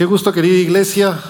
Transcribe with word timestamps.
Qué 0.00 0.06
gusto, 0.06 0.32
querida 0.32 0.56
iglesia, 0.56 1.20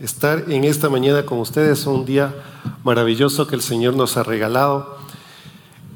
estar 0.00 0.46
en 0.50 0.64
esta 0.64 0.88
mañana 0.88 1.24
con 1.24 1.38
ustedes. 1.38 1.86
Un 1.86 2.04
día 2.04 2.34
maravilloso 2.82 3.46
que 3.46 3.54
el 3.54 3.62
Señor 3.62 3.94
nos 3.94 4.16
ha 4.16 4.24
regalado. 4.24 4.98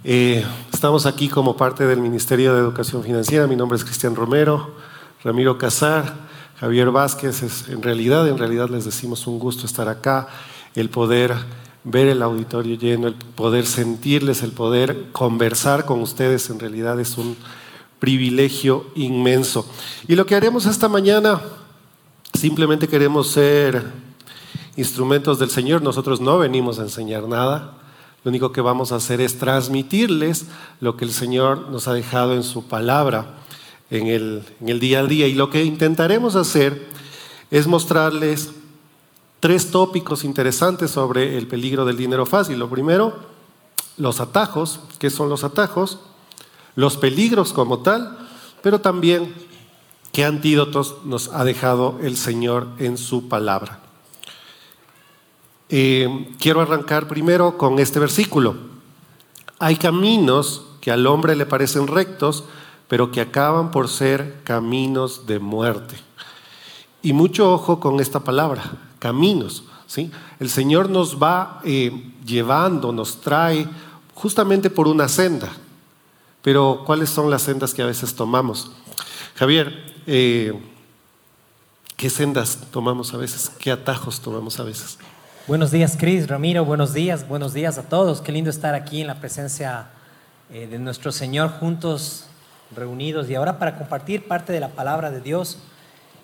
Eh, 0.04 0.46
estamos 0.72 1.04
aquí 1.04 1.28
como 1.28 1.56
parte 1.56 1.84
del 1.84 1.98
Ministerio 1.98 2.54
de 2.54 2.60
Educación 2.60 3.02
Financiera. 3.02 3.48
Mi 3.48 3.56
nombre 3.56 3.76
es 3.76 3.82
Cristian 3.82 4.14
Romero, 4.14 4.76
Ramiro 5.24 5.58
Casar, 5.58 6.14
Javier 6.60 6.92
Vázquez. 6.92 7.68
en 7.70 7.82
realidad, 7.82 8.28
en 8.28 8.38
realidad 8.38 8.70
les 8.70 8.84
decimos 8.84 9.26
un 9.26 9.40
gusto 9.40 9.66
estar 9.66 9.88
acá, 9.88 10.28
el 10.76 10.90
poder 10.90 11.34
ver 11.82 12.06
el 12.06 12.22
auditorio 12.22 12.76
lleno, 12.76 13.08
el 13.08 13.16
poder 13.16 13.66
sentirles, 13.66 14.44
el 14.44 14.52
poder 14.52 15.10
conversar 15.10 15.84
con 15.84 16.00
ustedes. 16.02 16.50
En 16.50 16.60
realidad 16.60 17.00
es 17.00 17.18
un 17.18 17.36
privilegio 17.98 18.86
inmenso. 18.94 19.68
Y 20.06 20.14
lo 20.14 20.24
que 20.24 20.36
haremos 20.36 20.66
esta 20.66 20.88
mañana 20.88 21.40
Simplemente 22.36 22.86
queremos 22.86 23.28
ser 23.28 23.82
instrumentos 24.76 25.38
del 25.38 25.48
Señor. 25.48 25.80
Nosotros 25.80 26.20
no 26.20 26.36
venimos 26.36 26.78
a 26.78 26.82
enseñar 26.82 27.26
nada. 27.26 27.78
Lo 28.24 28.28
único 28.28 28.52
que 28.52 28.60
vamos 28.60 28.92
a 28.92 28.96
hacer 28.96 29.22
es 29.22 29.38
transmitirles 29.38 30.44
lo 30.80 30.98
que 30.98 31.06
el 31.06 31.12
Señor 31.12 31.70
nos 31.70 31.88
ha 31.88 31.94
dejado 31.94 32.34
en 32.34 32.42
su 32.42 32.68
palabra 32.68 33.36
en 33.88 34.06
el, 34.08 34.80
día 34.80 35.00
a 35.00 35.04
día. 35.04 35.26
Y 35.26 35.32
lo 35.32 35.48
que 35.48 35.64
intentaremos 35.64 36.36
hacer 36.36 36.88
es 37.50 37.66
mostrarles 37.66 38.50
tres 39.40 39.70
tópicos 39.70 40.22
interesantes 40.22 40.90
sobre 40.90 41.38
el 41.38 41.46
peligro 41.46 41.86
del 41.86 41.96
dinero 41.96 42.26
fácil. 42.26 42.58
Lo 42.58 42.68
primero, 42.68 43.14
los 43.96 44.20
atajos, 44.20 44.80
qué 44.98 45.08
son 45.08 45.30
los 45.30 45.42
atajos, 45.42 46.00
los 46.74 46.98
peligros 46.98 47.54
como 47.54 47.78
tal, 47.78 48.18
pero 48.60 48.82
también 48.82 49.32
¿Qué 50.12 50.24
antídotos 50.24 50.96
nos 51.04 51.28
ha 51.28 51.44
dejado 51.44 51.98
el 52.02 52.16
Señor 52.16 52.68
en 52.78 52.96
su 52.96 53.28
palabra? 53.28 53.80
Eh, 55.68 56.28
quiero 56.38 56.60
arrancar 56.60 57.08
primero 57.08 57.58
con 57.58 57.78
este 57.78 57.98
versículo. 57.98 58.56
Hay 59.58 59.76
caminos 59.76 60.66
que 60.80 60.90
al 60.90 61.06
hombre 61.06 61.34
le 61.34 61.46
parecen 61.46 61.86
rectos, 61.86 62.44
pero 62.88 63.10
que 63.10 63.20
acaban 63.20 63.70
por 63.70 63.88
ser 63.88 64.40
caminos 64.44 65.26
de 65.26 65.38
muerte. 65.38 65.96
Y 67.02 67.12
mucho 67.12 67.52
ojo 67.52 67.80
con 67.80 68.00
esta 68.00 68.20
palabra, 68.20 68.72
caminos. 68.98 69.64
¿sí? 69.86 70.10
El 70.38 70.48
Señor 70.50 70.90
nos 70.90 71.20
va 71.20 71.60
eh, 71.64 72.12
llevando, 72.24 72.92
nos 72.92 73.20
trae 73.20 73.68
justamente 74.14 74.70
por 74.70 74.88
una 74.88 75.08
senda. 75.08 75.52
Pero 76.42 76.82
¿cuáles 76.86 77.10
son 77.10 77.30
las 77.30 77.42
sendas 77.42 77.74
que 77.74 77.82
a 77.82 77.86
veces 77.86 78.14
tomamos? 78.14 78.70
Javier, 79.36 79.70
eh, 80.06 80.58
¿qué 81.98 82.08
sendas 82.08 82.58
tomamos 82.70 83.12
a 83.12 83.18
veces? 83.18 83.50
¿Qué 83.58 83.70
atajos 83.70 84.22
tomamos 84.22 84.58
a 84.58 84.62
veces? 84.62 84.96
Buenos 85.46 85.70
días, 85.70 85.98
Cris, 86.00 86.26
Ramiro, 86.26 86.64
buenos 86.64 86.94
días, 86.94 87.28
buenos 87.28 87.52
días 87.52 87.76
a 87.76 87.82
todos. 87.82 88.22
Qué 88.22 88.32
lindo 88.32 88.48
estar 88.48 88.74
aquí 88.74 89.02
en 89.02 89.08
la 89.08 89.16
presencia 89.16 89.88
eh, 90.50 90.66
de 90.66 90.78
nuestro 90.78 91.12
Señor 91.12 91.50
juntos, 91.50 92.28
reunidos 92.74 93.28
y 93.28 93.34
ahora 93.34 93.58
para 93.58 93.76
compartir 93.76 94.26
parte 94.26 94.54
de 94.54 94.60
la 94.60 94.68
palabra 94.68 95.10
de 95.10 95.20
Dios. 95.20 95.58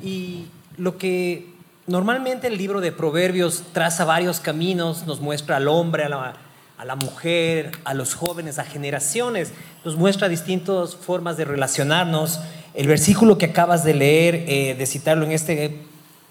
Y 0.02 0.46
lo 0.78 0.96
que 0.96 1.52
normalmente 1.86 2.46
el 2.46 2.56
libro 2.56 2.80
de 2.80 2.92
Proverbios 2.92 3.62
traza 3.74 4.06
varios 4.06 4.40
caminos, 4.40 5.06
nos 5.06 5.20
muestra 5.20 5.58
al 5.58 5.68
hombre, 5.68 6.04
a 6.04 6.08
la, 6.08 6.36
a 6.78 6.84
la 6.86 6.96
mujer, 6.96 7.72
a 7.84 7.92
los 7.92 8.14
jóvenes, 8.14 8.58
a 8.58 8.64
generaciones, 8.64 9.52
nos 9.84 9.96
muestra 9.96 10.30
distintas 10.30 10.96
formas 10.96 11.36
de 11.36 11.44
relacionarnos 11.44 12.40
el 12.74 12.86
versículo 12.86 13.38
que 13.38 13.46
acabas 13.46 13.84
de 13.84 13.94
leer, 13.94 14.44
eh, 14.48 14.74
de 14.78 14.86
citarlo 14.86 15.24
en 15.24 15.32
este, 15.32 15.78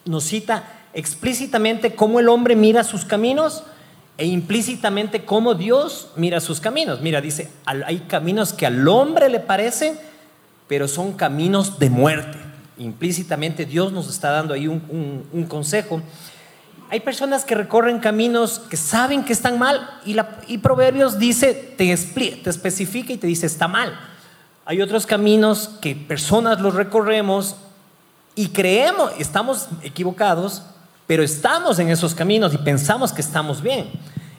nos 0.05 0.23
cita 0.23 0.63
explícitamente 0.93 1.95
cómo 1.95 2.19
el 2.19 2.29
hombre 2.29 2.55
mira 2.55 2.83
sus 2.83 3.05
caminos 3.05 3.63
e 4.17 4.25
implícitamente 4.25 5.23
cómo 5.23 5.55
Dios 5.55 6.09
mira 6.15 6.39
sus 6.39 6.59
caminos. 6.59 7.01
Mira, 7.01 7.21
dice, 7.21 7.49
hay 7.65 7.99
caminos 8.07 8.53
que 8.53 8.65
al 8.65 8.87
hombre 8.87 9.29
le 9.29 9.39
parecen, 9.39 9.97
pero 10.67 10.87
son 10.87 11.13
caminos 11.13 11.79
de 11.79 11.89
muerte. 11.89 12.37
Implícitamente 12.77 13.65
Dios 13.65 13.91
nos 13.91 14.09
está 14.09 14.31
dando 14.31 14.53
ahí 14.53 14.67
un, 14.67 15.45
consejo. 15.47 16.01
Hay 16.89 16.99
personas 16.99 17.45
que 17.45 17.55
recorren 17.55 17.99
caminos 17.99 18.59
que 18.59 18.77
saben 18.77 19.23
que 19.23 19.33
están 19.33 19.57
mal 19.57 19.89
y, 20.05 20.13
la, 20.13 20.41
Proverbios 20.61 21.17
dice, 21.17 21.53
te, 21.53 21.95
te 21.95 22.49
especifica 22.49 23.13
y 23.13 23.17
te 23.17 23.27
dice, 23.27 23.45
está 23.45 23.67
mal. 23.67 24.10
Hay 24.65 24.81
otros 24.81 25.07
caminos 25.07 25.71
que 25.81 25.95
personas 25.95 26.61
los 26.61 26.75
recorremos 26.75 27.55
y 28.35 28.49
creemos, 28.49 29.11
estamos 29.17 29.67
equivocados, 29.81 30.63
pero 31.07 31.23
estamos 31.23 31.79
en 31.79 31.89
esos 31.89 32.13
caminos 32.13 32.53
y 32.53 32.57
pensamos 32.59 33.11
que 33.11 33.21
estamos 33.21 33.61
bien. 33.61 33.89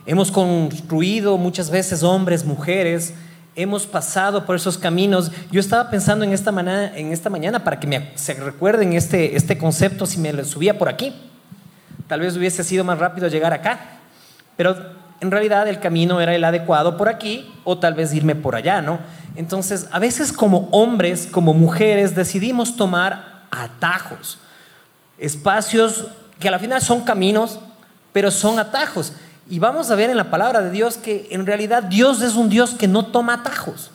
Hemos 0.07 0.31
construido 0.31 1.37
muchas 1.39 1.71
veces 1.71 2.05
hombres, 2.05 2.45
mujeres, 2.45 3.15
hemos 3.57 3.87
pasado 3.87 4.47
por 4.47 4.55
esos 4.55 4.79
caminos. 4.79 5.33
Yo 5.51 5.59
estaba 5.59 5.91
pensando 5.91 6.25
en 6.25 6.33
esta, 6.33 6.53
mañana, 6.53 6.97
en 6.97 7.13
esta 7.13 7.29
mañana 7.29 7.65
para 7.65 7.81
que 7.81 7.89
me, 7.89 8.13
se 8.15 8.35
recuerden 8.35 8.93
este, 8.93 9.37
este 9.37 9.59
concepto 9.59 10.07
si 10.07 10.19
me 10.19 10.45
subía 10.45 10.79
por 10.79 10.89
aquí. 10.89 11.13
Tal 12.07 12.21
vez 12.21 12.37
hubiese 12.37 12.63
sido 12.63 12.85
más 12.85 12.99
rápido 12.99 13.27
llegar 13.27 13.53
acá, 13.53 13.81
pero 14.57 14.77
en 15.21 15.31
realidad 15.31 15.69
el 15.69 15.81
camino 15.81 16.21
era 16.21 16.35
el 16.35 16.45
adecuado 16.45 16.97
por 16.97 17.09
aquí 17.09 17.53
o 17.65 17.79
tal 17.79 17.95
vez 17.95 18.13
irme 18.15 18.35
por 18.35 18.57
allá, 18.57 18.83
¿no? 18.83 18.99
Entonces, 19.35 19.87
a 19.91 19.99
veces 19.99 20.33
como 20.33 20.69
hombres, 20.71 21.29
como 21.31 21.55
mujeres, 21.55 22.15
decidimos 22.15 22.77
tomar 22.77 23.45
atajos, 23.51 24.39
espacios 25.19 26.07
que 26.39 26.49
a 26.49 26.51
la 26.51 26.59
final 26.59 26.83
son 26.83 27.03
caminos, 27.03 27.61
pero 28.13 28.31
son 28.31 28.59
atajos. 28.59 29.13
Y 29.49 29.59
vamos 29.59 29.91
a 29.91 29.95
ver 29.95 30.11
en 30.11 30.17
la 30.17 30.31
palabra 30.31 30.61
de 30.61 30.71
Dios 30.71 30.97
que 30.97 31.29
en 31.31 31.47
realidad 31.47 31.83
Dios 31.85 32.23
es 32.23 32.35
un 32.35 32.49
Dios 32.49 32.71
que 32.75 32.89
no 32.89 33.07
toma 33.07 33.35
atajos. 33.35 33.91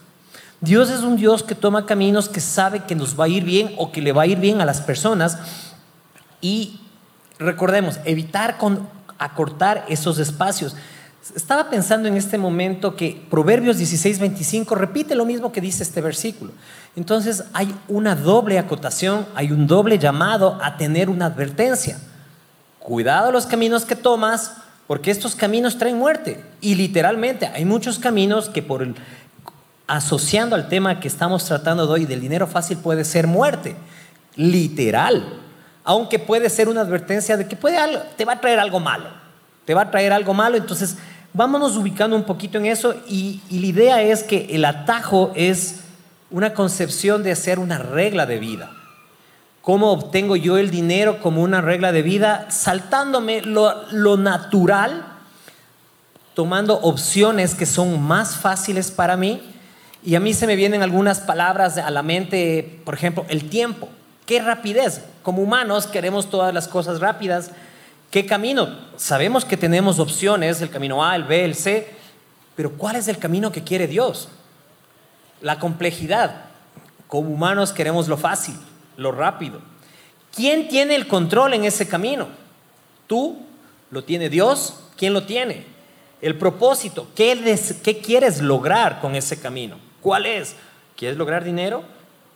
Dios 0.60 0.90
es 0.90 1.02
un 1.02 1.18
Dios 1.18 1.44
que 1.44 1.56
toma 1.56 1.86
caminos 1.86 2.30
que 2.30 2.40
sabe 2.40 2.84
que 2.84 2.96
nos 2.96 3.20
va 3.20 3.26
a 3.26 3.30
ir 3.30 3.44
bien 3.44 3.74
o 3.78 3.92
que 3.92 4.02
le 4.02 4.12
va 4.12 4.24
a 4.24 4.28
ir 4.28 4.40
bien 4.40 4.60
a 4.60 4.66
las 4.66 4.82
personas. 4.82 5.38
Y 6.42 6.82
recordemos, 7.38 8.00
evitar 8.06 8.58
acortar 9.20 9.86
esos 9.88 10.18
espacios. 10.18 10.76
Estaba 11.36 11.70
pensando 11.70 12.08
en 12.08 12.16
este 12.16 12.38
momento 12.38 12.96
que 12.96 13.26
Proverbios 13.30 13.78
16, 13.78 14.20
25 14.20 14.76
repite 14.76 15.16
lo 15.16 15.26
mismo 15.26 15.52
que 15.52 15.62
dice 15.62 15.84
este 15.84 16.02
versículo. 16.02 16.52
Entonces 16.96 17.44
hay 17.54 17.74
una 17.88 18.16
doble 18.16 18.60
acotación, 18.60 19.26
hay 19.36 19.52
un 19.52 19.68
doble 19.68 20.00
llamado 20.00 20.58
a 20.62 20.78
tener 20.78 21.10
una 21.10 21.26
advertencia. 21.26 22.00
Cuidado 22.80 23.32
los 23.32 23.46
caminos 23.46 23.86
que 23.86 23.96
tomas, 23.96 24.54
porque 24.88 25.12
estos 25.12 25.36
caminos 25.36 25.78
traen 25.78 25.98
muerte. 25.98 26.44
Y 26.62 26.76
literalmente 26.76 27.48
hay 27.48 27.66
muchos 27.66 28.00
caminos 28.00 28.50
que 28.50 28.62
por 28.62 28.88
asociando 29.88 30.56
al 30.56 30.68
tema 30.68 31.00
que 31.00 31.08
estamos 31.08 31.46
tratando 31.46 31.88
de 31.88 31.94
hoy 31.94 32.06
del 32.06 32.22
dinero 32.22 32.48
fácil 32.48 32.78
puede 32.78 33.04
ser 33.06 33.28
muerte. 33.28 33.76
Literal. 34.36 35.42
Aunque 35.84 36.20
puede 36.20 36.50
ser 36.50 36.68
una 36.68 36.82
advertencia 36.82 37.38
de 37.38 37.48
que 37.48 37.56
puede, 37.56 37.78
te 38.18 38.26
va 38.26 38.34
a 38.34 38.42
traer 38.42 38.60
algo 38.60 38.80
malo. 38.80 39.10
Te 39.66 39.74
va 39.74 39.84
a 39.84 39.92
traer 39.92 40.14
algo 40.14 40.34
malo. 40.34 40.58
Entonces 40.58 40.98
vámonos 41.34 41.78
ubicando 41.78 42.16
un 42.16 42.24
poquito 42.24 42.58
en 42.58 42.66
eso 42.66 42.96
y, 43.08 43.42
la 43.50 43.66
idea 43.66 44.02
es 44.02 44.24
que 44.24 44.48
el 44.52 44.66
atajo 44.66 45.32
es 45.36 45.82
una 46.32 46.54
concepción 46.54 47.24
de 47.24 47.32
hacer 47.32 47.60
una 47.60 47.78
regla 47.78 48.26
de 48.26 48.40
vida. 48.40 48.72
¿Cómo 49.62 49.92
obtengo 49.92 50.36
yo 50.36 50.58
el 50.58 50.72
dinero 50.72 51.20
como 51.22 51.42
una 51.42 51.62
regla 51.62 51.92
de 51.92 52.02
vida? 52.02 52.48
Saltándome 52.50 53.42
lo, 53.42 54.18
natural, 54.18 55.06
tomando 56.34 56.80
opciones 56.80 57.54
que 57.54 57.66
son 57.66 58.02
más 58.02 58.38
fáciles 58.38 58.92
para 58.92 59.18
mí. 59.18 59.42
Y 60.04 60.16
a 60.16 60.20
mí 60.20 60.34
se 60.34 60.48
me 60.48 60.56
vienen 60.56 60.84
algunas 60.84 61.20
palabras 61.20 61.78
a 61.78 61.92
la 61.92 62.02
mente, 62.02 62.82
por 62.86 62.94
ejemplo, 62.94 63.26
el 63.28 63.50
tiempo. 63.50 63.90
¿Qué 64.26 64.42
rapidez? 64.42 65.04
Como 65.22 65.42
humanos 65.42 65.88
queremos 65.88 66.30
todas 66.30 66.54
las 66.54 66.68
cosas 66.68 67.00
rápidas 67.02 67.52
¿Qué 68.12 68.26
camino? 68.26 68.70
Sabemos 68.96 69.44
que 69.44 69.58
tenemos 69.58 70.00
opciones, 70.00 70.62
el 70.62 70.70
camino 70.70 71.04
A, 71.04 71.16
el 71.16 71.26
B, 71.26 71.44
el 71.44 71.56
C, 71.56 71.94
pero 72.56 72.72
¿cuál 72.72 72.96
es 72.96 73.08
el 73.08 73.18
camino 73.18 73.52
que 73.52 73.64
quiere 73.64 73.88
Dios? 73.88 74.30
La 75.42 75.60
complejidad. 75.60 76.46
Como 77.08 77.30
humanos 77.30 77.74
queremos 77.74 78.08
lo 78.08 78.18
fácil, 78.18 78.56
lo 78.96 79.12
rápido. 79.12 79.62
¿Quién 80.34 80.68
tiene 80.70 80.96
el 80.96 81.08
control 81.08 81.54
en 81.54 81.66
ese 81.66 81.88
camino? 81.88 82.28
¿Tú? 83.08 83.40
¿Lo 83.92 84.04
tiene 84.04 84.30
Dios? 84.30 84.80
¿Quién 84.96 85.14
lo 85.14 85.26
tiene? 85.26 85.66
El 86.22 86.38
propósito. 86.38 87.08
¿Qué, 87.14 87.58
¿Qué 87.84 88.00
quieres 88.00 88.42
lograr 88.42 89.02
con 89.02 89.16
ese 89.16 89.40
camino? 89.40 89.78
¿Cuál 90.02 90.26
es? 90.26 90.56
¿Quieres 90.96 91.18
lograr 91.18 91.44
dinero? 91.44 91.84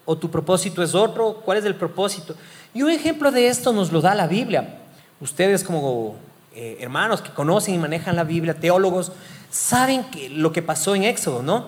¿O 0.06 0.18
tu 0.18 0.30
propósito 0.30 0.84
es 0.84 0.94
otro? 0.96 1.42
¿Cuál 1.46 1.60
es 1.60 1.66
el 1.66 1.76
propósito? 1.76 2.36
Y 2.74 2.84
un 2.84 2.92
ejemplo 2.92 3.32
de 3.32 3.48
esto 3.48 3.72
nos 3.72 3.92
lo 3.92 4.02
da 4.02 4.14
la 4.14 4.28
Biblia 4.28 4.81
ustedes 5.22 5.64
como 5.64 6.16
eh, 6.54 6.78
hermanos 6.82 7.22
que 7.22 7.32
conocen 7.32 7.76
y 7.76 7.78
manejan 7.78 8.16
la 8.16 8.26
Biblia, 8.26 8.56
teólogos, 8.56 9.12
saben 9.50 10.04
que 10.06 10.30
lo 10.30 10.52
que 10.52 10.62
pasó 10.62 10.96
en 10.96 11.04
Éxodo, 11.04 11.42
¿no? 11.42 11.68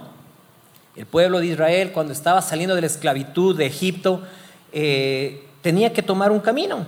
El 0.96 1.06
pueblo 1.06 1.40
de 1.40 1.48
Israel 1.48 1.92
cuando 1.94 2.14
estaba 2.14 2.42
saliendo 2.42 2.76
de 2.76 2.82
la 2.82 2.88
esclavitud 2.88 3.58
de 3.58 3.66
Egipto 3.66 4.22
eh, 4.72 5.48
tenía 5.62 5.94
que 5.94 6.04
tomar 6.04 6.32
un 6.32 6.40
camino. 6.40 6.86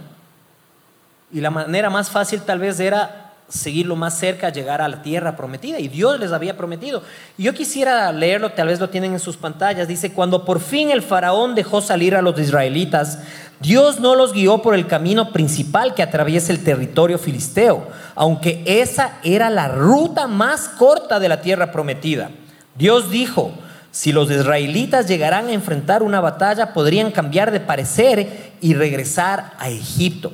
y 1.32 1.42
la 1.42 1.50
manera 1.50 1.90
más 1.90 2.10
fácil 2.10 2.42
tal 2.42 2.60
vez 2.60 2.80
era 2.80 3.26
seguirlo 3.48 3.96
más 3.96 4.18
cerca, 4.18 4.50
llegar 4.50 4.82
a 4.82 4.88
la 4.88 5.02
tierra 5.02 5.36
prometida. 5.36 5.80
Y 5.80 5.88
Dios 5.88 6.20
les 6.20 6.32
había 6.32 6.58
prometido. 6.58 7.04
Yo 7.38 7.54
quisiera 7.54 8.12
leerlo, 8.12 8.52
tal 8.52 8.68
vez 8.68 8.80
lo 8.80 8.90
tienen 8.90 9.14
en 9.14 9.20
sus 9.20 9.38
pantallas. 9.38 9.88
Dice, 9.88 10.14
cuando 10.14 10.46
por 10.46 10.60
fin 10.60 10.90
el 10.90 11.02
faraón 11.02 11.56
dejó 11.56 11.82
salir 11.82 12.16
a 12.16 12.22
los 12.22 12.40
israelitas, 12.40 13.20
Dios 13.60 14.00
no 14.00 14.16
los 14.16 14.34
guió 14.34 14.62
por 14.62 14.76
el 14.76 14.88
camino 14.88 15.32
principal 15.32 15.94
que 15.94 16.04
atraviesa 16.04 16.52
el 16.52 16.64
territorio 16.64 17.18
filisteo, 17.18 17.88
aunque 18.16 18.64
esa 18.66 19.18
era 19.24 19.50
la 19.50 19.68
ruta 19.68 20.28
más 20.28 20.68
corta 20.68 21.20
de 21.20 21.30
la 21.30 21.42
tierra 21.42 21.72
prometida. 21.72 22.32
Dios 22.76 23.10
dijo, 23.10 23.54
si 23.92 24.12
los 24.12 24.30
israelitas 24.30 25.08
llegarán 25.08 25.48
a 25.48 25.54
enfrentar 25.54 26.04
una 26.04 26.20
batalla, 26.20 26.74
podrían 26.74 27.12
cambiar 27.12 27.52
de 27.52 27.62
parecer 27.62 28.52
y 28.60 28.74
regresar 28.74 29.54
a 29.58 29.70
Egipto. 29.70 30.34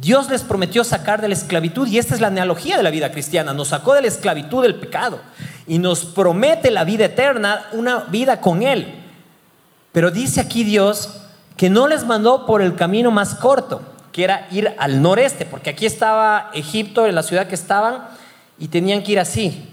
Dios 0.00 0.30
les 0.30 0.42
prometió 0.42 0.84
sacar 0.84 1.20
de 1.20 1.28
la 1.28 1.34
esclavitud 1.34 1.86
y 1.86 1.98
esta 1.98 2.14
es 2.14 2.20
la 2.20 2.28
analogía 2.28 2.76
de 2.76 2.82
la 2.82 2.90
vida 2.90 3.10
cristiana. 3.10 3.52
Nos 3.52 3.68
sacó 3.68 3.94
de 3.94 4.02
la 4.02 4.08
esclavitud 4.08 4.62
del 4.62 4.76
pecado 4.76 5.20
y 5.66 5.78
nos 5.78 6.04
promete 6.04 6.70
la 6.70 6.84
vida 6.84 7.06
eterna, 7.06 7.66
una 7.72 8.04
vida 8.04 8.40
con 8.40 8.62
Él. 8.62 8.94
Pero 9.92 10.10
dice 10.10 10.40
aquí 10.40 10.64
Dios 10.64 11.20
que 11.58 11.68
no 11.68 11.88
les 11.88 12.06
mandó 12.06 12.46
por 12.46 12.62
el 12.62 12.76
camino 12.76 13.10
más 13.10 13.34
corto, 13.34 13.82
que 14.12 14.22
era 14.22 14.46
ir 14.52 14.74
al 14.78 15.02
noreste, 15.02 15.44
porque 15.44 15.70
aquí 15.70 15.84
estaba 15.84 16.50
Egipto, 16.54 17.06
en 17.06 17.16
la 17.16 17.24
ciudad 17.24 17.48
que 17.48 17.56
estaban, 17.56 18.06
y 18.58 18.68
tenían 18.68 19.02
que 19.02 19.12
ir 19.12 19.18
así. 19.18 19.68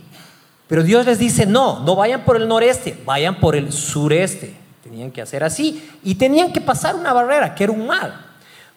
Pero 0.67 0.81
Dios 0.81 1.05
les 1.05 1.19
dice, 1.19 1.45
no, 1.45 1.81
no 1.81 1.95
vayan 1.95 2.25
por 2.25 2.37
el 2.37 2.47
noreste, 2.47 2.99
vayan 3.05 3.39
por 3.39 3.55
el 3.55 3.71
sureste. 3.71 4.57
Tenían 4.83 5.11
que 5.11 5.21
hacer 5.21 5.43
así 5.43 5.87
y 6.03 6.15
tenían 6.15 6.51
que 6.51 6.59
pasar 6.59 6.95
una 6.95 7.13
barrera, 7.13 7.53
que 7.53 7.65
era 7.65 7.73
un 7.73 7.85
mar. 7.85 8.25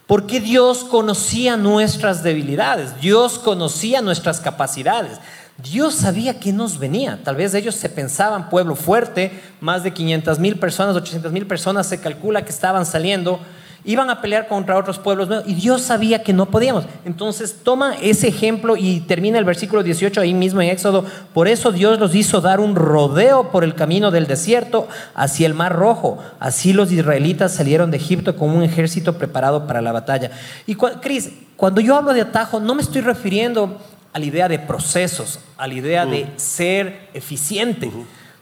Porque 0.06 0.38
Dios 0.40 0.84
conocía 0.84 1.56
nuestras 1.56 2.22
debilidades, 2.22 3.00
Dios 3.00 3.38
conocía 3.38 4.02
nuestras 4.02 4.40
capacidades, 4.40 5.18
Dios 5.62 5.94
sabía 5.94 6.38
que 6.38 6.52
nos 6.52 6.78
venía. 6.78 7.20
Tal 7.24 7.36
vez 7.36 7.52
ellos 7.54 7.74
se 7.74 7.88
pensaban 7.88 8.48
pueblo 8.48 8.76
fuerte, 8.76 9.32
más 9.60 9.82
de 9.82 9.92
500 9.92 10.38
mil 10.38 10.58
personas, 10.58 10.96
800 10.96 11.32
mil 11.32 11.46
personas 11.46 11.86
se 11.86 12.00
calcula 12.00 12.44
que 12.44 12.50
estaban 12.50 12.86
saliendo 12.86 13.40
iban 13.84 14.10
a 14.10 14.20
pelear 14.20 14.48
contra 14.48 14.76
otros 14.76 14.98
pueblos 14.98 15.28
y 15.46 15.54
Dios 15.54 15.82
sabía 15.82 16.22
que 16.22 16.32
no 16.32 16.46
podíamos. 16.46 16.84
Entonces 17.04 17.60
toma 17.62 17.94
ese 17.94 18.28
ejemplo 18.28 18.76
y 18.76 19.00
termina 19.00 19.38
el 19.38 19.44
versículo 19.44 19.82
18 19.82 20.20
ahí 20.20 20.34
mismo 20.34 20.60
en 20.60 20.68
Éxodo. 20.68 21.04
Por 21.32 21.48
eso 21.48 21.72
Dios 21.72 21.98
los 21.98 22.14
hizo 22.14 22.40
dar 22.40 22.60
un 22.60 22.74
rodeo 22.74 23.50
por 23.50 23.64
el 23.64 23.74
camino 23.74 24.10
del 24.10 24.26
desierto 24.26 24.88
hacia 25.14 25.46
el 25.46 25.54
mar 25.54 25.74
rojo. 25.74 26.18
Así 26.40 26.72
los 26.72 26.92
israelitas 26.92 27.54
salieron 27.54 27.90
de 27.90 27.98
Egipto 27.98 28.36
con 28.36 28.50
un 28.50 28.62
ejército 28.62 29.16
preparado 29.16 29.66
para 29.66 29.80
la 29.80 29.92
batalla. 29.92 30.32
Y 30.66 30.74
Cris, 30.74 31.30
cuando 31.56 31.80
yo 31.80 31.96
hablo 31.96 32.12
de 32.12 32.20
atajo, 32.20 32.60
no 32.60 32.74
me 32.74 32.82
estoy 32.82 33.00
refiriendo 33.00 33.78
a 34.12 34.18
la 34.18 34.24
idea 34.24 34.48
de 34.48 34.58
procesos, 34.58 35.40
a 35.56 35.66
la 35.66 35.74
idea 35.74 36.06
de 36.06 36.24
mm. 36.24 36.28
ser 36.36 37.10
eficiente, 37.14 37.90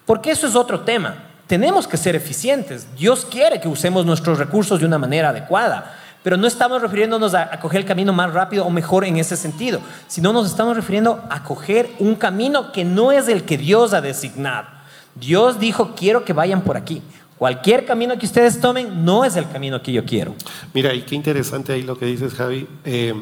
porque 0.04 0.30
eso 0.30 0.46
es 0.46 0.54
otro 0.54 0.80
tema 0.80 1.26
tenemos 1.46 1.86
que 1.86 1.96
ser 1.96 2.16
eficientes. 2.16 2.86
Dios 2.96 3.26
quiere 3.30 3.60
que 3.60 3.68
usemos 3.68 4.04
nuestros 4.04 4.38
recursos 4.38 4.80
de 4.80 4.86
una 4.86 4.98
manera 4.98 5.30
adecuada. 5.30 5.96
Pero 6.22 6.36
no 6.36 6.48
estamos 6.48 6.82
refiriéndonos 6.82 7.34
a, 7.34 7.50
coger 7.60 7.82
el 7.82 7.86
camino 7.86 8.12
más 8.12 8.32
rápido 8.32 8.66
o 8.66 8.70
mejor 8.70 9.04
en 9.04 9.16
ese 9.16 9.36
sentido, 9.36 9.80
sino 10.08 10.32
nos 10.32 10.48
estamos 10.48 10.74
refiriendo 10.74 11.22
a 11.30 11.44
coger 11.44 11.88
un 12.00 12.16
camino 12.16 12.72
que 12.72 12.84
no 12.84 13.12
es 13.12 13.28
el 13.28 13.44
que 13.44 13.56
Dios 13.56 13.94
ha 13.94 14.00
designado. 14.00 14.66
Dios 15.14 15.60
dijo, 15.60 15.94
quiero 15.96 16.24
que 16.24 16.32
vayan 16.32 16.62
por 16.62 16.76
aquí. 16.76 17.00
Cualquier 17.38 17.86
camino 17.86 18.18
que 18.18 18.26
ustedes 18.26 18.60
tomen 18.60 19.04
no 19.04 19.24
es 19.24 19.36
el 19.36 19.48
camino 19.48 19.80
que 19.82 19.92
yo 19.92 20.04
quiero. 20.04 20.34
Mira, 20.74 20.92
y 20.94 21.02
qué 21.02 21.14
interesante 21.14 21.72
ahí 21.72 21.82
lo 21.82 21.96
que 21.96 22.06
dices, 22.06 22.34
Javi, 22.34 22.66
eh, 22.84 23.14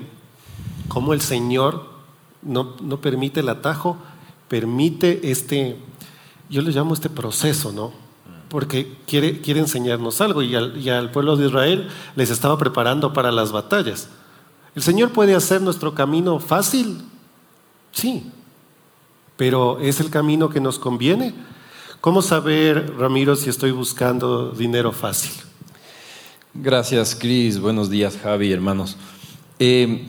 cómo 0.88 1.12
el 1.12 1.20
Señor 1.20 1.94
no, 2.44 2.76
no 2.81 3.00
permite 3.00 3.41
el 3.41 3.49
atajo, 3.49 3.96
permite 4.49 5.31
este, 5.31 5.76
yo 6.49 6.62
le 6.62 6.70
llamo 6.70 6.94
este 6.94 7.11
proceso, 7.11 7.73
¿no? 7.73 8.05
porque 8.55 8.96
quiere, 9.05 9.41
quiere 9.41 9.58
enseñarnos 9.58 10.20
algo 10.20 10.41
y 10.41 10.55
al, 10.55 11.11
pueblo 11.11 11.37
de 11.37 11.46
Israel 11.49 11.88
les 12.14 12.31
estaba 12.31 12.56
preparando 12.56 13.12
para 13.12 13.32
las 13.32 13.50
batallas. 13.50 14.08
¿El 14.76 14.82
Señor 14.85 15.11
puede 15.11 15.35
hacer 15.35 15.61
nuestro 15.61 15.93
camino 15.93 16.38
fácil? 16.38 16.99
Sí, 17.91 18.31
pero 19.37 19.81
¿es 19.81 19.99
el 19.99 20.08
camino 20.08 20.50
que 20.50 20.61
nos 20.61 20.79
conviene? 20.79 21.35
¿Cómo 22.00 22.23
saber, 22.23 22.94
Ramiro, 22.96 23.35
si 23.35 23.50
estoy 23.50 23.73
buscando 23.73 24.50
dinero 24.52 24.93
fácil? 24.93 25.32
Gracias, 26.55 27.17
Cris. 27.17 27.58
Buenos 27.58 27.91
días, 27.91 28.17
Javi, 28.23 28.52
hermanos. 28.52 28.96
Eh, 29.58 30.06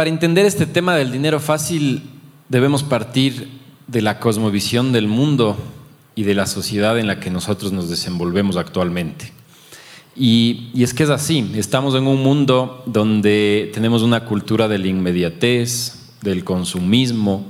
para 0.00 0.08
entender 0.08 0.46
este 0.46 0.64
tema 0.64 0.96
del 0.96 1.12
dinero 1.12 1.40
fácil, 1.40 2.00
debemos 2.48 2.82
partir 2.82 3.50
de 3.86 4.00
la 4.00 4.18
cosmovisión 4.18 4.92
del 4.92 5.08
mundo 5.08 5.58
y 6.14 6.22
de 6.22 6.34
la 6.34 6.46
sociedad 6.46 6.98
en 6.98 7.06
la 7.06 7.20
que 7.20 7.28
nosotros 7.28 7.70
nos 7.72 7.90
desenvolvemos 7.90 8.56
actualmente. 8.56 9.30
Y, 10.16 10.70
es 10.74 10.94
que 10.94 11.02
es 11.02 11.10
así, 11.10 11.52
estamos 11.54 11.94
en 11.94 12.06
un 12.06 12.22
mundo 12.22 12.82
donde 12.86 13.70
tenemos 13.74 14.00
una 14.00 14.24
cultura 14.24 14.68
de 14.68 14.78
la 14.78 14.86
inmediatez, 14.86 16.14
del 16.22 16.44
consumismo, 16.44 17.44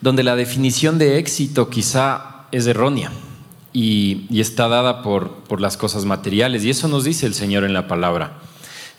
donde 0.00 0.22
la 0.22 0.36
definición 0.36 0.96
de 0.96 1.18
éxito 1.18 1.68
quizá 1.68 2.46
es 2.50 2.66
errónea 2.66 3.12
y, 3.74 4.24
está 4.40 4.68
dada 4.68 5.02
por 5.02 5.60
las 5.60 5.76
cosas 5.76 6.06
materiales. 6.06 6.64
Y 6.64 6.70
eso 6.70 6.88
nos 6.88 7.04
dice 7.04 7.26
el 7.26 7.34
Señor 7.34 7.64
en 7.64 7.74
la 7.74 7.86
palabra. 7.86 8.40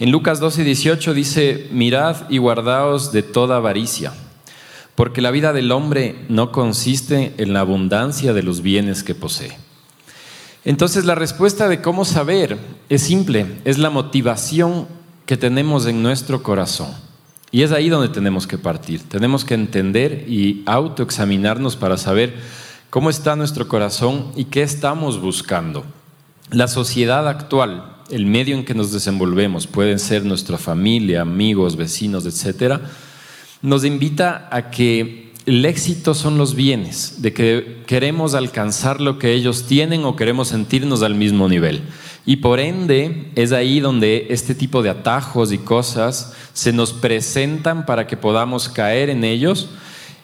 En 0.02 0.10
Lucas 0.10 0.40
12, 0.40 0.64
18 0.64 1.14
dice, 1.14 1.68
mirad 1.72 2.28
y 2.28 2.40
guardaos 2.40 3.12
de 3.12 3.22
toda 3.22 3.58
avaricia 3.58 4.12
porque 4.96 5.22
la 5.22 5.30
vida 5.30 5.54
del 5.54 5.72
hombre 5.72 6.26
no 6.28 6.52
consiste 6.52 7.36
en 7.38 7.54
la 7.54 7.60
abundancia 7.60 8.34
de 8.34 8.42
los 8.42 8.64
bienes 8.64 9.04
que 9.04 9.14
posee. 9.14 9.56
Entonces 10.66 11.06
la 11.06 11.14
respuesta 11.14 11.70
de 11.70 11.84
cómo 11.84 12.04
saber 12.04 12.58
es 12.90 13.04
simple, 13.04 13.46
es 13.64 13.78
la 13.78 13.92
motivación 13.92 14.88
que 15.28 15.38
tenemos 15.38 15.86
en 15.86 16.02
nuestro 16.02 16.42
corazón. 16.42 16.90
Y 17.52 17.62
es 17.62 17.72
ahí 17.72 17.88
donde 17.88 18.10
tenemos 18.10 18.48
que 18.48 18.58
partir. 18.58 19.08
Tenemos 19.08 19.46
que 19.46 19.54
entender 19.54 20.26
y 20.28 20.64
autoexaminarnos 20.66 21.76
para 21.76 21.98
saber 21.98 22.34
cómo 22.90 23.12
está 23.12 23.36
nuestro 23.36 23.68
corazón 23.68 24.32
y 24.36 24.46
qué 24.46 24.64
estamos 24.64 25.22
buscando. 25.22 25.86
La 26.50 26.68
sociedad 26.68 27.28
actual, 27.28 28.01
el 28.12 28.26
medio 28.26 28.56
en 28.56 28.66
que 28.66 28.74
nos 28.74 28.92
desenvolvemos, 28.92 29.68
pueden 29.68 30.00
ser 30.00 30.26
nuestra 30.26 30.58
familia, 30.58 31.22
amigos, 31.22 31.76
vecinos, 31.76 32.26
etcétera, 32.26 32.82
nos 33.62 33.86
invita 33.86 34.50
a 34.52 34.72
que 34.72 35.32
el 35.46 35.66
éxito 35.66 36.14
son 36.14 36.38
los 36.38 36.56
bienes, 36.56 37.22
de 37.22 37.34
que 37.34 37.82
queremos 37.88 38.36
alcanzar 38.36 39.02
lo 39.02 39.18
que 39.18 39.34
ellos 39.34 39.66
tienen 39.66 40.06
o 40.06 40.16
queremos 40.16 40.50
sentirnos 40.50 41.02
al 41.02 41.16
mismo 41.16 41.50
nivel. 41.50 41.82
Y 42.26 42.38
por 42.38 42.60
ende 42.60 43.32
es 43.36 43.52
ahí 43.52 43.80
donde 43.80 44.28
este 44.30 44.54
tipo 44.54 44.84
de 44.84 44.92
atajos 44.92 45.52
y 45.52 45.58
cosas 45.58 46.34
se 46.54 46.72
nos 46.72 46.94
presentan 46.94 47.86
para 47.86 48.06
que 48.06 48.18
podamos 48.18 48.70
caer 48.70 49.10
en 49.10 49.24
ellos. 49.24 49.70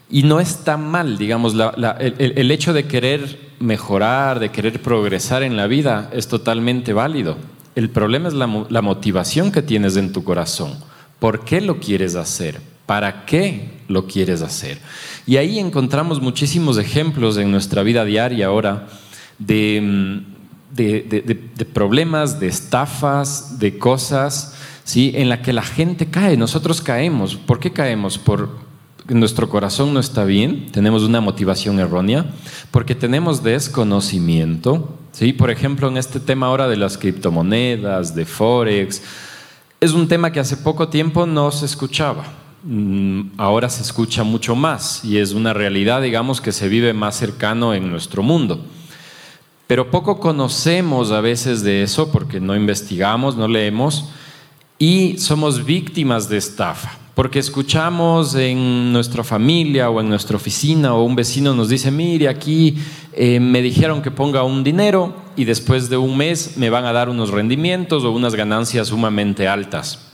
Y 0.10 0.24
no 0.24 0.40
está 0.40 0.78
mal, 0.78 1.18
digamos, 1.18 1.54
el, 2.00 2.52
hecho 2.52 2.72
de 2.72 2.86
querer 2.86 3.52
mejorar, 3.60 4.40
de 4.40 4.50
querer 4.50 4.82
progresar 4.82 5.44
en 5.44 5.58
la 5.58 5.68
vida 5.68 6.10
es 6.14 6.28
totalmente 6.28 6.94
válido. 6.94 7.38
El 7.78 7.92
problema 7.92 8.28
es 8.28 8.34
la 8.34 8.82
motivación 8.82 9.52
que 9.52 9.62
tienes 9.62 9.98
en 9.98 10.12
tu 10.12 10.24
corazón. 10.24 10.80
¿Por 11.20 11.46
qué 11.46 11.62
lo 11.62 11.80
quieres 11.80 12.16
hacer? 12.16 12.60
¿Para 12.88 13.24
qué 13.26 13.70
lo 13.88 14.08
quieres 14.08 14.42
hacer? 14.42 14.80
Y 15.28 15.38
ahí 15.38 15.60
encontramos 15.60 16.20
muchísimos 16.20 16.80
ejemplos 16.80 17.38
en 17.38 17.52
nuestra 17.52 17.84
vida 17.84 18.04
diaria 18.04 18.48
ahora 18.48 18.88
de, 19.38 20.26
mm, 20.76 21.72
problemas, 21.72 22.40
de 22.40 22.48
estafas, 22.48 23.60
de 23.60 23.78
cosas 23.78 24.56
¿sí? 24.84 25.12
en 25.14 25.30
la 25.30 25.44
que 25.44 25.54
la 25.54 25.62
gente 25.62 26.08
cae. 26.08 26.36
Nosotros 26.36 26.82
caemos. 26.82 27.36
¿Por 27.36 27.60
qué 27.60 27.74
caemos? 27.74 28.18
Por, 28.18 28.50
nuestro 29.08 29.50
corazón 29.50 29.94
no 29.94 30.00
está 30.00 30.24
bien, 30.26 30.72
tenemos 30.72 31.04
una 31.04 31.22
motivación 31.22 31.80
errónea, 31.80 32.26
porque 32.72 32.96
tenemos 32.96 33.44
desconocimiento. 33.44 34.97
¿Sí? 35.18 35.34
Por 35.34 35.50
ejemplo, 35.50 35.88
en 35.88 35.98
este 35.98 36.20
tema 36.20 36.46
ahora 36.46 36.68
de 36.68 36.78
las 36.78 36.96
criptomonedas, 36.96 38.14
de 38.14 38.24
Forex, 38.24 39.02
es 39.80 39.94
un 39.94 40.08
tema 40.08 40.32
que 40.32 40.40
hace 40.40 40.58
poco 40.58 40.90
tiempo 40.90 41.26
no 41.26 41.50
se 41.50 41.66
escuchaba. 41.66 42.24
Mm, 42.64 43.32
ahora 43.38 43.68
se 43.68 43.82
escucha 43.82 44.24
mucho 44.24 44.56
más 44.56 45.04
y 45.04 45.18
es 45.18 45.32
una 45.32 45.54
realidad, 45.54 46.04
digamos, 46.04 46.40
que 46.40 46.52
se 46.52 46.68
vive 46.68 46.94
más 46.94 47.16
cercano 47.16 47.74
en 47.74 47.90
nuestro 47.90 48.22
mundo. 48.22 48.64
Pero 49.66 49.90
poco 49.90 50.20
conocemos 50.20 51.12
a 51.12 51.20
veces 51.20 51.64
de 51.64 51.82
eso 51.82 52.12
porque 52.12 52.40
no 52.40 52.56
investigamos, 52.56 53.36
no 53.36 53.48
leemos 53.48 54.10
y 54.78 55.18
somos 55.18 55.66
víctimas 55.66 56.30
de 56.30 56.38
estafa. 56.38 56.92
Porque 57.18 57.40
escuchamos 57.40 58.36
en 58.36 58.94
nuestra 58.94 59.24
familia 59.24 59.90
o 59.90 60.00
en 60.00 60.08
nuestra 60.08 60.38
oficina 60.38 60.94
o 60.94 61.02
un 61.02 61.16
vecino 61.16 61.56
nos 61.56 61.68
dice, 61.68 61.90
mire, 61.90 62.28
aquí 62.28 62.78
eh, 63.12 63.40
me 63.40 63.64
dijeron 63.64 64.04
que 64.04 64.12
ponga 64.12 64.44
un 64.44 64.64
dinero 64.64 65.16
y 65.36 65.46
después 65.46 65.90
de 65.90 65.98
un 65.98 66.16
mes 66.16 66.58
me 66.58 66.70
van 66.70 66.86
a 66.86 66.94
dar 66.94 67.10
unos 67.10 67.32
rendimientos 67.32 68.04
o 68.04 68.12
unas 68.12 68.36
ganancias 68.36 68.90
sumamente 68.90 69.48
altas. 69.48 70.12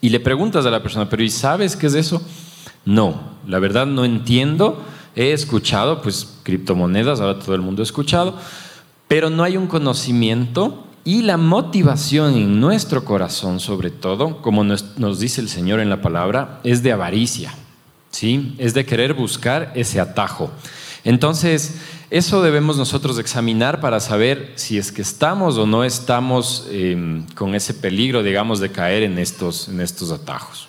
y 0.00 0.10
le 0.10 0.20
preguntas 0.20 0.64
a 0.64 0.70
la 0.70 0.80
persona, 0.80 1.08
pero 1.08 1.24
¿y 1.24 1.28
sabes 1.28 1.74
qué 1.74 1.88
es 1.88 1.94
eso? 1.94 2.22
No, 2.84 3.20
la 3.44 3.58
verdad 3.58 3.86
no 3.86 4.04
entiendo. 4.04 4.80
He 5.16 5.32
escuchado, 5.32 6.02
pues, 6.02 6.38
criptomonedas, 6.44 7.20
ahora 7.20 7.40
todo 7.40 7.56
el 7.56 7.62
mundo 7.62 7.82
ha 7.82 7.84
escuchado, 7.84 8.38
pero 9.08 9.28
no 9.28 9.42
hay 9.42 9.56
un 9.56 9.66
conocimiento 9.66 10.84
y 11.08 11.22
la 11.22 11.38
motivación 11.38 12.34
en 12.34 12.60
nuestro 12.60 13.02
corazón, 13.02 13.60
sobre 13.60 13.88
todo, 13.88 14.42
como 14.42 14.62
nos, 14.62 15.18
dice 15.18 15.40
el 15.40 15.48
Señor 15.48 15.80
en 15.80 15.88
la 15.88 16.02
palabra, 16.02 16.60
es 16.64 16.82
de 16.82 16.92
avaricia, 16.92 17.54
¿sí? 18.10 18.54
Es 18.58 18.74
de 18.74 18.84
querer 18.84 19.14
buscar 19.14 19.72
ese 19.74 20.00
atajo. 20.00 20.50
Entonces, 21.04 21.76
eso 22.10 22.42
debemos 22.42 22.76
nosotros 22.76 23.18
examinar 23.18 23.80
para 23.80 24.00
saber 24.00 24.52
si 24.56 24.76
es 24.76 24.92
que 24.92 25.00
estamos 25.00 25.56
o 25.56 25.66
no 25.66 25.82
estamos 25.82 26.66
em, 26.70 27.24
con 27.28 27.54
ese 27.54 27.72
peligro, 27.72 28.22
digamos, 28.22 28.60
de 28.60 28.70
caer 28.70 29.02
en 29.02 29.18
estos, 29.18 29.68
en 29.68 29.80
estos 29.80 30.10
atajos. 30.10 30.68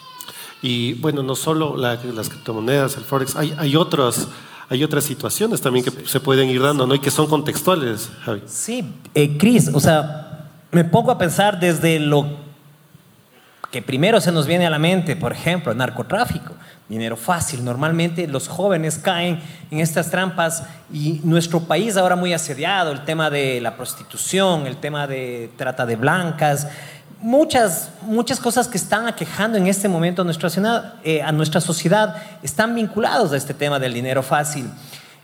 Y 0.62 0.94
bueno, 0.94 1.22
no 1.22 1.36
solo 1.36 1.76
las 1.76 2.30
criptomonedas, 2.30 2.96
el 2.96 3.04
Forex, 3.04 3.36
hay, 3.36 3.54
hay 3.58 3.76
otras 3.76 4.30
hay 4.72 4.84
otras 4.84 5.04
situaciones 5.04 5.62
también 5.62 5.84
que 5.84 5.92
se 6.08 6.20
pueden 6.20 6.48
ir 6.48 6.62
dando, 6.62 6.86
¿no? 6.86 6.94
Y 6.94 7.00
que 7.00 7.10
son 7.10 7.26
contextuales, 7.26 8.10
Javi. 8.24 8.44
Sí, 8.46 8.86
eh, 9.16 9.36
Cris, 9.36 9.72
o 9.74 9.80
sea, 9.80 10.29
me 10.72 10.84
pongo 10.84 11.12
a 11.12 11.18
pensar 11.18 11.60
desde 11.60 12.00
lo 12.00 12.50
que 13.72 13.82
primero 13.82 14.20
se 14.20 14.32
nos 14.32 14.48
viene 14.48 14.66
a 14.66 14.70
la 14.70 14.80
mente, 14.80 15.16
por 15.16 15.32
ejemplo, 15.32 15.74
narcotráfico 15.74 16.54
dinero 16.90 17.16
fácil. 17.16 17.64
Normalmente 17.64 18.28
los 18.28 18.48
jóvenes 18.48 18.98
caen 18.98 19.40
en 19.70 19.80
estas 19.80 20.10
trampas 20.10 20.64
y 20.92 21.22
nuestro 21.24 21.62
país 21.62 21.96
ahora 21.96 22.16
muy 22.16 22.34
asediado, 22.34 22.92
el 22.92 23.06
tema 23.06 23.30
de 23.30 23.62
la 23.62 23.78
prostitución, 23.78 24.66
el 24.66 24.78
tema 24.78 25.06
de 25.06 25.52
trata 25.56 25.86
de 25.86 25.96
blancas, 25.96 26.68
muchas, 27.22 27.92
muchas 28.02 28.40
cosas 28.40 28.68
que 28.68 28.78
están 28.78 29.08
aquejando 29.08 29.58
en 29.58 29.68
este 29.68 29.88
momento 29.88 30.24
a 30.24 30.26
nuestra, 30.26 30.50
sociedad, 30.50 30.96
eh, 31.04 31.22
a 31.22 31.32
nuestra 31.32 31.62
sociedad 31.62 32.16
están 32.42 32.74
vinculados 32.74 33.32
a 33.34 33.38
este 33.38 33.54
tema 33.54 33.78
del 33.78 33.94
dinero 33.94 34.24
fácil. 34.24 34.68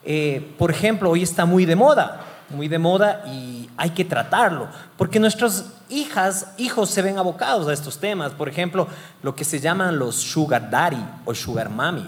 Eh, 0.03 0.53
por 0.59 0.69
ejemplo, 0.69 1.09
hoy 1.09 1.23
está 1.23 1.45
muy 1.45 1.65
de 1.65 1.75
moda, 1.75 2.21
muy 2.49 2.67
de 2.67 2.77
moda 2.77 3.23
y 3.27 3.69
hay 3.77 3.91
que 3.91 4.05
tratarlo, 4.05 4.67
porque 4.97 5.19
nuestras 5.19 5.65
hijas, 5.89 6.47
hijos 6.57 6.89
se 6.89 7.01
ven 7.01 7.17
abocados 7.17 7.67
a 7.67 7.73
estos 7.73 7.99
temas. 7.99 8.33
Por 8.33 8.49
ejemplo, 8.49 8.87
lo 9.23 9.35
que 9.35 9.43
se 9.43 9.59
llaman 9.59 9.97
los 9.97 10.15
sugar 10.15 10.69
daddy 10.69 11.03
o 11.25 11.33
sugar 11.33 11.69
mommy, 11.69 12.05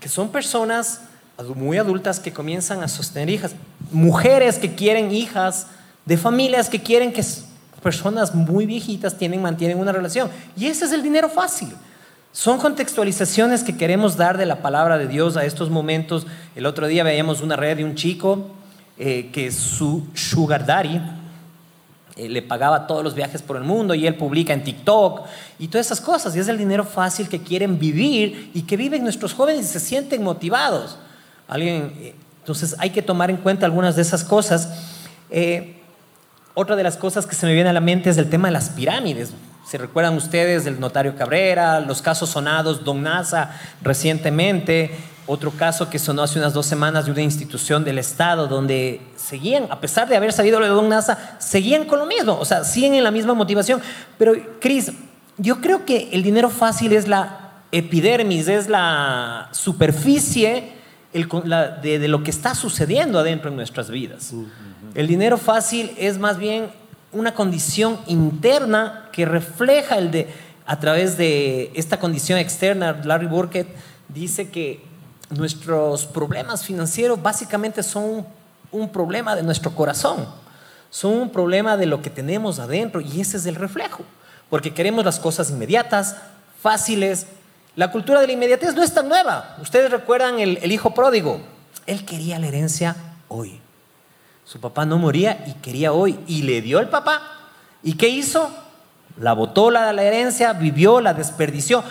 que 0.00 0.08
son 0.08 0.28
personas 0.28 1.02
muy 1.54 1.78
adultas 1.78 2.18
que 2.20 2.32
comienzan 2.32 2.82
a 2.82 2.88
sostener 2.88 3.28
hijas, 3.28 3.52
mujeres 3.90 4.58
que 4.58 4.74
quieren 4.74 5.12
hijas 5.12 5.66
de 6.06 6.16
familias 6.16 6.68
que 6.68 6.80
quieren 6.80 7.12
que 7.12 7.24
personas 7.82 8.34
muy 8.34 8.64
viejitas 8.64 9.18
tienen, 9.18 9.42
mantienen 9.42 9.78
una 9.78 9.92
relación. 9.92 10.30
Y 10.56 10.66
ese 10.66 10.86
es 10.86 10.92
el 10.92 11.02
dinero 11.02 11.28
fácil. 11.28 11.68
Son 12.32 12.58
contextualizaciones 12.58 13.64
que 13.64 13.76
queremos 13.76 14.16
dar 14.16 14.38
de 14.38 14.46
la 14.46 14.62
palabra 14.62 14.98
de 14.98 15.08
Dios 15.08 15.36
a 15.36 15.44
estos 15.44 15.70
momentos. 15.70 16.26
El 16.54 16.66
otro 16.66 16.86
día 16.86 17.02
veíamos 17.02 17.40
una 17.40 17.56
red 17.56 17.78
de 17.78 17.84
un 17.84 17.94
chico 17.94 18.50
eh, 18.98 19.30
que 19.30 19.52
su 19.52 20.06
sugar 20.14 20.64
daddy 20.64 20.98
eh, 22.16 22.28
le 22.30 22.40
pagaba 22.40 22.86
todos 22.86 23.04
los 23.04 23.14
viajes 23.14 23.42
por 23.42 23.58
el 23.58 23.62
mundo 23.62 23.94
y 23.94 24.06
él 24.06 24.14
publica 24.14 24.54
en 24.54 24.64
TikTok 24.64 25.26
y 25.58 25.68
todas 25.68 25.86
esas 25.86 26.00
cosas. 26.00 26.34
Y 26.34 26.38
es 26.38 26.48
el 26.48 26.56
dinero 26.56 26.82
fácil 26.84 27.28
que 27.28 27.42
quieren 27.42 27.78
vivir 27.78 28.50
y 28.54 28.62
que 28.62 28.76
viven 28.78 29.02
nuestros 29.02 29.34
jóvenes 29.34 29.66
y 29.66 29.68
se 29.68 29.80
sienten 29.80 30.22
motivados. 30.22 30.98
Alguien, 31.46 31.92
eh, 31.98 32.14
entonces 32.40 32.74
hay 32.78 32.90
que 32.90 33.02
tomar 33.02 33.28
en 33.28 33.36
cuenta 33.36 33.66
algunas 33.66 33.96
de 33.96 34.02
esas 34.02 34.24
cosas. 34.24 34.72
otra 36.54 36.74
de 36.74 36.82
las 36.82 36.96
cosas 36.96 37.26
que 37.26 37.34
se 37.34 37.44
me 37.44 37.52
viene 37.52 37.68
a 37.68 37.74
la 37.74 37.80
mente 37.80 38.08
es 38.08 38.16
el 38.16 38.30
tema 38.30 38.48
de 38.48 38.52
las 38.52 38.70
pirámides. 38.70 39.34
¿Se 39.68 39.76
recuerdan 39.76 40.14
ustedes 40.14 40.64
del 40.64 40.80
notario 40.80 41.16
Cabrera, 41.16 41.80
los 41.80 42.00
casos 42.00 42.30
sonados, 42.30 42.84
Don 42.84 43.02
Nasa 43.02 43.60
recientemente? 43.82 44.92
Otro 45.28 45.50
caso 45.50 45.90
que 45.90 45.98
sonó 45.98 46.22
hace 46.22 46.38
unas 46.38 46.54
dos 46.54 46.66
semanas 46.66 47.06
de 47.06 47.10
una 47.10 47.22
institución 47.22 47.82
del 47.82 47.98
Estado 47.98 48.46
donde 48.46 49.00
seguían, 49.16 49.66
a 49.70 49.80
pesar 49.80 50.08
de 50.08 50.16
haber 50.16 50.32
salido 50.32 50.60
de 50.60 50.68
Don 50.68 50.88
NASA, 50.88 51.36
seguían 51.40 51.84
con 51.84 51.98
lo 51.98 52.06
mismo, 52.06 52.38
o 52.38 52.44
sea, 52.44 52.62
siguen 52.62 52.94
en 52.94 53.02
la 53.02 53.10
misma 53.10 53.34
motivación. 53.34 53.80
Pero, 54.18 54.34
Cris, 54.60 54.92
yo 55.36 55.60
creo 55.60 55.84
que 55.84 56.10
el 56.12 56.22
dinero 56.22 56.48
fácil 56.48 56.92
es 56.92 57.08
la 57.08 57.46
epidermis, 57.72 58.46
es 58.46 58.68
la 58.68 59.48
superficie 59.50 60.72
de, 61.12 61.98
de, 61.98 62.08
lo 62.08 62.22
que 62.22 62.30
está 62.30 62.54
sucediendo 62.54 63.18
adentro 63.18 63.50
en 63.50 63.56
nuestras 63.56 63.90
vidas. 63.90 64.32
El 64.94 65.08
dinero 65.08 65.38
fácil 65.38 65.90
es 65.98 66.18
más 66.18 66.38
bien 66.38 66.68
una 67.12 67.34
condición 67.34 67.98
interna 68.06 69.08
que 69.12 69.24
refleja 69.24 69.98
el 69.98 70.10
de, 70.10 70.28
a 70.66 70.78
través 70.78 71.16
de 71.16 71.72
esta 71.74 71.98
condición 71.98 72.38
externa. 72.38 73.00
Larry 73.04 73.26
Burkett 73.26 73.68
dice 74.08 74.50
que 74.50 74.95
nuestros 75.30 76.06
problemas 76.06 76.64
financieros 76.64 77.20
básicamente 77.20 77.82
son 77.82 78.26
un 78.70 78.88
problema 78.88 79.34
de 79.34 79.42
nuestro 79.42 79.74
corazón, 79.74 80.26
son 80.90 81.14
un 81.14 81.30
problema 81.30 81.76
de 81.76 81.86
lo 81.86 82.02
que 82.02 82.10
tenemos 82.10 82.58
adentro 82.58 83.00
y 83.00 83.20
ese 83.20 83.36
es 83.36 83.46
el 83.46 83.56
reflejo, 83.56 84.04
porque 84.50 84.74
queremos 84.74 85.04
las 85.04 85.18
cosas 85.18 85.50
inmediatas, 85.50 86.16
fáciles. 86.62 87.26
La 87.74 87.90
cultura 87.90 88.20
de 88.20 88.28
la 88.28 88.32
inmediatez 88.32 88.74
no 88.74 88.82
es 88.82 88.94
tan 88.94 89.08
nueva. 89.08 89.56
Ustedes 89.60 89.90
recuerdan 89.90 90.38
el, 90.38 90.72
hijo 90.72 90.94
pródigo, 90.94 91.40
él 91.86 92.04
quería 92.04 92.38
la 92.38 92.46
herencia 92.46 92.96
hoy. 93.28 93.60
Su 94.44 94.60
papá 94.60 94.86
no 94.86 94.96
moría 94.98 95.44
y 95.46 95.54
quería 95.54 95.92
hoy 95.92 96.18
y 96.26 96.42
le 96.42 96.62
dio 96.62 96.78
el 96.78 96.88
papá. 96.88 97.20
¿Y 97.82 97.94
qué 97.94 98.08
hizo? 98.08 98.50
La 99.18 99.32
botó 99.32 99.70
la, 99.70 99.92
la 99.92 100.02
herencia, 100.04 100.52
vivió, 100.52 101.00
la 101.00 101.14
desperdició. 101.14 101.82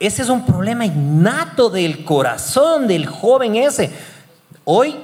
Ese 0.00 0.22
es 0.22 0.30
un 0.30 0.46
problema 0.46 0.86
innato 0.86 1.68
del 1.68 2.06
corazón 2.06 2.88
del 2.88 3.04
joven 3.04 3.54
ese. 3.56 3.90
Hoy 4.64 4.96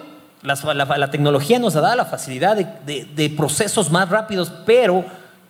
la, 0.42 1.10
tecnología 1.10 1.58
nos 1.58 1.76
ha 1.76 1.82
dado 1.82 1.96
la 1.96 2.06
facilidad 2.06 2.56
de, 2.56 3.34
procesos 3.36 3.90
más 3.90 4.08
rápidos, 4.08 4.50
pero 4.64 5.04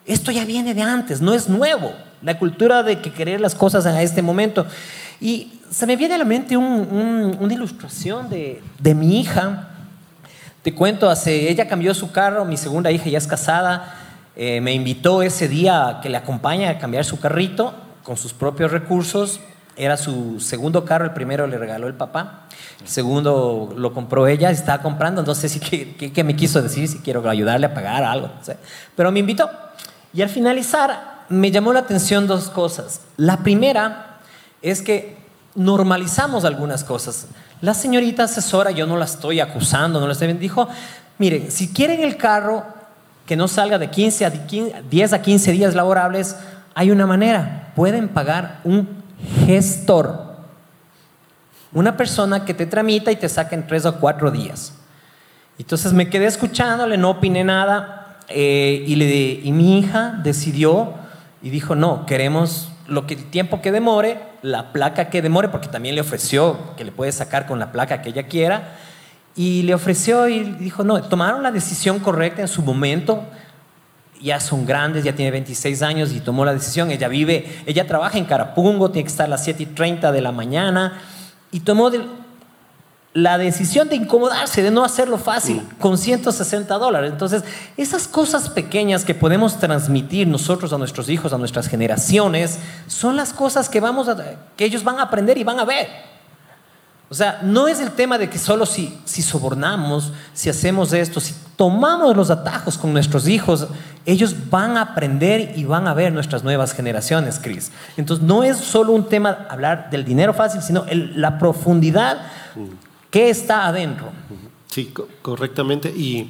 esto 0.04 0.32
ya 0.32 0.44
viene 0.44 0.74
de 0.74 0.82
antes, 0.82 1.20
no 1.20 1.32
es 1.32 1.48
nuevo. 1.48 1.92
La 2.22 2.36
cultura 2.40 2.82
de 2.82 2.98
que 2.98 3.12
querer 3.12 3.40
las 3.40 3.54
cosas 3.54 3.86
a 3.86 4.02
este 4.02 4.20
momento. 4.20 4.66
Y 5.20 5.60
se 5.70 5.86
me 5.86 5.94
viene 5.94 6.16
a 6.16 6.18
la 6.18 6.24
mente 6.24 6.56
una 6.56 7.54
ilustración 7.54 8.28
de, 8.28 8.60
mi 8.96 9.20
hija. 9.20 9.68
Te 10.62 10.74
cuento, 10.74 11.08
hace, 11.08 11.48
ella 11.48 11.68
cambió 11.68 11.94
su 11.94 12.10
carro, 12.10 12.44
mi 12.44 12.56
segunda 12.56 12.90
hija 12.90 13.08
ya 13.08 13.18
es 13.18 13.28
casada, 13.28 13.94
eh, 14.34 14.60
me 14.60 14.72
invitó 14.72 15.22
ese 15.22 15.46
día 15.46 15.86
a 15.86 16.00
que 16.00 16.08
le 16.08 16.16
acompañe 16.16 16.68
a 16.68 16.80
cambiar 16.80 17.04
su 17.04 17.20
carrito 17.20 17.85
con 18.06 18.16
sus 18.16 18.32
propios 18.32 18.70
recursos. 18.70 19.40
Era 19.76 19.98
su 19.98 20.40
segundo 20.40 20.86
carro, 20.86 21.04
el 21.04 21.12
primero 21.12 21.46
le 21.46 21.58
regaló 21.58 21.86
el 21.86 21.92
papá, 21.92 22.46
el 22.80 22.88
segundo 22.88 23.74
lo 23.76 23.92
compró 23.92 24.26
ella, 24.26 24.50
estaba 24.50 24.82
comprando, 24.82 25.22
no 25.22 25.34
sé 25.34 25.50
si 25.50 25.60
qué, 25.60 26.24
me 26.24 26.34
quiso 26.34 26.62
decir, 26.62 26.88
si 26.88 27.00
quiero 27.00 27.28
ayudarle 27.28 27.66
a 27.66 27.74
pagar 27.74 28.02
algo, 28.02 28.30
pero 28.94 29.12
me 29.12 29.18
invitó. 29.18 29.50
Y 30.14 30.22
al 30.22 30.30
finalizar 30.30 31.24
me 31.28 31.50
llamó 31.50 31.74
la 31.74 31.80
atención 31.80 32.26
dos 32.26 32.48
cosas. 32.48 33.02
La 33.18 33.42
primera 33.42 34.20
es 34.62 34.80
que 34.80 35.18
normalizamos 35.54 36.46
algunas 36.46 36.84
cosas. 36.84 37.26
La 37.60 37.74
señorita 37.74 38.24
asesora, 38.24 38.70
yo 38.70 38.86
no 38.86 38.96
la 38.96 39.04
estoy 39.04 39.40
acusando, 39.40 40.00
no 40.00 40.06
la 40.06 40.12
estoy 40.14 40.32
dijo, 40.34 40.68
miren, 41.18 41.50
si 41.50 41.70
quieren 41.74 42.02
el 42.02 42.16
carro 42.16 42.64
que 43.26 43.36
no 43.36 43.46
salga 43.46 43.78
de 43.78 43.90
15 43.90 44.24
a 44.24 44.30
10 44.30 45.12
a 45.12 45.20
15 45.20 45.52
días 45.52 45.74
laborables, 45.74 46.36
hay 46.78 46.90
una 46.90 47.06
manera, 47.06 47.72
pueden 47.74 48.08
pagar 48.08 48.60
un 48.62 49.02
gestor, 49.46 50.36
una 51.72 51.96
persona 51.96 52.44
que 52.44 52.52
te 52.52 52.66
tramita 52.66 53.10
y 53.10 53.16
te 53.16 53.30
saca 53.30 53.56
en 53.56 53.66
tres 53.66 53.86
o 53.86 53.98
cuatro 53.98 54.30
días. 54.30 54.74
Entonces 55.58 55.94
me 55.94 56.10
quedé 56.10 56.26
escuchándole, 56.26 56.98
no 56.98 57.08
opiné 57.08 57.44
nada 57.44 58.18
eh, 58.28 58.84
y, 58.86 58.94
le, 58.94 59.06
y 59.06 59.52
mi 59.52 59.78
hija 59.78 60.20
decidió 60.22 60.92
y 61.40 61.48
dijo, 61.48 61.74
no, 61.74 62.04
queremos 62.04 62.70
lo 62.86 63.06
que 63.06 63.14
el 63.14 63.24
tiempo 63.30 63.62
que 63.62 63.72
demore, 63.72 64.20
la 64.42 64.74
placa 64.74 65.08
que 65.08 65.22
demore, 65.22 65.48
porque 65.48 65.68
también 65.68 65.94
le 65.94 66.02
ofreció 66.02 66.58
que 66.76 66.84
le 66.84 66.92
puede 66.92 67.10
sacar 67.10 67.46
con 67.46 67.58
la 67.58 67.72
placa 67.72 68.02
que 68.02 68.10
ella 68.10 68.24
quiera, 68.24 68.76
y 69.34 69.62
le 69.62 69.72
ofreció 69.72 70.28
y 70.28 70.40
dijo, 70.40 70.84
no, 70.84 71.02
tomaron 71.04 71.42
la 71.42 71.52
decisión 71.52 72.00
correcta 72.00 72.42
en 72.42 72.48
su 72.48 72.60
momento, 72.60 73.24
ya 74.20 74.40
son 74.40 74.66
grandes, 74.66 75.04
ya 75.04 75.14
tiene 75.14 75.30
26 75.30 75.82
años 75.82 76.12
y 76.12 76.20
tomó 76.20 76.44
la 76.44 76.54
decisión. 76.54 76.90
Ella 76.90 77.08
vive, 77.08 77.62
ella 77.66 77.86
trabaja 77.86 78.18
en 78.18 78.24
Carapungo, 78.24 78.90
tiene 78.90 79.04
que 79.04 79.10
estar 79.10 79.26
a 79.26 79.30
las 79.30 79.44
7 79.44 79.62
y 79.62 79.66
30 79.66 80.12
de 80.12 80.20
la 80.20 80.32
mañana 80.32 81.00
y 81.52 81.60
tomó 81.60 81.90
la 83.12 83.38
decisión 83.38 83.88
de 83.88 83.96
incomodarse, 83.96 84.62
de 84.62 84.70
no 84.70 84.84
hacerlo 84.84 85.16
fácil, 85.16 85.62
con 85.80 85.96
160 85.96 86.74
dólares. 86.76 87.10
Entonces, 87.10 87.44
esas 87.76 88.08
cosas 88.08 88.50
pequeñas 88.50 89.04
que 89.04 89.14
podemos 89.14 89.58
transmitir 89.58 90.28
nosotros 90.28 90.72
a 90.72 90.78
nuestros 90.78 91.08
hijos, 91.08 91.32
a 91.32 91.38
nuestras 91.38 91.68
generaciones, 91.68 92.58
son 92.86 93.16
las 93.16 93.32
cosas 93.32 93.70
que, 93.70 93.80
vamos 93.80 94.08
a, 94.08 94.16
que 94.56 94.64
ellos 94.66 94.84
van 94.84 94.98
a 94.98 95.04
aprender 95.04 95.38
y 95.38 95.44
van 95.44 95.60
a 95.60 95.64
ver. 95.64 96.15
O 97.08 97.14
sea, 97.14 97.40
no 97.42 97.68
es 97.68 97.78
el 97.78 97.92
tema 97.92 98.18
de 98.18 98.28
que 98.28 98.38
solo 98.38 98.66
si, 98.66 98.98
sobornamos, 99.06 100.12
si 100.34 100.50
hacemos 100.50 100.92
esto, 100.92 101.20
si 101.20 101.34
tomamos 101.56 102.16
los 102.16 102.30
atajos 102.30 102.76
con 102.76 102.92
nuestros 102.92 103.28
hijos, 103.28 103.68
ellos 104.04 104.34
van 104.50 104.76
a 104.76 104.82
aprender 104.82 105.52
y 105.56 105.64
van 105.64 105.86
a 105.86 105.94
ver 105.94 106.12
nuestras 106.12 106.42
nuevas 106.42 106.72
generaciones, 106.72 107.38
Cris. 107.38 107.70
Entonces, 107.96 108.26
no 108.26 108.42
es 108.42 108.56
solo 108.56 108.92
un 108.92 109.08
tema 109.08 109.46
hablar 109.48 109.88
del 109.90 110.04
dinero 110.04 110.34
fácil, 110.34 110.62
sino 110.62 110.84
la 110.90 111.38
profundidad 111.38 112.22
que 113.10 113.30
está 113.30 113.68
adentro. 113.68 114.08
Sí, 114.66 114.92
correctamente. 115.22 115.90
Y 115.90 116.28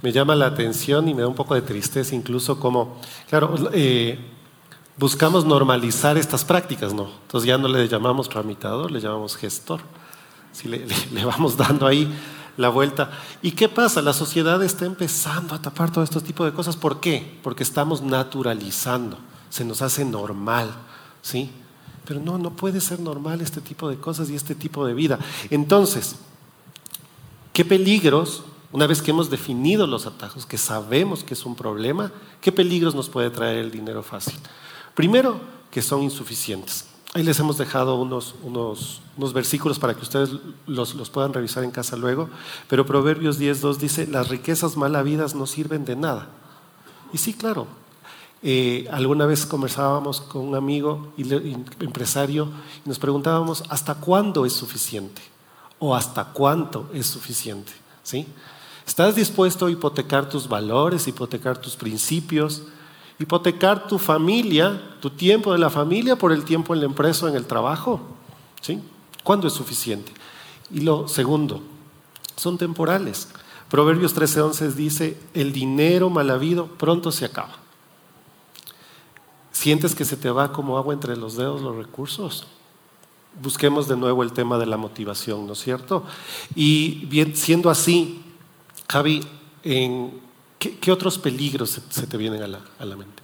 me 0.00 0.10
llama 0.10 0.34
la 0.34 0.46
atención 0.46 1.06
y 1.08 1.14
me 1.14 1.20
da 1.20 1.28
un 1.28 1.34
poco 1.34 1.54
de 1.54 1.62
tristeza 1.62 2.14
incluso 2.14 2.58
como, 2.58 2.96
claro, 3.28 3.54
eh, 3.74 4.18
buscamos 4.96 5.44
normalizar 5.44 6.16
estas 6.16 6.44
prácticas, 6.44 6.94
¿no? 6.94 7.10
Entonces 7.22 7.46
ya 7.46 7.58
no 7.58 7.68
le 7.68 7.86
llamamos 7.88 8.28
tramitador, 8.28 8.90
le 8.90 9.00
llamamos 9.00 9.36
gestor. 9.36 9.80
Si 10.52 10.68
le, 10.68 10.84
vamos 11.24 11.56
dando 11.56 11.86
ahí 11.86 12.12
la 12.56 12.68
vuelta. 12.68 13.10
¿Y 13.42 13.52
qué 13.52 13.68
pasa? 13.68 14.02
La 14.02 14.12
sociedad 14.12 14.62
está 14.62 14.84
empezando 14.84 15.54
a 15.54 15.62
tapar 15.62 15.92
todo 15.92 16.04
este 16.04 16.20
tipo 16.20 16.44
de 16.44 16.52
cosas. 16.52 16.76
¿Por 16.76 17.00
qué? 17.00 17.38
Porque 17.42 17.62
estamos 17.62 18.02
naturalizando, 18.02 19.18
se 19.48 19.64
nos 19.64 19.82
hace 19.82 20.04
normal, 20.04 20.70
¿sí? 21.22 21.50
Pero 22.04 22.20
no, 22.20 22.38
no 22.38 22.56
puede 22.56 22.80
ser 22.80 23.00
normal 23.00 23.40
este 23.40 23.60
tipo 23.60 23.88
de 23.88 23.98
cosas 23.98 24.30
y 24.30 24.34
este 24.34 24.54
tipo 24.54 24.86
de 24.86 24.94
vida. 24.94 25.18
Entonces, 25.50 26.16
¿qué 27.52 27.64
peligros, 27.64 28.44
una 28.72 28.86
vez 28.86 29.02
que 29.02 29.10
hemos 29.10 29.30
definido 29.30 29.86
los 29.86 30.06
atajos, 30.06 30.46
que 30.46 30.58
sabemos 30.58 31.22
que 31.22 31.34
es 31.34 31.44
un 31.44 31.54
problema, 31.54 32.10
qué 32.40 32.50
peligros 32.50 32.94
nos 32.94 33.08
puede 33.08 33.30
traer 33.30 33.58
el 33.58 33.70
dinero 33.70 34.02
fácil? 34.02 34.34
Primero, 34.94 35.38
que 35.70 35.82
son 35.82 36.02
insuficientes. 36.02 36.86
Ahí 37.14 37.22
les 37.22 37.38
hemos 37.40 37.56
dejado 37.56 37.96
unos, 37.96 38.34
unos, 38.42 39.00
versículos 39.32 39.78
para 39.78 39.94
que 39.94 40.02
ustedes 40.02 40.30
los, 40.66 40.94
los, 40.94 41.08
puedan 41.08 41.32
revisar 41.32 41.64
en 41.64 41.70
casa 41.70 41.96
luego, 41.96 42.28
pero 42.68 42.84
Proverbios 42.84 43.40
10.2 43.40 43.76
dice, 43.76 44.06
las 44.06 44.28
riquezas 44.28 44.76
mal 44.76 44.94
habidas 44.94 45.34
no 45.34 45.46
sirven 45.46 45.86
de 45.86 45.96
nada. 45.96 46.28
Y 47.12 47.18
sí, 47.18 47.32
claro, 47.32 47.66
eh, 48.42 48.86
alguna 48.92 49.26
vez 49.26 49.46
conversábamos 49.46 50.20
con 50.20 50.42
un 50.42 50.54
amigo 50.54 51.12
y 51.16 51.32
empresario 51.80 52.50
y 52.84 52.88
nos 52.88 52.98
preguntábamos, 52.98 53.64
¿hasta 53.68 53.94
cuándo 53.94 54.46
es 54.46 54.52
suficiente? 54.52 55.22
¿O 55.78 55.94
hasta 55.94 56.26
cuánto 56.26 56.88
es 56.92 57.06
suficiente? 57.06 57.72
¿Sí? 58.02 58.26
¿Estás 58.86 59.16
dispuesto 59.16 59.66
a 59.66 59.70
hipotecar 59.70 60.28
tus 60.28 60.48
valores, 60.48 61.08
hipotecar 61.08 61.58
tus 61.58 61.74
principios? 61.74 62.62
Hipotecar 63.18 63.88
tu 63.88 63.98
familia, 63.98 64.96
tu 65.00 65.10
tiempo 65.10 65.52
de 65.52 65.58
la 65.58 65.70
familia 65.70 66.16
por 66.16 66.32
el 66.32 66.44
tiempo 66.44 66.74
en 66.74 66.80
la 66.80 66.86
empresa 66.86 67.28
en 67.28 67.34
el 67.34 67.46
trabajo. 67.46 68.00
¿Cuándo 69.24 69.46
es 69.48 69.52
suficiente? 69.52 70.12
Y 70.70 70.80
lo 70.80 71.08
segundo, 71.08 71.60
son 72.36 72.58
temporales. 72.58 73.28
Proverbios 73.68 74.16
13:11 74.16 74.72
dice, 74.72 75.20
el 75.34 75.52
dinero 75.52 76.10
mal 76.10 76.30
habido 76.30 76.66
pronto 76.66 77.12
se 77.12 77.24
acaba. 77.24 77.56
¿Sientes 79.52 79.94
que 79.94 80.04
se 80.04 80.16
te 80.16 80.30
va 80.30 80.52
como 80.52 80.78
agua 80.78 80.94
entre 80.94 81.16
los 81.16 81.36
dedos 81.36 81.60
los 81.60 81.76
recursos? 81.76 82.46
Busquemos 83.42 83.88
de 83.88 83.96
nuevo 83.96 84.22
el 84.22 84.32
tema 84.32 84.56
de 84.58 84.66
la 84.66 84.76
motivación, 84.76 85.46
¿no 85.46 85.52
es 85.52 85.58
cierto? 85.58 86.04
Y 86.54 87.08
siendo 87.34 87.68
así, 87.68 88.22
Javi, 88.88 89.20
en 89.64 90.20
¿Qué, 90.58 90.90
otros 90.90 91.18
peligros 91.18 91.80
se, 91.88 92.06
te 92.06 92.16
vienen 92.16 92.42
a 92.42 92.48
la, 92.48 92.60
a 92.78 92.84
la 92.84 92.96
mente? 92.96 93.22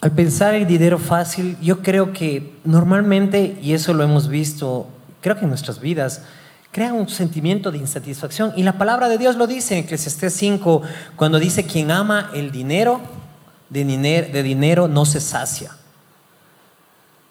Al 0.00 0.12
pensar 0.12 0.54
el 0.54 0.66
dinero 0.66 0.98
fácil, 0.98 1.56
yo 1.60 1.82
creo 1.82 2.12
que 2.12 2.58
normalmente, 2.64 3.58
y 3.62 3.72
eso 3.72 3.94
lo 3.94 4.04
hemos 4.04 4.28
visto, 4.28 4.86
creo 5.20 5.36
que 5.36 5.42
en 5.42 5.48
nuestras 5.48 5.80
vidas, 5.80 6.22
crea 6.70 6.92
un 6.92 7.08
sentimiento 7.08 7.72
de 7.72 7.78
insatisfacción. 7.78 8.52
Y 8.54 8.62
la 8.62 8.76
palabra 8.76 9.08
de 9.08 9.16
Dios 9.16 9.36
lo 9.36 9.46
dice 9.46 9.78
en 9.78 9.84
Eclesiastés 9.84 10.34
5, 10.34 10.82
cuando 11.16 11.38
dice, 11.38 11.64
quien 11.64 11.90
ama 11.90 12.30
el 12.34 12.52
dinero, 12.52 13.00
de 13.70 13.84
dinero, 13.84 14.28
de 14.30 14.42
dinero 14.42 14.86
no 14.86 15.06
se 15.06 15.20
sacia. 15.20 15.72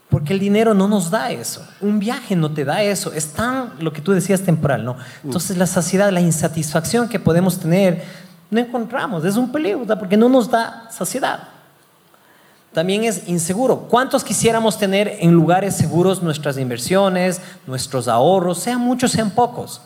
Porque 0.09 0.33
el 0.33 0.39
dinero 0.39 0.73
no 0.73 0.88
nos 0.88 1.11
da 1.11 1.31
eso. 1.31 1.65
Un 1.81 1.99
viaje 1.99 2.35
no 2.35 2.51
te 2.51 2.65
da 2.65 2.81
eso. 2.81 3.13
Es 3.13 3.33
tan, 3.33 3.73
lo 3.79 3.93
que 3.93 4.01
tú 4.01 4.13
decías, 4.13 4.41
temporal, 4.41 4.83
¿no? 4.83 4.97
Entonces 5.23 5.57
la 5.57 5.67
saciedad, 5.67 6.11
la 6.11 6.21
insatisfacción 6.21 7.07
que 7.07 7.19
podemos 7.19 7.59
tener 7.59 8.03
no 8.49 8.60
encontramos. 8.60 9.25
Es 9.25 9.38
un 9.38 9.51
peligro 9.51 9.86
porque 9.99 10.17
no 10.17 10.29
nos 10.29 10.49
da 10.49 10.88
saciedad. 10.91 11.49
También 12.73 13.05
es 13.05 13.27
inseguro. 13.27 13.88
¿Cuántos 13.89 14.23
quisiéramos 14.23 14.77
tener 14.77 15.17
en 15.21 15.31
lugares 15.31 15.75
seguros 15.75 16.21
nuestras 16.21 16.58
inversiones, 16.58 17.39
nuestros 17.65 18.08
ahorros, 18.08 18.60
sean 18.60 18.81
muchos, 18.81 19.12
sean 19.12 19.31
pocos? 19.31 19.81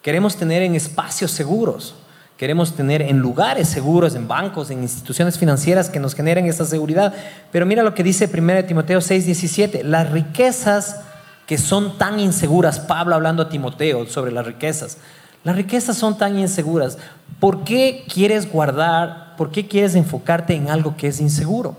Queremos 0.00 0.36
tener 0.36 0.62
en 0.62 0.74
espacios 0.74 1.30
seguros. 1.30 1.94
Queremos 2.38 2.74
tener 2.74 3.00
en 3.02 3.18
lugares 3.18 3.68
seguros, 3.68 4.14
en 4.14 4.26
bancos, 4.26 4.70
en 4.70 4.82
instituciones 4.82 5.38
financieras 5.38 5.88
que 5.88 6.00
nos 6.00 6.14
generen 6.14 6.46
esa 6.46 6.64
seguridad. 6.64 7.14
Pero 7.52 7.64
mira 7.64 7.82
lo 7.82 7.94
que 7.94 8.02
dice 8.02 8.28
1 8.32 8.64
Timoteo 8.64 9.00
6, 9.00 9.26
17. 9.26 9.84
Las 9.84 10.10
riquezas 10.10 11.00
que 11.46 11.58
son 11.58 11.98
tan 11.98 12.18
inseguras, 12.20 12.80
Pablo 12.80 13.14
hablando 13.14 13.42
a 13.42 13.48
Timoteo 13.48 14.06
sobre 14.06 14.32
las 14.32 14.46
riquezas, 14.46 14.98
las 15.44 15.56
riquezas 15.56 15.96
son 15.96 16.16
tan 16.16 16.38
inseguras. 16.38 16.98
¿Por 17.38 17.64
qué 17.64 18.04
quieres 18.12 18.50
guardar, 18.50 19.36
por 19.36 19.50
qué 19.50 19.68
quieres 19.68 19.94
enfocarte 19.94 20.54
en 20.54 20.70
algo 20.70 20.96
que 20.96 21.08
es 21.08 21.20
inseguro? 21.20 21.76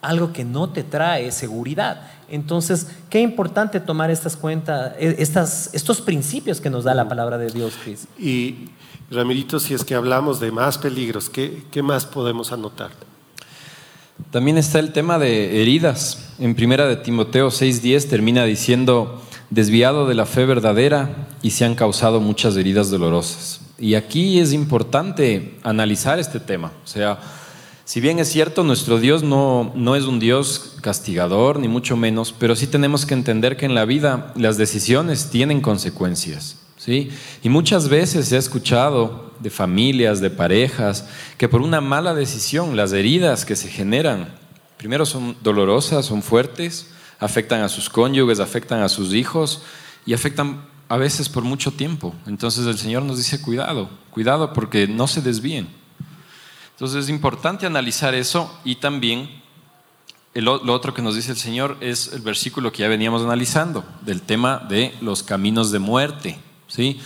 Algo 0.00 0.32
que 0.32 0.44
no 0.44 0.70
te 0.70 0.84
trae 0.84 1.32
seguridad. 1.32 2.02
Entonces, 2.28 2.88
qué 3.10 3.20
importante 3.20 3.80
tomar 3.80 4.10
estas 4.10 4.36
cuentas, 4.36 4.92
e, 4.98 5.16
estas, 5.18 5.70
estos 5.74 6.00
principios 6.00 6.60
que 6.60 6.70
nos 6.70 6.84
da 6.84 6.94
la 6.94 7.08
palabra 7.08 7.38
de 7.38 7.50
Dios, 7.50 7.74
Cris. 7.82 8.06
Y 8.18 8.70
Ramirito, 9.10 9.58
si 9.58 9.74
es 9.74 9.84
que 9.84 9.94
hablamos 9.94 10.40
de 10.40 10.52
más 10.52 10.78
peligros, 10.78 11.28
¿qué, 11.28 11.64
qué 11.70 11.82
más 11.82 12.06
podemos 12.06 12.52
anotar? 12.52 12.90
También 14.30 14.58
está 14.58 14.78
el 14.78 14.92
tema 14.92 15.18
de 15.18 15.60
heridas. 15.60 16.34
En 16.38 16.54
primera 16.54 16.86
de 16.86 16.96
Timoteo 16.96 17.50
6:10 17.50 18.08
termina 18.08 18.44
diciendo, 18.44 19.20
desviado 19.54 20.08
de 20.08 20.14
la 20.14 20.26
fe 20.26 20.44
verdadera 20.44 21.28
y 21.40 21.50
se 21.50 21.64
han 21.64 21.76
causado 21.76 22.20
muchas 22.20 22.56
heridas 22.56 22.90
dolorosas. 22.90 23.60
Y 23.78 23.94
aquí 23.94 24.40
es 24.40 24.52
importante 24.52 25.58
analizar 25.62 26.18
este 26.18 26.40
tema. 26.40 26.72
O 26.84 26.86
sea, 26.86 27.20
si 27.84 28.00
bien 28.00 28.18
es 28.18 28.28
cierto, 28.28 28.64
nuestro 28.64 28.98
Dios 28.98 29.22
no, 29.22 29.72
no 29.76 29.94
es 29.94 30.04
un 30.04 30.18
Dios 30.18 30.76
castigador, 30.80 31.60
ni 31.60 31.68
mucho 31.68 31.96
menos, 31.96 32.34
pero 32.36 32.56
sí 32.56 32.66
tenemos 32.66 33.06
que 33.06 33.14
entender 33.14 33.56
que 33.56 33.66
en 33.66 33.74
la 33.74 33.84
vida 33.84 34.32
las 34.36 34.56
decisiones 34.56 35.30
tienen 35.30 35.60
consecuencias. 35.60 36.58
¿sí? 36.76 37.10
Y 37.42 37.48
muchas 37.48 37.88
veces 37.88 38.26
se 38.26 38.36
ha 38.36 38.40
escuchado 38.40 39.32
de 39.38 39.50
familias, 39.50 40.20
de 40.20 40.30
parejas, 40.30 41.06
que 41.38 41.48
por 41.48 41.62
una 41.62 41.80
mala 41.80 42.14
decisión 42.14 42.76
las 42.76 42.92
heridas 42.92 43.44
que 43.44 43.54
se 43.54 43.68
generan, 43.68 44.34
primero 44.78 45.06
son 45.06 45.36
dolorosas, 45.42 46.06
son 46.06 46.22
fuertes, 46.22 46.88
afectan 47.18 47.62
a 47.62 47.68
sus 47.68 47.88
cónyuges, 47.88 48.40
afectan 48.40 48.82
a 48.82 48.88
sus 48.88 49.14
hijos 49.14 49.62
y 50.06 50.14
afectan 50.14 50.64
a 50.88 50.96
veces 50.96 51.28
por 51.28 51.44
mucho 51.44 51.72
tiempo. 51.72 52.14
Entonces 52.26 52.66
el 52.66 52.78
Señor 52.78 53.02
nos 53.02 53.18
dice, 53.18 53.40
cuidado, 53.40 53.88
cuidado 54.10 54.52
porque 54.52 54.86
no 54.86 55.06
se 55.06 55.22
desvíen. 55.22 55.68
Entonces 56.72 57.04
es 57.04 57.10
importante 57.10 57.66
analizar 57.66 58.14
eso 58.14 58.52
y 58.64 58.76
también 58.76 59.42
lo 60.34 60.72
otro 60.72 60.92
que 60.92 61.02
nos 61.02 61.14
dice 61.14 61.30
el 61.30 61.38
Señor 61.38 61.76
es 61.80 62.12
el 62.12 62.20
versículo 62.20 62.72
que 62.72 62.82
ya 62.82 62.88
veníamos 62.88 63.22
analizando, 63.22 63.84
del 64.00 64.22
tema 64.22 64.58
de 64.68 64.92
los 65.00 65.22
caminos 65.22 65.70
de 65.70 65.78
muerte. 65.78 66.38
¿sí? 66.66 67.00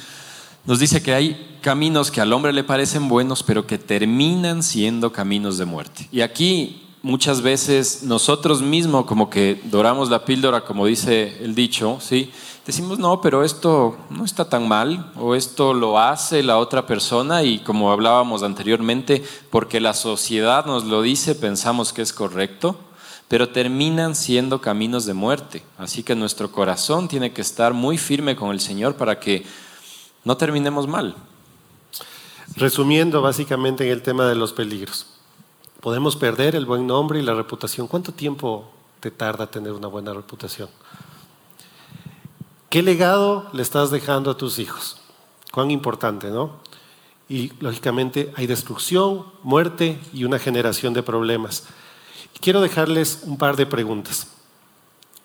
Nos 0.64 0.78
dice 0.78 1.02
que 1.02 1.12
hay 1.12 1.58
caminos 1.60 2.10
que 2.10 2.22
al 2.22 2.32
hombre 2.32 2.52
le 2.52 2.64
parecen 2.64 3.08
buenos, 3.08 3.42
pero 3.42 3.66
que 3.66 3.78
terminan 3.78 4.62
siendo 4.62 5.12
caminos 5.12 5.58
de 5.58 5.66
muerte. 5.66 6.08
Y 6.10 6.22
aquí 6.22 6.87
muchas 7.02 7.42
veces 7.42 8.02
nosotros 8.02 8.62
mismos 8.62 9.06
como 9.06 9.30
que 9.30 9.60
doramos 9.64 10.10
la 10.10 10.24
píldora, 10.24 10.64
como 10.64 10.86
dice 10.86 11.42
el 11.42 11.54
dicho, 11.54 11.98
¿sí? 12.00 12.30
Decimos, 12.66 12.98
no, 12.98 13.20
pero 13.20 13.44
esto 13.44 13.96
no 14.10 14.24
está 14.24 14.48
tan 14.48 14.68
mal, 14.68 15.12
o 15.16 15.34
esto 15.34 15.72
lo 15.72 15.98
hace 15.98 16.42
la 16.42 16.58
otra 16.58 16.86
persona, 16.86 17.42
y 17.42 17.60
como 17.60 17.90
hablábamos 17.90 18.42
anteriormente, 18.42 19.24
porque 19.50 19.80
la 19.80 19.94
sociedad 19.94 20.66
nos 20.66 20.84
lo 20.84 21.00
dice, 21.00 21.34
pensamos 21.34 21.92
que 21.92 22.02
es 22.02 22.12
correcto, 22.12 22.76
pero 23.28 23.50
terminan 23.50 24.14
siendo 24.14 24.60
caminos 24.60 25.06
de 25.06 25.14
muerte. 25.14 25.62
Así 25.76 26.02
que 26.02 26.14
nuestro 26.14 26.50
corazón 26.50 27.08
tiene 27.08 27.32
que 27.32 27.42
estar 27.42 27.72
muy 27.74 27.96
firme 27.98 28.36
con 28.36 28.50
el 28.50 28.60
Señor 28.60 28.96
para 28.96 29.20
que 29.20 29.44
no 30.24 30.36
terminemos 30.36 30.86
mal. 30.86 31.14
Resumiendo 32.56 33.22
básicamente 33.22 33.84
en 33.84 33.92
el 33.92 34.02
tema 34.02 34.26
de 34.26 34.34
los 34.34 34.52
peligros. 34.52 35.17
Podemos 35.80 36.16
perder 36.16 36.56
el 36.56 36.66
buen 36.66 36.86
nombre 36.86 37.20
y 37.20 37.22
la 37.22 37.34
reputación. 37.34 37.86
¿Cuánto 37.86 38.12
tiempo 38.12 38.68
te 39.00 39.10
tarda 39.10 39.46
tener 39.46 39.72
una 39.72 39.86
buena 39.86 40.12
reputación? 40.12 40.68
¿Qué 42.68 42.82
legado 42.82 43.48
le 43.52 43.62
estás 43.62 43.90
dejando 43.90 44.30
a 44.30 44.36
tus 44.36 44.58
hijos? 44.58 45.00
Cuán 45.52 45.70
importante, 45.70 46.30
¿no? 46.30 46.56
Y 47.28 47.52
lógicamente 47.60 48.32
hay 48.36 48.46
destrucción, 48.46 49.24
muerte 49.42 50.00
y 50.12 50.24
una 50.24 50.38
generación 50.38 50.94
de 50.94 51.02
problemas. 51.02 51.64
quiero 52.40 52.60
dejarles 52.60 53.22
un 53.24 53.38
par 53.38 53.56
de 53.56 53.66
preguntas. 53.66 54.28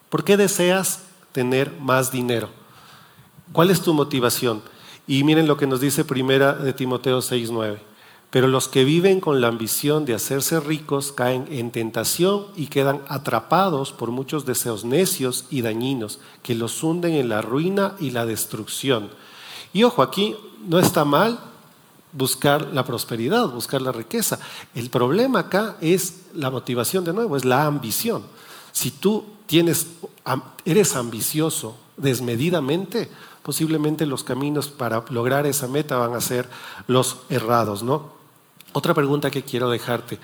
¿Por 0.10 0.24
qué 0.24 0.38
deseas 0.38 1.04
tener 1.32 1.72
más 1.80 2.12
dinero? 2.12 2.50
¿Cuál 3.52 3.72
es 3.72 3.82
tu 3.82 3.94
motivación? 3.94 4.62
Y 5.08 5.24
miren 5.24 5.48
lo 5.48 5.58
que 5.58 5.68
nos 5.68 5.80
dice 5.82 6.06
primera 6.06 6.54
de 6.54 6.74
Timoteo 6.74 7.22
6:9. 7.22 7.93
Pero 8.34 8.48
los 8.48 8.67
que 8.67 8.84
viven 8.84 9.19
con 9.19 9.41
la 9.41 9.48
ambición 9.48 10.06
de 10.06 10.15
hacerse 10.15 10.60
ricos 10.60 11.12
caen 11.12 11.46
en 11.52 11.69
tentación 11.69 12.48
y 12.56 12.65
quedan 12.65 13.04
atrapados 13.08 13.91
por 13.91 14.10
muchos 14.10 14.43
deseos 14.43 14.86
necios 14.86 15.46
y 15.52 15.62
dañinos 15.62 16.17
que 16.41 16.56
los 16.56 16.82
hunden 16.82 17.13
en 17.13 17.30
la 17.30 17.43
ruina 17.43 17.93
y 18.00 18.10
la 18.10 18.26
destrucción. 18.26 19.12
Y 19.72 19.84
ojo, 19.84 20.02
aquí 20.02 20.36
no 20.67 20.80
está 20.80 21.06
mal 21.06 21.41
buscar 22.12 22.69
la 22.74 22.84
prosperidad, 22.84 23.50
buscar 23.50 23.84
la 23.84 23.91
riqueza. 23.91 24.39
El 24.74 24.89
problema 24.89 25.41
acá 25.41 25.78
es 25.80 26.22
la 26.34 26.50
motivación 26.50 27.04
de 27.04 27.13
nuevo, 27.13 27.38
es 27.38 27.46
la 27.46 27.67
ambición. 27.67 28.24
Si 28.72 28.89
tú 28.89 29.26
tienes, 29.46 29.86
eres 30.65 30.96
ambicioso 30.96 31.78
desmedidamente, 31.98 33.12
posiblemente 33.43 34.08
los 34.08 34.24
caminos 34.24 34.69
para 34.69 35.06
lograr 35.12 35.46
esa 35.46 35.67
meta 35.67 35.98
van 35.98 36.15
a 36.15 36.22
ser 36.22 36.50
los 36.88 37.17
errados, 37.30 37.84
¿no? 37.84 38.23
Otra 38.74 38.94
pregunta 38.94 39.32
que 39.32 39.44
quiero 39.44 39.70
dejarte. 39.70 40.20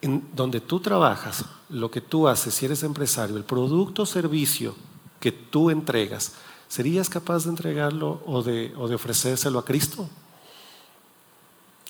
En 0.00 0.28
donde 0.34 0.60
tú 0.60 0.80
trabajas, 0.80 1.44
lo 1.68 1.90
que 1.90 2.00
tú 2.00 2.26
haces, 2.26 2.54
si 2.54 2.64
eres 2.66 2.82
empresario, 2.82 3.36
el 3.36 3.44
producto 3.44 4.02
o 4.02 4.06
servicio 4.06 4.74
que 5.20 5.30
tú 5.30 5.70
entregas, 5.70 6.32
¿serías 6.68 7.08
capaz 7.08 7.44
de 7.44 7.50
entregarlo 7.50 8.20
o 8.26 8.42
de, 8.42 8.72
ofrecérselo 8.76 9.58
a 9.60 9.64
Cristo? 9.64 10.08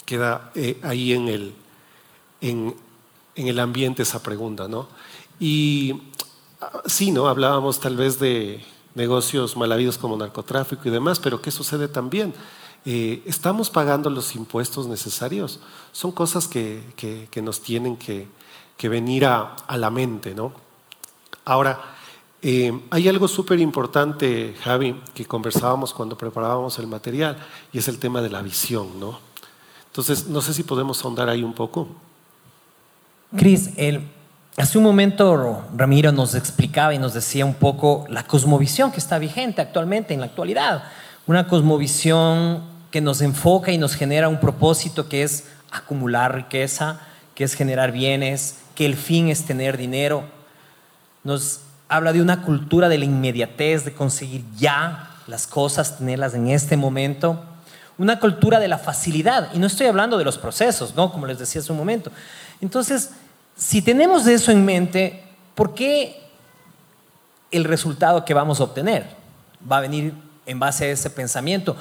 Queda 0.04 0.50
eh, 0.54 0.78
ahí 0.82 1.12
en 1.14 1.28
el, 1.28 1.54
en, 2.42 2.74
el 3.34 3.58
ambiente 3.58 4.02
esa 4.02 4.22
pregunta, 4.22 4.68
¿no? 4.68 4.88
Y 5.40 6.02
ah, 6.60 6.82
sí, 6.84 7.10
¿no? 7.12 7.28
Hablábamos 7.28 7.80
tal 7.80 7.96
vez 7.96 8.18
de 8.18 8.62
negocios 8.94 9.56
mal 9.56 9.72
habidos 9.72 9.96
como 9.96 10.16
narcotráfico 10.16 10.82
y 10.86 10.90
demás, 10.90 11.18
pero 11.18 11.40
¿qué 11.40 11.50
sucede 11.50 11.88
también? 11.88 12.34
Eh, 12.84 13.22
¿Estamos 13.26 13.70
pagando 13.70 14.10
los 14.10 14.34
impuestos 14.34 14.88
necesarios? 14.88 15.60
Son 15.92 16.10
cosas 16.10 16.48
que, 16.48 16.82
nos 17.42 17.60
tienen 17.60 17.96
que, 17.96 18.28
venir 18.88 19.24
a, 19.24 19.54
la 19.76 19.90
mente, 19.90 20.34
¿no? 20.34 20.52
Ahora, 21.44 21.80
eh, 22.42 22.72
hay 22.90 23.08
algo 23.08 23.28
súper 23.28 23.60
importante, 23.60 24.56
Javi, 24.64 25.00
que 25.14 25.24
conversábamos 25.24 25.94
cuando 25.94 26.18
preparábamos 26.18 26.78
el 26.80 26.88
material, 26.88 27.36
y 27.72 27.78
es 27.78 27.86
el 27.86 27.98
tema 28.00 28.20
de 28.20 28.30
la 28.30 28.42
visión, 28.42 28.98
¿no? 28.98 29.20
Entonces, 29.86 30.26
no 30.26 30.40
sé 30.40 30.52
si 30.52 30.64
podemos 30.64 31.04
ahondar 31.04 31.28
ahí 31.28 31.44
un 31.44 31.52
poco. 31.52 31.86
Cris, 33.36 33.70
hace 34.56 34.78
un 34.78 34.84
momento 34.84 35.64
Ramiro 35.76 36.10
nos 36.10 36.34
explicaba 36.34 36.94
y 36.94 36.98
nos 36.98 37.14
decía 37.14 37.46
un 37.46 37.54
poco 37.54 38.06
la 38.08 38.26
cosmovisión 38.26 38.90
que 38.90 38.98
está 38.98 39.18
vigente 39.18 39.60
actualmente, 39.60 40.12
en 40.14 40.20
la 40.20 40.26
actualidad. 40.26 40.84
Una 41.26 41.46
cosmovisión 41.46 42.71
que 42.92 43.00
nos 43.00 43.22
enfoca 43.22 43.72
y 43.72 43.78
nos 43.78 43.96
genera 43.96 44.28
un 44.28 44.38
propósito 44.38 45.08
que 45.08 45.24
es 45.24 45.44
acumular 45.72 46.34
riqueza, 46.34 47.00
que 47.34 47.42
es 47.42 47.54
generar 47.54 47.90
bienes, 47.90 48.58
que 48.74 48.86
el 48.86 48.94
fin 48.96 49.28
es 49.28 49.44
tener 49.46 49.78
dinero. 49.78 50.24
Nos 51.24 51.62
habla 51.88 52.12
de 52.12 52.20
una 52.20 52.42
cultura 52.42 52.90
de 52.90 52.98
la 52.98 53.06
inmediatez, 53.06 53.84
de 53.86 53.94
conseguir 53.94 54.44
ya 54.56 55.10
las 55.26 55.46
cosas, 55.46 55.98
tenerlas 55.98 56.34
en 56.34 56.48
este 56.48 56.76
momento. 56.76 57.42
Una 57.96 58.20
cultura 58.20 58.60
de 58.60 58.68
la 58.68 58.78
facilidad. 58.78 59.48
Y 59.54 59.58
no 59.58 59.66
estoy 59.66 59.86
hablando 59.86 60.18
de 60.18 60.24
los 60.24 60.36
procesos, 60.36 60.94
¿no? 60.94 61.10
Como 61.10 61.26
les 61.26 61.38
decía 61.38 61.62
hace 61.62 61.72
un 61.72 61.78
momento. 61.78 62.12
Entonces, 62.60 63.10
si 63.56 63.80
tenemos 63.80 64.26
eso 64.26 64.52
en 64.52 64.66
mente, 64.66 65.24
¿por 65.54 65.74
qué 65.74 66.20
el 67.50 67.64
resultado 67.64 68.24
que 68.26 68.34
vamos 68.34 68.60
a 68.60 68.64
obtener 68.64 69.06
va 69.70 69.78
a 69.78 69.80
venir 69.80 70.12
en 70.44 70.58
base 70.58 70.84
a 70.84 70.88
ese 70.88 71.08
pensamiento? 71.08 71.76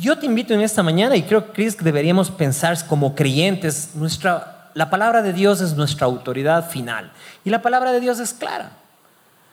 Yo 0.00 0.16
te 0.16 0.24
invito 0.24 0.54
en 0.54 0.62
esta 0.62 0.82
mañana 0.82 1.14
y 1.14 1.22
creo, 1.22 1.52
Chris, 1.52 1.76
que 1.76 1.84
deberíamos 1.84 2.30
pensar 2.30 2.86
como 2.86 3.14
creyentes, 3.14 3.90
nuestra, 3.94 4.70
la 4.72 4.88
palabra 4.88 5.20
de 5.20 5.34
Dios 5.34 5.60
es 5.60 5.74
nuestra 5.74 6.06
autoridad 6.06 6.70
final 6.70 7.12
y 7.44 7.50
la 7.50 7.60
palabra 7.60 7.92
de 7.92 8.00
Dios 8.00 8.18
es 8.18 8.32
clara. 8.32 8.72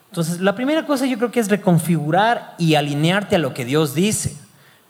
Entonces, 0.09 0.39
la 0.39 0.55
primera 0.55 0.85
cosa 0.85 1.05
yo 1.05 1.17
creo 1.17 1.31
que 1.31 1.41
es 1.41 1.49
reconfigurar 1.49 2.55
y 2.57 2.75
alinearte 2.75 3.35
a 3.35 3.39
lo 3.39 3.53
que 3.53 3.65
Dios 3.65 3.93
dice. 3.93 4.37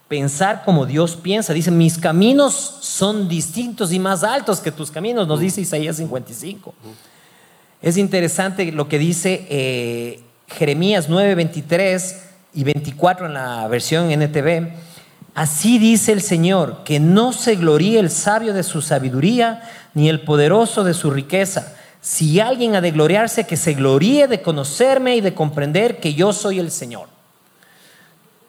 Pensar 0.07 0.63
como 0.63 0.85
Dios 0.85 1.15
piensa. 1.15 1.53
Dice, 1.53 1.71
mis 1.71 1.97
caminos 1.97 2.53
son 2.81 3.27
distintos 3.27 3.91
y 3.91 3.97
más 3.97 4.23
altos 4.23 4.59
que 4.59 4.71
tus 4.71 4.91
caminos, 4.91 5.27
nos 5.27 5.39
dice 5.39 5.61
Isaías 5.61 5.95
55. 5.95 6.75
Es 7.81 7.97
interesante 7.97 8.71
lo 8.71 8.87
que 8.87 8.99
dice 8.99 9.47
eh, 9.49 10.21
Jeremías 10.49 11.09
9, 11.09 11.33
23 11.33 12.23
y 12.53 12.63
24 12.63 13.25
en 13.25 13.33
la 13.33 13.67
versión 13.67 14.11
NTV 14.11 14.86
Así 15.37 15.77
dice 15.77 16.13
el 16.13 16.23
Señor, 16.23 16.83
que 16.83 16.99
no 16.99 17.31
se 17.31 17.57
gloríe 17.57 17.99
el 17.99 18.09
sabio 18.09 18.55
de 18.55 18.63
su 18.63 18.81
sabiduría, 18.81 19.61
ni 19.93 20.09
el 20.09 20.21
poderoso 20.21 20.83
de 20.83 20.95
su 20.95 21.11
riqueza. 21.11 21.75
Si 22.01 22.39
alguien 22.39 22.75
ha 22.75 22.81
de 22.81 22.89
gloriarse, 22.89 23.45
que 23.45 23.55
se 23.55 23.75
gloríe 23.75 24.27
de 24.27 24.41
conocerme 24.41 25.15
y 25.15 25.21
de 25.21 25.35
comprender 25.35 25.99
que 25.99 26.15
yo 26.15 26.33
soy 26.33 26.57
el 26.57 26.71
Señor. 26.71 27.09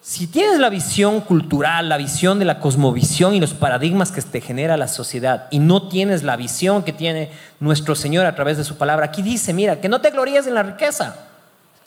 Si 0.01 0.25
tienes 0.25 0.57
la 0.57 0.71
visión 0.71 1.21
cultural, 1.21 1.89
la 1.89 1.97
visión 1.97 2.39
de 2.39 2.45
la 2.45 2.59
cosmovisión 2.59 3.35
y 3.35 3.39
los 3.39 3.53
paradigmas 3.53 4.11
que 4.11 4.23
te 4.23 4.41
genera 4.41 4.75
la 4.75 4.87
sociedad, 4.87 5.45
y 5.51 5.59
no 5.59 5.89
tienes 5.89 6.23
la 6.23 6.37
visión 6.37 6.81
que 6.81 6.91
tiene 6.91 7.29
nuestro 7.59 7.93
Señor 7.93 8.25
a 8.25 8.33
través 8.33 8.57
de 8.57 8.63
su 8.63 8.77
palabra, 8.77 9.05
aquí 9.05 9.21
dice, 9.21 9.53
mira, 9.53 9.79
que 9.79 9.89
no 9.89 10.01
te 10.01 10.09
gloríes 10.09 10.47
en 10.47 10.55
la 10.55 10.63
riqueza, 10.63 11.17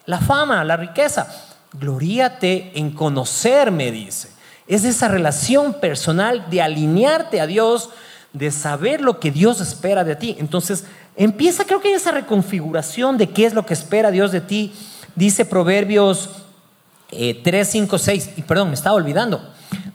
la 0.07 0.21
fama, 0.21 0.63
la 0.63 0.77
riqueza. 0.77 1.27
Gloríate 1.73 2.79
en 2.79 2.93
conocerme, 2.93 3.91
dice. 3.91 4.42
Es 4.75 4.85
esa 4.85 5.07
relación 5.07 5.75
personal 5.75 6.47
de 6.49 6.63
alinearte 6.63 7.43
a 7.43 7.47
Dios, 7.47 7.91
de 8.33 8.51
saber 8.51 9.03
lo 9.03 9.21
que 9.21 9.31
Dios 9.31 9.61
espera 9.61 10.03
de 10.03 10.17
ti. 10.17 10.35
Entonces, 10.39 10.85
empieza, 11.15 11.67
creo 11.67 11.83
que 11.83 11.89
hay 11.89 11.95
esa 11.95 12.11
reconfiguración 12.11 13.19
de 13.19 13.29
qué 13.29 13.45
es 13.45 13.53
lo 13.53 13.67
que 13.67 13.75
espera 13.75 14.11
Dios 14.11 14.33
de 14.33 14.41
ti. 14.41 14.73
Dice 15.15 15.45
Proverbios 15.45 16.31
3, 17.11 17.69
5, 17.69 17.99
6, 17.99 18.31
y 18.39 18.43
perdón, 18.43 18.69
me 18.69 18.75
estaba 18.75 18.97
olvidando. 18.97 19.47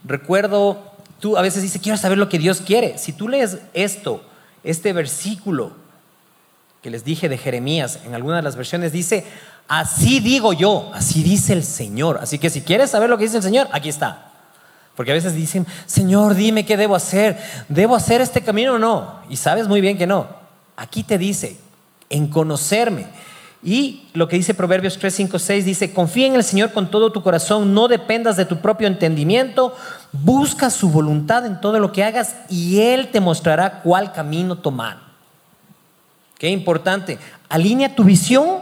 Recuerdo, 0.04 0.84
tú 1.20 1.38
a 1.38 1.42
veces 1.42 1.64
dices, 1.64 1.82
quiero 1.82 1.98
saber 1.98 2.20
lo 2.20 2.30
que 2.30 2.38
Dios 2.38 2.62
quiere. 2.62 3.00
Si 3.00 3.14
tú 3.14 3.28
lees 3.28 3.58
esto, 3.74 4.24
este 4.64 4.94
versículo 4.94 5.72
que 6.84 6.92
les 6.92 7.04
dije 7.04 7.30
de 7.30 7.40
Jeremías, 7.40 8.02
en 8.06 8.14
alguna 8.14 8.36
de 8.36 8.44
las 8.44 8.56
versiones 8.56 8.92
dice, 8.92 9.26
así 9.68 10.20
digo 10.20 10.54
yo, 10.54 10.92
así 10.94 11.24
dice 11.24 11.54
el 11.54 11.64
Señor. 11.64 12.20
Así 12.22 12.38
que 12.38 12.52
si 12.52 12.62
quieres 12.62 12.92
saber 12.92 13.10
lo 13.10 13.18
que 13.18 13.24
dice 13.24 13.38
el 13.38 13.44
Señor, 13.44 13.68
aquí 13.72 13.90
está. 13.90 14.26
Porque 14.98 15.12
a 15.12 15.14
veces 15.14 15.36
dicen, 15.36 15.68
Señor, 15.86 16.34
dime 16.34 16.66
qué 16.66 16.76
debo 16.76 16.96
hacer. 16.96 17.38
¿Debo 17.70 17.96
hacer 17.96 18.20
este 18.20 18.42
camino 18.42 18.74
o 18.74 18.80
no? 18.80 19.20
Y 19.30 19.36
sabes 19.36 19.68
muy 19.68 19.80
bien 19.80 19.96
que 19.96 20.08
no. 20.08 20.26
Aquí 20.76 21.04
te 21.04 21.20
dice, 21.20 21.56
en 22.10 22.26
conocerme. 22.26 23.06
Y 23.62 24.08
lo 24.14 24.28
que 24.28 24.38
dice 24.38 24.56
Proverbios 24.56 24.98
3, 24.98 25.14
5, 25.14 25.38
6 25.38 25.66
dice, 25.66 25.94
confía 25.94 26.26
en 26.26 26.34
el 26.34 26.44
Señor 26.44 26.72
con 26.72 26.90
todo 26.90 27.12
tu 27.12 27.22
corazón, 27.22 27.76
no 27.76 27.88
dependas 27.88 28.38
de 28.38 28.46
tu 28.46 28.58
propio 28.58 28.88
entendimiento, 28.88 29.76
busca 30.12 30.72
su 30.72 30.90
voluntad 30.90 31.46
en 31.46 31.62
todo 31.62 31.78
lo 31.78 31.92
que 31.92 32.04
hagas 32.04 32.36
y 32.50 32.80
Él 32.80 33.10
te 33.10 33.20
mostrará 33.20 33.82
cuál 33.84 34.14
camino 34.14 34.58
tomar. 34.58 34.98
Qué 36.40 36.50
importante, 36.50 37.20
alinea 37.50 37.94
tu 37.96 38.04
visión, 38.04 38.62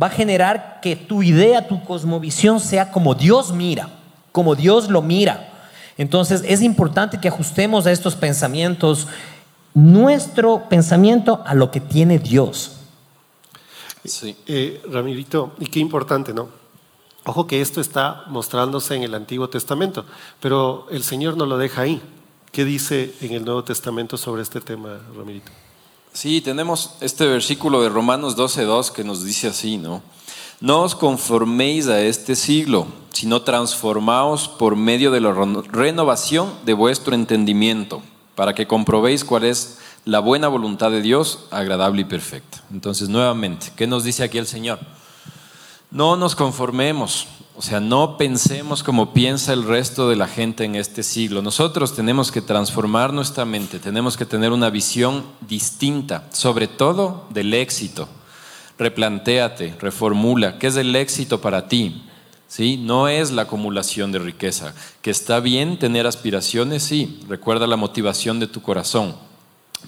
va 0.00 0.08
a 0.08 0.10
generar 0.10 0.80
que 0.82 0.96
tu 0.96 1.22
idea, 1.22 1.68
tu 1.68 1.84
cosmovisión 1.84 2.58
sea 2.58 2.90
como 2.90 3.14
Dios 3.14 3.52
mira 3.52 3.97
como 4.38 4.54
Dios 4.54 4.88
lo 4.88 5.02
mira. 5.02 5.72
Entonces 5.96 6.44
es 6.46 6.62
importante 6.62 7.18
que 7.18 7.26
ajustemos 7.26 7.86
a 7.86 7.90
estos 7.90 8.14
pensamientos 8.14 9.08
nuestro 9.74 10.68
pensamiento 10.68 11.42
a 11.44 11.56
lo 11.56 11.72
que 11.72 11.80
tiene 11.80 12.20
Dios. 12.20 12.76
Sí. 14.04 14.36
Eh, 14.46 14.80
Ramirito, 14.92 15.54
y 15.58 15.66
qué 15.66 15.80
importante, 15.80 16.32
¿no? 16.32 16.50
Ojo 17.24 17.48
que 17.48 17.60
esto 17.60 17.80
está 17.80 18.26
mostrándose 18.28 18.94
en 18.94 19.02
el 19.02 19.12
Antiguo 19.12 19.48
Testamento, 19.48 20.04
pero 20.38 20.86
el 20.92 21.02
Señor 21.02 21.36
no 21.36 21.44
lo 21.44 21.58
deja 21.58 21.82
ahí. 21.82 22.00
¿Qué 22.52 22.64
dice 22.64 23.12
en 23.20 23.32
el 23.32 23.44
Nuevo 23.44 23.64
Testamento 23.64 24.16
sobre 24.16 24.42
este 24.42 24.60
tema, 24.60 25.00
Ramirito? 25.16 25.50
Sí, 26.12 26.40
tenemos 26.42 26.92
este 27.00 27.26
versículo 27.26 27.82
de 27.82 27.88
Romanos 27.88 28.36
12.2 28.36 28.92
que 28.92 29.02
nos 29.02 29.24
dice 29.24 29.48
así, 29.48 29.78
¿no? 29.78 30.00
No 30.60 30.82
os 30.82 30.96
conforméis 30.96 31.86
a 31.86 32.00
este 32.02 32.34
siglo, 32.34 32.88
sino 33.12 33.42
transformaos 33.42 34.48
por 34.48 34.74
medio 34.74 35.12
de 35.12 35.20
la 35.20 35.32
renovación 35.32 36.52
de 36.66 36.74
vuestro 36.74 37.14
entendimiento, 37.14 38.02
para 38.34 38.54
que 38.54 38.66
comprobéis 38.66 39.24
cuál 39.24 39.44
es 39.44 39.78
la 40.04 40.18
buena 40.18 40.48
voluntad 40.48 40.90
de 40.90 41.00
Dios, 41.00 41.46
agradable 41.52 42.00
y 42.00 42.06
perfecta. 42.06 42.60
Entonces, 42.72 43.08
nuevamente, 43.08 43.68
¿qué 43.76 43.86
nos 43.86 44.02
dice 44.02 44.24
aquí 44.24 44.38
el 44.38 44.48
Señor? 44.48 44.80
No 45.92 46.16
nos 46.16 46.34
conformemos, 46.34 47.28
o 47.56 47.62
sea, 47.62 47.78
no 47.78 48.16
pensemos 48.16 48.82
como 48.82 49.12
piensa 49.12 49.52
el 49.52 49.62
resto 49.62 50.08
de 50.08 50.16
la 50.16 50.26
gente 50.26 50.64
en 50.64 50.74
este 50.74 51.04
siglo. 51.04 51.40
Nosotros 51.40 51.94
tenemos 51.94 52.32
que 52.32 52.42
transformar 52.42 53.12
nuestra 53.12 53.44
mente, 53.44 53.78
tenemos 53.78 54.16
que 54.16 54.26
tener 54.26 54.50
una 54.50 54.70
visión 54.70 55.24
distinta, 55.40 56.26
sobre 56.32 56.66
todo 56.66 57.26
del 57.30 57.54
éxito 57.54 58.08
replantéate, 58.78 59.74
reformula, 59.80 60.58
¿qué 60.58 60.68
es 60.68 60.76
el 60.76 60.94
éxito 60.94 61.40
para 61.40 61.68
ti? 61.68 62.04
¿Sí? 62.46 62.78
No 62.78 63.08
es 63.08 63.30
la 63.30 63.42
acumulación 63.42 64.10
de 64.10 64.20
riqueza. 64.20 64.74
Que 65.02 65.10
está 65.10 65.40
bien 65.40 65.78
tener 65.78 66.06
aspiraciones, 66.06 66.82
sí. 66.82 67.20
Recuerda 67.28 67.66
la 67.66 67.76
motivación 67.76 68.40
de 68.40 68.46
tu 68.46 68.62
corazón. 68.62 69.16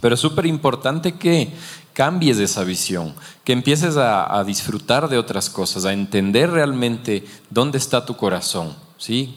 Pero 0.01 0.15
es 0.15 0.21
súper 0.21 0.47
importante 0.47 1.13
que 1.13 1.53
cambies 1.93 2.39
esa 2.39 2.63
visión, 2.65 3.15
que 3.45 3.53
empieces 3.53 3.97
a, 3.97 4.43
disfrutar 4.45 5.09
de 5.09 5.19
otras 5.19 5.51
cosas, 5.51 5.85
a 5.85 5.93
entender 5.93 6.51
realmente 6.51 7.25
dónde 7.49 7.79
está 7.79 8.05
tu 8.05 8.17
corazón. 8.17 8.75
¿sí? 8.99 9.37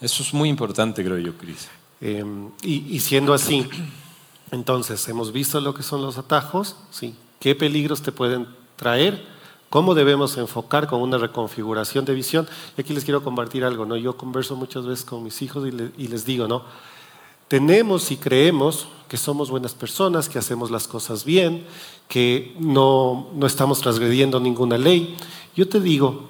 Eso 0.00 0.22
es 0.22 0.34
muy 0.34 0.48
importante, 0.48 1.04
creo 1.04 1.18
yo, 1.18 1.36
Cris. 1.36 1.68
Em, 2.00 2.50
y, 2.62 2.98
siendo 3.00 3.34
así, 3.34 3.68
entonces 4.50 5.06
hemos 5.08 5.32
visto 5.32 5.60
lo 5.60 5.74
que 5.74 5.82
son 5.82 6.02
los 6.02 6.18
atajos, 6.18 6.76
¿sí? 6.90 7.14
qué 7.40 7.54
peligros 7.54 8.02
te 8.02 8.12
pueden 8.12 8.46
traer, 8.78 9.26
cómo 9.68 9.94
debemos 9.94 10.38
enfocar 10.38 10.86
con 10.86 11.02
una 11.02 11.18
reconfiguración 11.18 12.06
de 12.06 12.14
visión. 12.14 12.48
Y 12.76 12.80
aquí 12.80 12.94
les 12.94 13.04
quiero 13.04 13.22
compartir 13.22 13.64
algo, 13.64 13.84
¿no? 13.84 13.96
Yo 13.96 14.16
converso 14.16 14.56
muchas 14.56 14.86
veces 14.86 15.04
con 15.04 15.22
mis 15.22 15.42
hijos 15.42 15.68
y, 15.68 16.08
les 16.08 16.24
digo, 16.24 16.48
¿no? 16.48 16.62
Tenemos 17.48 18.10
y 18.10 18.16
creemos 18.16 18.88
que 19.08 19.16
somos 19.16 19.50
buenas 19.50 19.74
personas, 19.74 20.28
que 20.28 20.38
hacemos 20.38 20.70
las 20.70 20.88
cosas 20.88 21.24
bien, 21.24 21.66
que 22.08 22.54
no, 22.58 23.28
no 23.34 23.46
estamos 23.46 23.80
transgrediendo 23.80 24.40
ninguna 24.40 24.78
ley. 24.78 25.16
Yo 25.54 25.68
te 25.68 25.80
digo, 25.80 26.28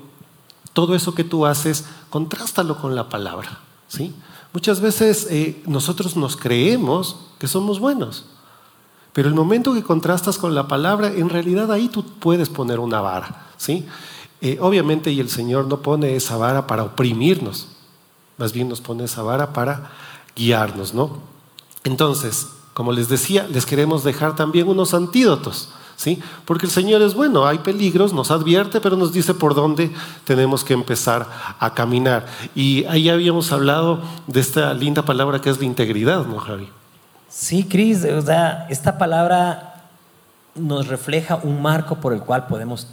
todo 0.72 0.94
eso 0.94 1.14
que 1.14 1.24
tú 1.24 1.44
haces, 1.44 1.87
contrástalo 2.08 2.80
con 2.80 2.94
la 2.94 3.08
palabra. 3.08 3.61
¿sí? 3.88 4.14
Muchas 4.52 4.80
veces 4.80 5.26
eh, 5.30 5.62
nosotros 5.66 6.16
nos 6.16 6.37
creemos 6.37 7.16
que 7.38 7.48
somos 7.48 7.80
buenos, 7.80 8.26
pero 9.18 9.31
el 9.31 9.35
momento 9.35 9.74
que 9.74 9.83
contrastas 9.83 10.38
con 10.38 10.54
la 10.54 10.68
palabra, 10.68 11.09
en 11.09 11.28
realidad 11.28 11.72
ahí 11.72 11.88
tú 11.88 12.04
puedes 12.04 12.48
poner 12.48 12.78
una 12.78 13.00
vara. 13.00 13.48
¿sí? 13.57 13.85
Eh, 14.40 14.59
obviamente, 14.61 15.11
y 15.11 15.18
el 15.18 15.28
Señor 15.28 15.66
no 15.66 15.78
pone 15.83 16.14
esa 16.14 16.37
vara 16.37 16.68
para 16.68 16.85
oprimirnos, 16.85 17.66
más 18.37 18.52
bien 18.52 18.68
nos 18.68 18.81
pone 18.81 19.02
esa 19.02 19.24
vara 19.24 19.52
para 19.52 19.90
guiarnos, 20.37 20.94
¿no? 20.94 21.18
Entonces, 21.83 22.46
como 22.74 22.92
les 22.92 23.09
decía, 23.09 23.48
les 23.48 23.66
queremos 23.66 24.04
dejar 24.04 24.37
también 24.37 24.68
unos 24.68 24.94
antídotos, 24.94 25.70
¿sí? 25.96 26.22
Porque 26.44 26.66
el 26.66 26.70
Señor 26.70 27.02
es 27.02 27.14
bueno, 27.14 27.44
hay 27.44 27.59
peligros, 27.59 28.12
nos 28.12 28.31
advierte, 28.31 28.81
pero 28.81 28.96
nos 28.96 29.12
dice 29.12 29.35
por 29.35 29.57
dónde 29.57 29.92
tenemos 30.26 30.62
que 30.62 30.74
empezar 30.74 31.28
a 31.59 31.74
caminar. 31.74 32.24
Y 32.54 32.85
ahí 32.85 33.09
habíamos 33.09 33.50
hablado 33.50 34.00
de 34.28 34.38
esta 34.38 34.72
linda 34.74 35.02
palabra 35.04 35.40
que 35.40 35.50
es 35.50 35.59
la 35.59 35.64
integridad, 35.64 36.24
¿no, 36.24 36.38
Javi? 36.38 36.70
Sí, 37.28 37.64
Cris, 37.64 38.04
o 38.04 38.22
sea, 38.22 38.66
esta 38.70 38.96
palabra 38.96 39.74
nos 40.54 40.88
refleja 40.88 41.36
un 41.36 41.60
marco 41.60 41.96
por 41.96 42.12
el 42.12 42.20
cual 42.20 42.46
podemos 42.46 42.88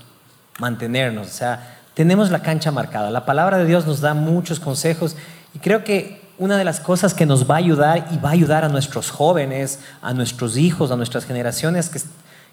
mantenernos, 0.60 1.28
o 1.28 1.32
sea, 1.32 1.78
tenemos 1.94 2.30
la 2.30 2.42
cancha 2.42 2.72
marcada. 2.72 3.10
La 3.10 3.26
palabra 3.26 3.58
de 3.58 3.66
Dios 3.66 3.88
nos 3.88 4.02
da 4.02 4.14
muchos 4.14 4.60
consejos 4.60 5.16
y 5.54 5.60
creo 5.60 5.84
que 5.84 6.22
una 6.38 6.58
de 6.58 6.66
las 6.66 6.82
cosas 6.82 7.14
que 7.14 7.26
nos 7.26 7.50
va 7.50 7.56
a 7.56 7.60
ayudar 7.60 8.10
y 8.12 8.18
va 8.18 8.30
a 8.30 8.34
ayudar 8.34 8.66
a 8.66 8.70
nuestros 8.70 9.10
jóvenes, 9.10 9.80
a 10.02 10.14
nuestros 10.14 10.58
hijos, 10.58 10.92
a 10.92 10.98
nuestras 10.98 11.26
generaciones 11.26 11.90
que, 11.90 12.02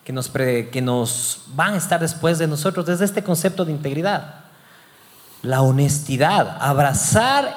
que, 0.05 0.13
nos, 0.13 0.29
que 0.29 0.81
nos 0.81 1.43
van 1.49 1.75
a 1.75 1.79
estar 1.79 1.99
después 1.99 2.39
de 2.39 2.47
nosotros 2.47 2.89
es 2.89 3.01
este 3.01 3.25
concepto 3.25 3.65
de 3.65 3.73
integridad. 3.73 4.37
La 5.43 5.63
honestidad, 5.63 6.57
abrazar 6.61 7.53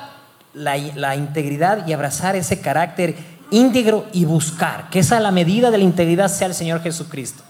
la, 0.55 0.75
la 0.95 1.15
integridad 1.15 1.85
y 1.85 1.93
abrazar 1.93 2.35
ese 2.35 2.59
carácter 2.59 3.34
íntegro 3.51 4.05
y 4.13 4.25
buscar 4.25 4.89
que 4.89 4.99
esa 4.99 5.19
la 5.19 5.31
medida 5.31 5.71
de 5.71 5.77
la 5.77 5.83
integridad 5.83 6.29
sea 6.29 6.47
el 6.47 6.53
Señor 6.53 6.81
Jesucristo. 6.81 7.43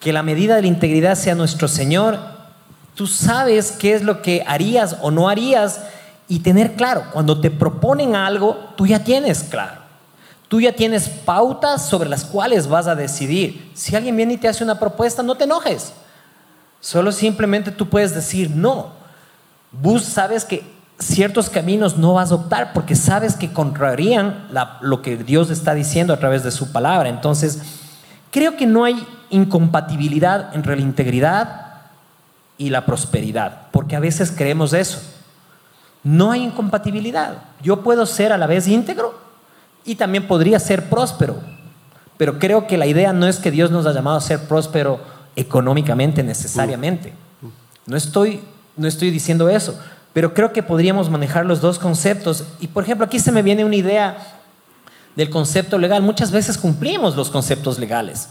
Que 0.00 0.12
la 0.12 0.22
medida 0.22 0.56
de 0.56 0.62
la 0.62 0.68
integridad 0.68 1.14
sea 1.14 1.34
nuestro 1.34 1.68
Señor. 1.68 2.18
Tú 2.94 3.06
sabes 3.06 3.72
qué 3.72 3.94
es 3.94 4.02
lo 4.02 4.22
que 4.22 4.44
harías 4.46 4.96
o 5.02 5.10
no 5.10 5.28
harías 5.28 5.80
y 6.28 6.40
tener 6.40 6.74
claro, 6.74 7.04
cuando 7.12 7.40
te 7.40 7.50
proponen 7.50 8.16
algo, 8.16 8.72
tú 8.76 8.86
ya 8.86 9.04
tienes 9.04 9.42
claro. 9.42 9.82
Tú 10.48 10.60
ya 10.60 10.72
tienes 10.72 11.08
pautas 11.08 11.86
sobre 11.86 12.08
las 12.08 12.24
cuales 12.24 12.68
vas 12.68 12.86
a 12.86 12.94
decidir. 12.94 13.70
Si 13.74 13.96
alguien 13.96 14.16
viene 14.16 14.34
y 14.34 14.36
te 14.36 14.48
hace 14.48 14.62
una 14.62 14.78
propuesta, 14.78 15.22
no 15.22 15.34
te 15.34 15.44
enojes. 15.44 15.92
Solo 16.80 17.12
simplemente 17.12 17.70
tú 17.70 17.88
puedes 17.88 18.14
decir 18.14 18.50
no. 18.50 18.92
Vos 19.72 20.04
sabes 20.04 20.44
que 20.44 20.73
ciertos 21.04 21.50
caminos 21.50 21.98
no 21.98 22.14
vas 22.14 22.32
a 22.32 22.36
optar 22.36 22.72
porque 22.72 22.94
sabes 22.94 23.34
que 23.36 23.52
contrarían 23.52 24.48
lo 24.80 25.02
que 25.02 25.16
Dios 25.16 25.50
está 25.50 25.74
diciendo 25.74 26.14
a 26.14 26.18
través 26.18 26.42
de 26.42 26.50
su 26.50 26.72
palabra. 26.72 27.08
Entonces, 27.08 27.60
creo 28.30 28.56
que 28.56 28.66
no 28.66 28.84
hay 28.84 29.06
incompatibilidad 29.30 30.54
entre 30.54 30.76
la 30.76 30.82
integridad 30.82 31.64
y 32.56 32.70
la 32.70 32.86
prosperidad, 32.86 33.68
porque 33.70 33.96
a 33.96 34.00
veces 34.00 34.32
creemos 34.34 34.72
eso. 34.72 35.00
No 36.02 36.30
hay 36.30 36.42
incompatibilidad. 36.42 37.38
Yo 37.62 37.82
puedo 37.82 38.06
ser 38.06 38.32
a 38.32 38.38
la 38.38 38.46
vez 38.46 38.68
íntegro 38.68 39.18
y 39.84 39.96
también 39.96 40.26
podría 40.26 40.58
ser 40.58 40.88
próspero. 40.88 41.36
Pero 42.16 42.38
creo 42.38 42.66
que 42.66 42.78
la 42.78 42.86
idea 42.86 43.12
no 43.12 43.26
es 43.26 43.38
que 43.38 43.50
Dios 43.50 43.70
nos 43.70 43.86
ha 43.86 43.92
llamado 43.92 44.16
a 44.16 44.20
ser 44.20 44.46
próspero 44.46 45.00
económicamente 45.36 46.22
necesariamente. 46.22 47.12
No 47.86 47.96
estoy, 47.96 48.40
no 48.76 48.86
estoy 48.86 49.10
diciendo 49.10 49.48
eso, 49.48 49.78
pero 50.14 50.32
creo 50.32 50.52
que 50.52 50.62
podríamos 50.62 51.10
manejar 51.10 51.44
los 51.44 51.60
dos 51.60 51.78
conceptos. 51.78 52.44
Y 52.60 52.68
por 52.68 52.84
ejemplo, 52.84 53.04
aquí 53.04 53.18
se 53.18 53.32
me 53.32 53.42
viene 53.42 53.64
una 53.64 53.76
idea 53.76 54.16
del 55.16 55.28
concepto 55.28 55.76
legal. 55.76 56.02
Muchas 56.02 56.30
veces 56.30 56.56
cumplimos 56.56 57.16
los 57.16 57.30
conceptos 57.30 57.80
legales. 57.80 58.28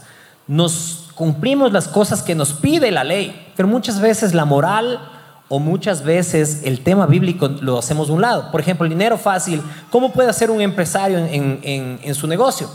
Nos 0.48 1.10
cumplimos 1.14 1.72
las 1.72 1.86
cosas 1.86 2.22
que 2.22 2.34
nos 2.34 2.54
pide 2.54 2.90
la 2.90 3.04
ley, 3.04 3.52
pero 3.54 3.68
muchas 3.68 4.00
veces 4.00 4.32
la 4.34 4.46
moral 4.46 4.98
o 5.50 5.58
muchas 5.58 6.02
veces 6.02 6.62
el 6.64 6.82
tema 6.82 7.04
bíblico 7.04 7.48
lo 7.48 7.78
hacemos 7.78 8.08
de 8.08 8.14
un 8.14 8.22
lado. 8.22 8.50
Por 8.50 8.62
ejemplo, 8.62 8.86
el 8.86 8.90
dinero 8.90 9.18
fácil. 9.18 9.62
¿Cómo 9.90 10.10
puede 10.10 10.30
hacer 10.30 10.50
un 10.50 10.62
empresario 10.62 11.18
en, 11.18 12.14
su 12.14 12.26
negocio? 12.26 12.70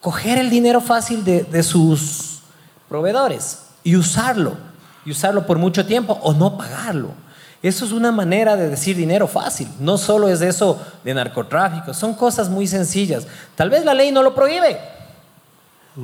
Coger 0.00 0.36
el 0.38 0.50
dinero 0.50 0.80
fácil 0.80 1.24
de, 1.24 1.44
de, 1.44 1.62
sus 1.62 2.40
proveedores 2.88 3.66
y 3.84 3.94
usarlo. 3.94 4.56
Y 5.04 5.12
usarlo 5.12 5.46
por 5.46 5.58
mucho 5.58 5.86
tiempo 5.86 6.18
o 6.22 6.32
no 6.32 6.58
pagarlo. 6.58 7.14
Eso 7.62 7.84
es 7.84 7.92
una 7.92 8.10
manera 8.10 8.56
de 8.56 8.68
decir 8.68 8.96
dinero 8.96 9.26
fácil. 9.28 9.68
No 9.80 9.98
solo 9.98 10.28
es 10.28 10.40
eso 10.40 10.80
de 11.04 11.12
narcotráfico. 11.12 11.92
Son 11.92 12.14
cosas 12.14 12.48
muy 12.48 12.66
sencillas. 12.66 13.26
Tal 13.54 13.68
vez 13.68 13.84
la 13.84 13.92
ley 13.92 14.12
no 14.12 14.22
lo 14.22 14.34
prohíbe. 14.34 14.78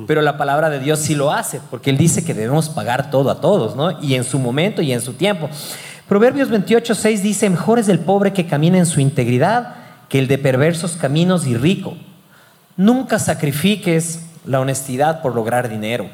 Pero 0.05 0.21
la 0.21 0.37
palabra 0.37 0.69
de 0.69 0.79
Dios 0.79 0.99
sí 0.99 1.15
lo 1.15 1.31
hace, 1.31 1.61
porque 1.71 1.89
Él 1.89 1.97
dice 1.97 2.23
que 2.23 2.33
debemos 2.33 2.69
pagar 2.69 3.09
todo 3.09 3.31
a 3.31 3.41
todos, 3.41 3.75
¿no? 3.75 3.99
Y 4.01 4.15
en 4.15 4.23
su 4.23 4.37
momento 4.37 4.81
y 4.81 4.91
en 4.91 5.01
su 5.01 5.13
tiempo. 5.13 5.49
Proverbios 6.07 6.49
28, 6.49 6.93
6 6.93 7.23
dice, 7.23 7.49
mejor 7.49 7.79
es 7.79 7.89
el 7.89 7.99
pobre 7.99 8.33
que 8.33 8.45
camina 8.45 8.77
en 8.77 8.85
su 8.85 8.99
integridad 8.99 9.75
que 10.09 10.19
el 10.19 10.27
de 10.27 10.37
perversos 10.37 10.97
caminos 10.97 11.47
y 11.47 11.57
rico. 11.57 11.97
Nunca 12.75 13.17
sacrifiques 13.17 14.21
la 14.45 14.59
honestidad 14.59 15.21
por 15.21 15.33
lograr 15.33 15.67
dinero. 15.67 16.09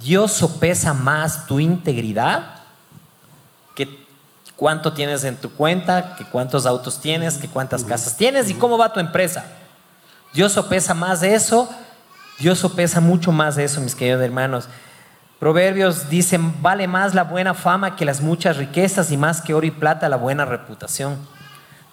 Dios 0.00 0.32
sopesa 0.32 0.94
más 0.94 1.46
tu 1.46 1.58
integridad 1.58 2.57
cuánto 4.58 4.92
tienes 4.92 5.22
en 5.22 5.36
tu 5.36 5.52
cuenta, 5.52 6.16
que 6.16 6.24
cuántos 6.24 6.66
autos 6.66 7.00
tienes, 7.00 7.38
que 7.38 7.46
cuántas 7.46 7.84
casas 7.84 8.16
tienes 8.16 8.50
y 8.50 8.54
cómo 8.54 8.76
va 8.76 8.92
tu 8.92 8.98
empresa. 8.98 9.44
Dios 10.34 10.50
sopesa 10.50 10.94
más 10.94 11.20
de 11.20 11.34
eso, 11.34 11.70
Dios 12.40 12.58
sopesa 12.58 13.00
mucho 13.00 13.30
más 13.30 13.54
de 13.54 13.62
eso, 13.62 13.80
mis 13.80 13.94
queridos 13.94 14.20
hermanos. 14.20 14.68
Proverbios 15.38 16.10
dicen, 16.10 16.60
vale 16.60 16.88
más 16.88 17.14
la 17.14 17.22
buena 17.22 17.54
fama 17.54 17.94
que 17.94 18.04
las 18.04 18.20
muchas 18.20 18.56
riquezas 18.56 19.12
y 19.12 19.16
más 19.16 19.40
que 19.40 19.54
oro 19.54 19.64
y 19.64 19.70
plata 19.70 20.08
la 20.08 20.16
buena 20.16 20.44
reputación. 20.44 21.16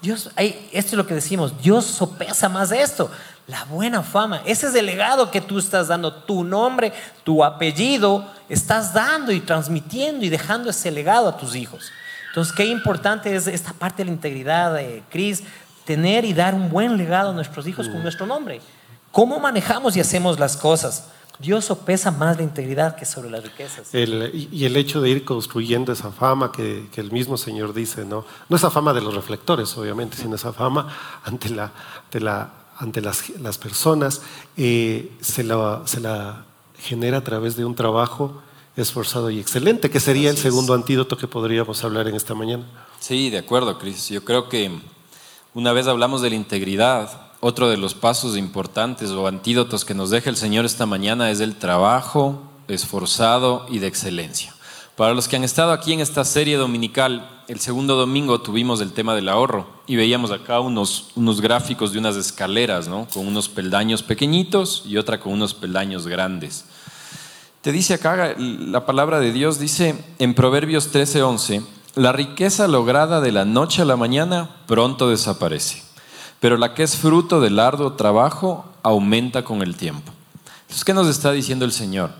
Dios, 0.01 0.31
esto 0.35 0.71
es 0.73 0.93
lo 0.93 1.05
que 1.05 1.13
decimos, 1.13 1.61
Dios 1.61 1.85
sopesa 1.85 2.49
más 2.49 2.71
de 2.71 2.81
esto, 2.81 3.11
la 3.45 3.63
buena 3.65 4.01
fama. 4.01 4.41
Ese 4.43 4.67
es 4.67 4.73
el 4.73 4.87
legado 4.87 5.29
que 5.29 5.39
tú 5.39 5.59
estás 5.59 5.89
dando, 5.89 6.11
tu 6.11 6.43
nombre, 6.43 6.91
tu 7.23 7.43
apellido, 7.43 8.27
estás 8.49 8.91
dando 8.91 9.31
y 9.31 9.39
transmitiendo 9.39 10.25
y 10.25 10.29
dejando 10.29 10.71
ese 10.71 10.89
legado 10.89 11.29
a 11.29 11.37
tus 11.37 11.55
hijos. 11.55 11.91
Entonces, 12.35 12.53
qué 12.53 12.65
importante 12.65 13.33
es 13.33 13.47
esta 13.47 13.71
parte 13.71 14.03
de 14.03 14.07
la 14.07 14.11
integridad, 14.11 14.73
de 14.73 15.03
Cris, 15.09 15.41
tener 15.85 16.25
y 16.25 16.33
dar 16.33 16.53
un 16.53 16.69
buen 16.69 16.97
legado 16.97 17.29
a 17.29 17.33
nuestros 17.33 17.65
hijos 17.65 17.87
con 17.87 17.99
mm. 17.99 18.03
nuestro 18.03 18.25
nombre. 18.25 18.59
¿Cómo 19.09 19.39
manejamos 19.39 19.95
y 19.95 20.01
hacemos 20.01 20.37
las 20.37 20.57
cosas? 20.57 21.07
Dios 21.39 21.63
sopesa 21.63 22.11
más 22.11 22.35
la 22.35 22.43
integridad 22.43 22.97
que 22.97 23.05
sobre 23.05 23.29
las 23.29 23.41
riquezas. 23.41 23.87
y 23.93 24.65
el 24.65 24.75
hecho 24.75 24.99
de 24.99 25.11
ir 25.11 25.23
construyendo 25.23 25.93
esa 25.93 26.11
fama 26.11 26.51
que, 26.51 26.89
el 26.93 27.09
mismo 27.13 27.37
Señor 27.37 27.73
dice, 27.73 28.03
¿no? 28.03 28.25
No 28.49 28.57
esa 28.57 28.69
fama 28.69 28.91
de 28.91 28.99
los 28.99 29.15
reflectores, 29.15 29.77
obviamente, 29.77 30.17
sino 30.17 30.35
esa 30.35 30.51
fama 30.51 30.93
ante, 31.23 31.47
la, 31.47 31.71
la, 32.11 32.49
ante 32.77 32.99
las, 32.99 33.29
las 33.39 33.57
personas, 33.57 34.21
eh, 34.57 35.09
se, 35.21 35.45
la, 35.45 35.83
se 35.85 36.01
la 36.01 36.43
genera 36.77 37.19
a 37.19 37.23
través 37.23 37.55
de 37.55 37.63
un 37.63 37.75
trabajo 37.75 38.41
esforzado 38.75 39.29
y 39.29 39.39
excelente, 39.39 39.89
que 39.89 39.99
sería 39.99 40.29
el 40.29 40.37
segundo 40.37 40.73
antídoto 40.73 41.17
que 41.17 41.27
podríamos 41.27 41.83
hablar 41.83 42.07
en 42.07 42.15
esta 42.15 42.33
mañana. 42.33 42.65
Sí, 42.99 43.29
de 43.29 43.39
acuerdo, 43.39 43.77
Cris. 43.77 44.09
Yo 44.09 44.23
creo 44.23 44.49
que 44.49 44.71
una 45.53 45.71
vez 45.71 45.87
hablamos 45.87 46.21
de 46.21 46.29
la 46.29 46.35
integridad 46.35 47.25
otro 47.39 47.69
de 47.69 47.77
los 47.77 47.93
pasos 47.93 48.37
importantes 48.37 49.11
o 49.11 49.27
antídotos 49.27 49.85
que 49.85 49.93
nos 49.93 50.09
deja 50.09 50.29
el 50.29 50.35
Señor 50.35 50.65
esta 50.65 50.85
mañana 50.85 51.29
es 51.29 51.41
el 51.41 51.55
trabajo 51.55 52.41
esforzado 52.67 53.67
y 53.69 53.79
de 53.79 53.87
excelencia. 53.87 54.55
Para 54.95 55.13
los 55.13 55.27
que 55.27 55.35
han 55.35 55.43
estado 55.43 55.71
aquí 55.71 55.93
en 55.93 55.99
esta 55.99 56.25
serie 56.25 56.57
dominical, 56.57 57.43
el 57.47 57.59
segundo 57.59 57.95
domingo 57.95 58.41
tuvimos 58.41 58.81
el 58.81 58.93
tema 58.93 59.13
del 59.13 59.29
ahorro 59.29 59.67
y 59.85 59.95
veíamos 59.95 60.31
acá 60.31 60.59
unos, 60.59 61.11
unos 61.15 61.41
gráficos 61.41 61.91
de 61.91 61.99
unas 61.99 62.15
escaleras, 62.15 62.87
¿no? 62.87 63.07
Con 63.13 63.27
unos 63.27 63.49
peldaños 63.49 64.01
pequeñitos 64.01 64.83
y 64.85 64.97
otra 64.97 65.19
con 65.19 65.33
unos 65.33 65.53
peldaños 65.53 66.07
grandes. 66.07 66.65
Te 67.65 67.71
dice 67.71 67.95
acá, 67.95 68.35
la 68.37 68.85
palabra 68.85 69.19
de 69.19 69.31
Dios 69.31 69.57
dice 69.57 69.95
en 70.19 70.35
Proverbios 70.35 70.91
13:11, 70.93 71.65
la 71.95 72.11
riqueza 72.11 72.67
lograda 72.67 73.21
de 73.21 73.31
la 73.31 73.43
noche 73.43 73.81
a 73.81 73.85
la 73.85 73.95
mañana 73.95 74.57
pronto 74.67 75.09
desaparece, 75.09 75.81
pero 76.39 76.57
la 76.57 76.75
que 76.75 76.83
es 76.83 76.95
fruto 76.95 77.41
del 77.41 77.57
arduo 77.57 77.93
trabajo 77.93 78.65
aumenta 78.83 79.43
con 79.43 79.63
el 79.63 79.75
tiempo. 79.75 80.11
Entonces, 80.61 80.85
¿qué 80.85 80.93
nos 80.93 81.07
está 81.07 81.31
diciendo 81.31 81.65
el 81.65 81.71
Señor? 81.71 82.11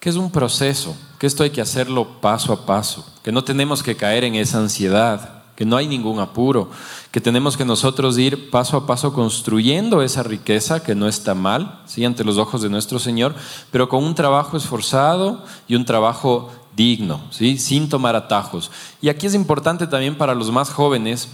que 0.00 0.08
es 0.08 0.16
un 0.16 0.32
proceso, 0.32 0.96
que 1.20 1.28
esto 1.28 1.44
hay 1.44 1.50
que 1.50 1.60
hacerlo 1.60 2.20
paso 2.20 2.52
a 2.52 2.66
paso, 2.66 3.06
que 3.22 3.30
no 3.30 3.44
tenemos 3.44 3.84
que 3.84 3.96
caer 3.96 4.24
en 4.24 4.34
esa 4.34 4.58
ansiedad, 4.58 5.44
que 5.54 5.64
no 5.64 5.76
hay 5.76 5.86
ningún 5.86 6.18
apuro, 6.18 6.70
que 7.10 7.20
tenemos 7.20 7.56
que 7.56 7.64
nosotros 7.64 8.18
ir 8.18 8.50
paso 8.50 8.76
a 8.76 8.86
paso 8.86 9.12
construyendo 9.12 10.02
esa 10.02 10.22
riqueza 10.22 10.82
que 10.82 10.94
no 10.94 11.08
está 11.08 11.34
mal, 11.34 11.80
¿sí? 11.86 12.04
ante 12.04 12.24
los 12.24 12.36
ojos 12.36 12.60
de 12.60 12.68
nuestro 12.68 12.98
Señor, 12.98 13.34
pero 13.70 13.88
con 13.88 14.04
un 14.04 14.14
trabajo 14.14 14.56
esforzado 14.56 15.44
y 15.66 15.74
un 15.74 15.84
trabajo 15.84 16.50
digno, 16.76 17.20
¿sí? 17.30 17.58
sin 17.58 17.88
tomar 17.88 18.14
atajos. 18.14 18.70
Y 19.00 19.08
aquí 19.08 19.26
es 19.26 19.34
importante 19.34 19.86
también 19.86 20.16
para 20.16 20.34
los 20.34 20.50
más 20.50 20.70
jóvenes 20.70 21.28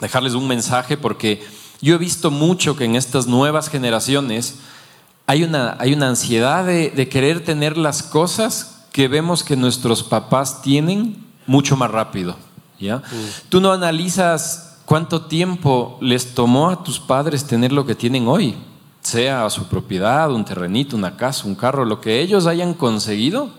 dejarles 0.00 0.34
un 0.34 0.46
mensaje 0.46 0.96
porque 0.96 1.42
yo 1.80 1.96
he 1.96 1.98
visto 1.98 2.30
mucho 2.30 2.76
que 2.76 2.84
en 2.84 2.94
estas 2.94 3.26
nuevas 3.26 3.68
generaciones, 3.68 4.54
hay 5.26 5.42
una, 5.42 5.76
hay 5.80 5.92
una 5.92 6.08
ansiedad 6.08 6.64
de, 6.64 7.08
querer 7.08 7.44
tener 7.44 7.76
las 7.76 8.04
cosas 8.04 8.84
que 8.92 9.08
vemos 9.08 9.42
que 9.42 9.56
nuestros 9.56 10.04
papás 10.04 10.62
tienen 10.62 11.26
mucho 11.46 11.76
más 11.76 11.90
rápido. 11.90 12.36
¿ya? 12.78 12.98
Mm. 12.98 13.48
Tú 13.48 13.60
no 13.60 13.72
analizas 13.72 14.71
cuánto 14.84 15.22
tiempo 15.22 15.98
les 16.00 16.34
tomó 16.34 16.70
a 16.70 16.82
tus 16.82 16.98
padres 17.00 17.46
tener 17.46 17.72
lo 17.72 17.86
que 17.86 17.94
tienen 17.94 18.28
hoy, 18.28 18.56
sea 19.00 19.48
su 19.50 19.66
propiedad, 19.66 20.30
un 20.30 20.44
terrenito, 20.44 20.96
una 20.96 21.16
casa, 21.16 21.46
un 21.46 21.54
carro, 21.54 21.84
lo 21.84 22.00
que 22.00 22.20
ellos 22.20 22.46
hayan 22.46 22.74
conseguido 22.74 23.50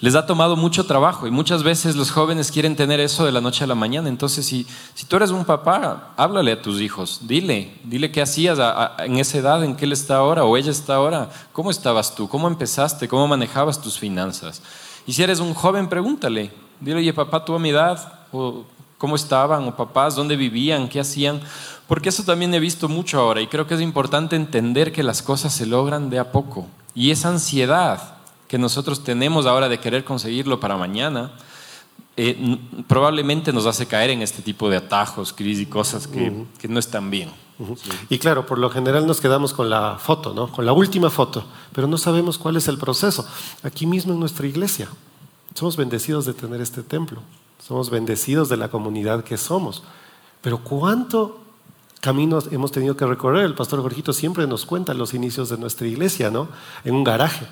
les 0.00 0.14
ha 0.14 0.26
tomado 0.26 0.56
mucho 0.56 0.86
trabajo. 0.86 1.26
Y 1.26 1.30
muchas 1.30 1.62
veces 1.62 1.94
los 1.94 2.10
jóvenes 2.10 2.50
quieren 2.50 2.74
tener 2.74 3.00
eso 3.00 3.24
de 3.24 3.32
la 3.32 3.40
noche 3.40 3.64
a 3.64 3.66
la 3.66 3.74
mañana. 3.74 4.08
Entonces, 4.08 4.46
si, 4.46 4.66
tú 5.06 5.16
eres 5.16 5.30
un 5.30 5.44
papá, 5.44 6.14
háblale 6.16 6.52
a 6.52 6.62
tus 6.62 6.80
hijos, 6.80 7.20
dile, 7.22 7.78
dile 7.84 8.10
qué 8.10 8.22
hacías 8.22 8.58
en 8.98 9.18
esa 9.18 9.38
edad, 9.38 9.62
en 9.62 9.76
qué 9.76 9.84
él 9.84 9.92
está 9.92 10.16
ahora 10.16 10.44
o 10.44 10.56
ella 10.56 10.70
está 10.70 10.96
ahora, 10.96 11.30
cómo 11.52 11.70
estabas 11.70 12.14
tú, 12.14 12.28
cómo 12.28 12.48
empezaste, 12.48 13.08
cómo 13.08 13.28
manejabas 13.28 13.80
tus 13.80 13.98
finanzas. 13.98 14.62
Y 15.06 15.12
si 15.12 15.22
eres 15.22 15.40
un 15.40 15.54
joven, 15.54 15.88
pregúntale, 15.88 16.50
dile, 16.80 16.96
oye, 16.98 17.12
papá, 17.12 17.44
tú 17.44 17.54
a 17.54 17.58
mi 17.58 17.70
edad, 17.70 18.12
o 18.32 18.64
cómo 19.00 19.16
estaban, 19.16 19.66
o 19.66 19.74
papás, 19.74 20.14
dónde 20.14 20.36
vivían, 20.36 20.86
qué 20.86 21.00
hacían. 21.00 21.40
Porque 21.88 22.10
eso 22.10 22.22
también 22.22 22.52
he 22.52 22.60
visto 22.60 22.86
mucho 22.86 23.18
ahora 23.18 23.40
y 23.40 23.46
creo 23.46 23.66
que 23.66 23.74
es 23.74 23.80
importante 23.80 24.36
entender 24.36 24.92
que 24.92 25.02
las 25.02 25.22
cosas 25.22 25.54
se 25.54 25.64
logran 25.64 26.10
de 26.10 26.18
a 26.18 26.32
poco. 26.32 26.66
Y 26.94 27.10
esa 27.10 27.30
ansiedad 27.30 28.16
que 28.46 28.58
nosotros 28.58 29.02
tenemos 29.02 29.46
ahora 29.46 29.70
de 29.70 29.80
querer 29.80 30.04
conseguirlo 30.04 30.60
para 30.60 30.76
mañana, 30.76 31.32
eh, 32.18 32.58
probablemente 32.86 33.54
nos 33.54 33.64
hace 33.64 33.86
caer 33.86 34.10
en 34.10 34.20
este 34.20 34.42
tipo 34.42 34.68
de 34.68 34.76
atajos, 34.76 35.32
crisis 35.32 35.62
y 35.62 35.66
cosas 35.66 36.06
que, 36.06 36.44
que 36.58 36.68
no 36.68 36.78
están 36.78 37.10
bien. 37.10 37.30
Y 38.10 38.18
claro, 38.18 38.44
por 38.44 38.58
lo 38.58 38.68
general 38.68 39.06
nos 39.06 39.20
quedamos 39.20 39.54
con 39.54 39.70
la 39.70 39.96
foto, 39.98 40.34
¿no? 40.34 40.52
con 40.52 40.66
la 40.66 40.72
última 40.72 41.08
foto, 41.08 41.44
pero 41.72 41.86
no 41.86 41.96
sabemos 41.96 42.36
cuál 42.36 42.56
es 42.56 42.68
el 42.68 42.76
proceso. 42.76 43.26
Aquí 43.62 43.86
mismo 43.86 44.12
en 44.12 44.20
nuestra 44.20 44.46
iglesia, 44.46 44.88
somos 45.54 45.76
bendecidos 45.76 46.26
de 46.26 46.34
tener 46.34 46.60
este 46.60 46.82
templo, 46.82 47.22
somos 47.60 47.90
bendecidos 47.90 48.48
de 48.48 48.56
la 48.56 48.68
comunidad 48.68 49.22
que 49.22 49.36
somos, 49.36 49.82
pero 50.40 50.58
¿cuánto 50.58 51.40
camino 52.00 52.38
hemos 52.50 52.72
tenido 52.72 52.96
que 52.96 53.06
recorrer? 53.06 53.44
El 53.44 53.54
pastor 53.54 53.82
Jorgito 53.82 54.12
siempre 54.12 54.46
nos 54.46 54.66
cuenta 54.66 54.94
los 54.94 55.14
inicios 55.14 55.48
de 55.50 55.58
nuestra 55.58 55.86
iglesia, 55.86 56.30
¿no? 56.30 56.48
En 56.84 56.94
un 56.94 57.04
garaje 57.04 57.46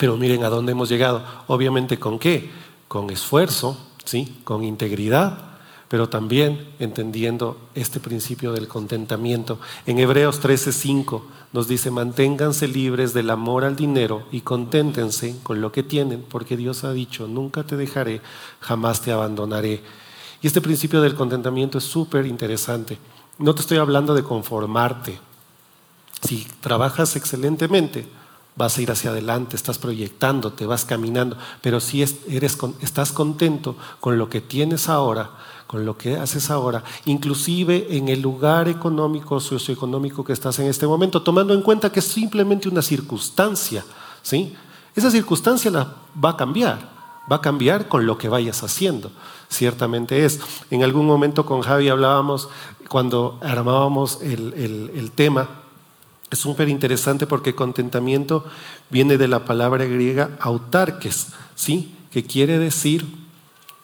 pero 0.00 0.16
miren 0.16 0.44
a 0.44 0.48
dónde 0.48 0.72
hemos 0.72 0.88
llegado. 0.88 1.22
Obviamente 1.46 1.98
con 1.98 2.18
qué? 2.18 2.50
Con 2.88 3.10
esfuerzo, 3.10 3.76
¿sí? 4.06 4.40
con 4.44 4.64
integridad, 4.64 5.49
pero 5.90 6.08
también 6.08 6.68
entendiendo 6.78 7.58
este 7.74 7.98
principio 7.98 8.52
del 8.52 8.68
contentamiento. 8.68 9.58
En 9.86 9.98
Hebreos 9.98 10.40
13:5 10.40 11.22
nos 11.52 11.66
dice, 11.66 11.90
manténganse 11.90 12.68
libres 12.68 13.12
del 13.12 13.28
amor 13.28 13.64
al 13.64 13.74
dinero 13.74 14.24
y 14.30 14.42
conténtense 14.42 15.34
con 15.42 15.60
lo 15.60 15.72
que 15.72 15.82
tienen, 15.82 16.24
porque 16.28 16.56
Dios 16.56 16.84
ha 16.84 16.92
dicho, 16.92 17.26
nunca 17.26 17.64
te 17.64 17.76
dejaré, 17.76 18.20
jamás 18.60 19.02
te 19.02 19.10
abandonaré. 19.10 19.82
Y 20.40 20.46
este 20.46 20.60
principio 20.60 21.00
del 21.00 21.16
contentamiento 21.16 21.78
es 21.78 21.84
súper 21.84 22.24
interesante. 22.24 22.96
No 23.38 23.52
te 23.56 23.62
estoy 23.62 23.78
hablando 23.78 24.14
de 24.14 24.22
conformarte. 24.22 25.18
Si 26.22 26.46
trabajas 26.60 27.16
excelentemente, 27.16 28.06
vas 28.54 28.78
a 28.78 28.82
ir 28.82 28.92
hacia 28.92 29.10
adelante, 29.10 29.56
estás 29.56 29.78
proyectando, 29.78 30.52
te 30.52 30.66
vas 30.66 30.84
caminando, 30.84 31.36
pero 31.62 31.80
si 31.80 32.02
eres, 32.02 32.58
estás 32.80 33.10
contento 33.10 33.76
con 33.98 34.18
lo 34.18 34.28
que 34.28 34.40
tienes 34.40 34.88
ahora, 34.88 35.30
con 35.70 35.86
lo 35.86 35.96
que 35.96 36.16
haces 36.16 36.50
ahora, 36.50 36.82
inclusive 37.04 37.86
en 37.96 38.08
el 38.08 38.20
lugar 38.20 38.66
económico, 38.66 39.38
socioeconómico 39.38 40.24
que 40.24 40.32
estás 40.32 40.58
en 40.58 40.66
este 40.66 40.84
momento, 40.84 41.22
tomando 41.22 41.54
en 41.54 41.62
cuenta 41.62 41.92
que 41.92 42.00
es 42.00 42.06
simplemente 42.06 42.68
una 42.68 42.82
circunstancia, 42.82 43.84
¿sí? 44.20 44.52
Esa 44.96 45.12
circunstancia 45.12 45.70
la 45.70 45.94
va 46.24 46.30
a 46.30 46.36
cambiar, 46.36 46.90
va 47.30 47.36
a 47.36 47.40
cambiar 47.40 47.86
con 47.86 48.04
lo 48.04 48.18
que 48.18 48.28
vayas 48.28 48.64
haciendo, 48.64 49.12
ciertamente 49.48 50.24
es. 50.24 50.40
En 50.72 50.82
algún 50.82 51.06
momento 51.06 51.46
con 51.46 51.60
Javi 51.60 51.88
hablábamos, 51.88 52.48
cuando 52.88 53.38
armábamos 53.40 54.22
el, 54.22 54.90
el 54.92 55.12
tema, 55.12 55.50
es 56.32 56.40
súper 56.40 56.68
interesante 56.68 57.28
porque 57.28 57.54
contentamiento 57.54 58.44
viene 58.90 59.18
de 59.18 59.28
la 59.28 59.44
palabra 59.44 59.84
griega 59.84 60.36
autarques, 60.40 61.28
¿sí? 61.54 61.94
que 62.10 62.24
quiere 62.24 62.58
decir 62.58 63.19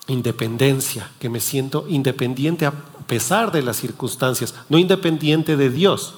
independencia, 0.09 1.11
que 1.19 1.29
me 1.29 1.41
siento 1.41 1.87
independiente 1.89 2.67
a 2.67 2.73
pesar 3.07 3.53
de 3.53 3.63
las 3.63 3.77
circunstancias, 3.77 4.55
no 4.69 4.79
independiente 4.79 5.57
de 5.57 5.71
Dios, 5.71 6.15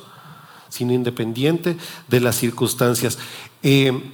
sino 0.68 0.92
independiente 0.92 1.77
de 2.09 2.20
las 2.20 2.37
circunstancias. 2.37 3.18
Eh, 3.62 4.12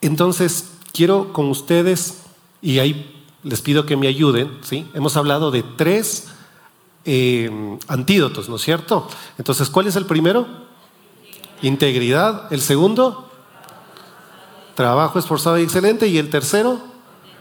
entonces, 0.00 0.70
quiero 0.92 1.32
con 1.32 1.48
ustedes, 1.48 2.22
y 2.62 2.78
ahí 2.78 3.24
les 3.42 3.60
pido 3.62 3.86
que 3.86 3.96
me 3.96 4.08
ayuden, 4.08 4.50
¿sí? 4.62 4.86
hemos 4.94 5.16
hablado 5.16 5.50
de 5.50 5.62
tres 5.62 6.28
eh, 7.04 7.50
antídotos, 7.88 8.48
¿no 8.48 8.56
es 8.56 8.62
cierto? 8.62 9.08
Entonces, 9.38 9.70
¿cuál 9.70 9.86
es 9.86 9.96
el 9.96 10.06
primero? 10.06 10.46
Integridad. 11.62 12.52
El 12.52 12.60
segundo, 12.60 13.30
trabajo 14.74 15.18
esforzado 15.18 15.58
y 15.58 15.62
excelente. 15.62 16.08
Y 16.08 16.18
el 16.18 16.30
tercero, 16.30 16.80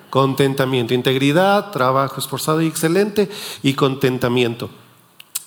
contentamiento. 0.09 0.93
Integridad, 0.93 1.71
trabajo 1.71 2.19
esforzado 2.19 2.61
y 2.61 2.67
excelente 2.67 3.29
y 3.63 3.73
contentamiento. 3.73 4.69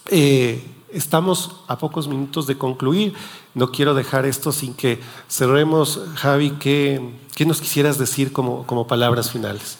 Eh, 0.09 0.65
estamos 0.93 1.57
a 1.69 1.79
pocos 1.79 2.09
minutos 2.09 2.47
de 2.47 2.59
concluir. 2.59 3.15
No 3.55 3.71
quiero 3.71 3.95
dejar 3.95 4.27
esto 4.27 4.53
sin 4.53 4.75
que 4.75 5.01
cerremos. 5.29 6.01
Javi, 6.15 6.53
¿qué, 6.53 7.15
qué 7.35 7.47
nos 7.47 7.61
quisieras 7.61 7.99
decir 7.99 8.33
como, 8.33 8.67
como 8.67 8.87
palabras 8.87 9.31
finales? 9.31 9.79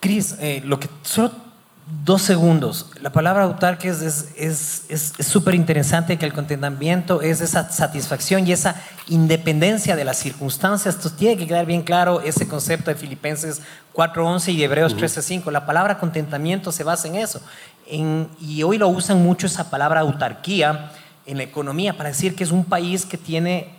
Cris, 0.00 0.36
eh, 0.38 0.62
lo 0.64 0.78
que 0.78 0.88
solo 1.02 1.45
dos 1.86 2.22
segundos. 2.22 2.90
La 3.00 3.10
palabra 3.10 3.44
autarque 3.44 3.88
es 3.88 5.14
súper 5.20 5.54
es, 5.54 5.60
interesante 5.60 6.18
que 6.18 6.26
el 6.26 6.32
contentamiento 6.32 7.22
es 7.22 7.40
esa 7.40 7.70
satisfacción 7.70 8.46
y 8.46 8.52
esa 8.52 8.82
independencia 9.06 9.94
de 9.94 10.04
las 10.04 10.18
circunstancias. 10.18 10.96
Entonces 10.96 11.18
tiene 11.18 11.36
que 11.36 11.46
quedar 11.46 11.64
bien 11.64 11.82
claro 11.82 12.20
ese 12.20 12.48
concepto 12.48 12.90
de 12.90 12.96
Filipenses 12.96 13.62
4.11 13.94 14.52
y 14.52 14.56
de 14.56 14.64
Hebreos 14.64 14.96
13.5. 14.96 15.50
La 15.52 15.64
palabra 15.64 15.98
contentamiento 15.98 16.72
se 16.72 16.82
basa 16.82 17.06
en 17.06 17.16
eso. 17.16 17.40
y 17.88 18.62
hoy 18.64 18.78
lo 18.78 18.88
usan 18.88 19.22
mucho 19.22 19.46
esa 19.46 19.70
palabra 19.70 20.00
autarquía 20.00 20.90
en 21.24 21.36
la 21.36 21.44
economía 21.44 21.96
para 21.96 22.08
decir 22.08 22.34
que 22.34 22.42
es 22.42 22.50
un 22.50 22.64
país 22.64 23.06
que 23.06 23.16
tiene 23.16 23.76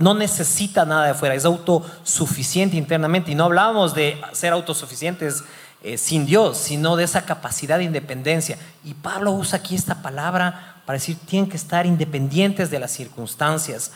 no 0.00 0.14
necesita 0.14 0.86
nada 0.86 1.04
de 1.04 1.10
afuera, 1.10 1.34
es 1.34 1.44
autosuficiente 1.44 2.78
internamente. 2.78 3.32
Y 3.32 3.34
no 3.34 3.44
hablábamos 3.44 3.94
de 3.94 4.18
ser 4.32 4.54
autosuficientes 4.54 5.44
eh, 5.82 5.96
sin 5.96 6.26
Dios, 6.26 6.58
sino 6.58 6.96
de 6.96 7.04
esa 7.04 7.24
capacidad 7.24 7.78
de 7.78 7.84
independencia. 7.84 8.58
Y 8.84 8.94
Pablo 8.94 9.32
usa 9.32 9.58
aquí 9.58 9.74
esta 9.74 10.02
palabra 10.02 10.82
para 10.84 10.98
decir, 10.98 11.16
tienen 11.26 11.48
que 11.48 11.56
estar 11.56 11.86
independientes 11.86 12.70
de 12.70 12.78
las 12.78 12.90
circunstancias. 12.90 13.92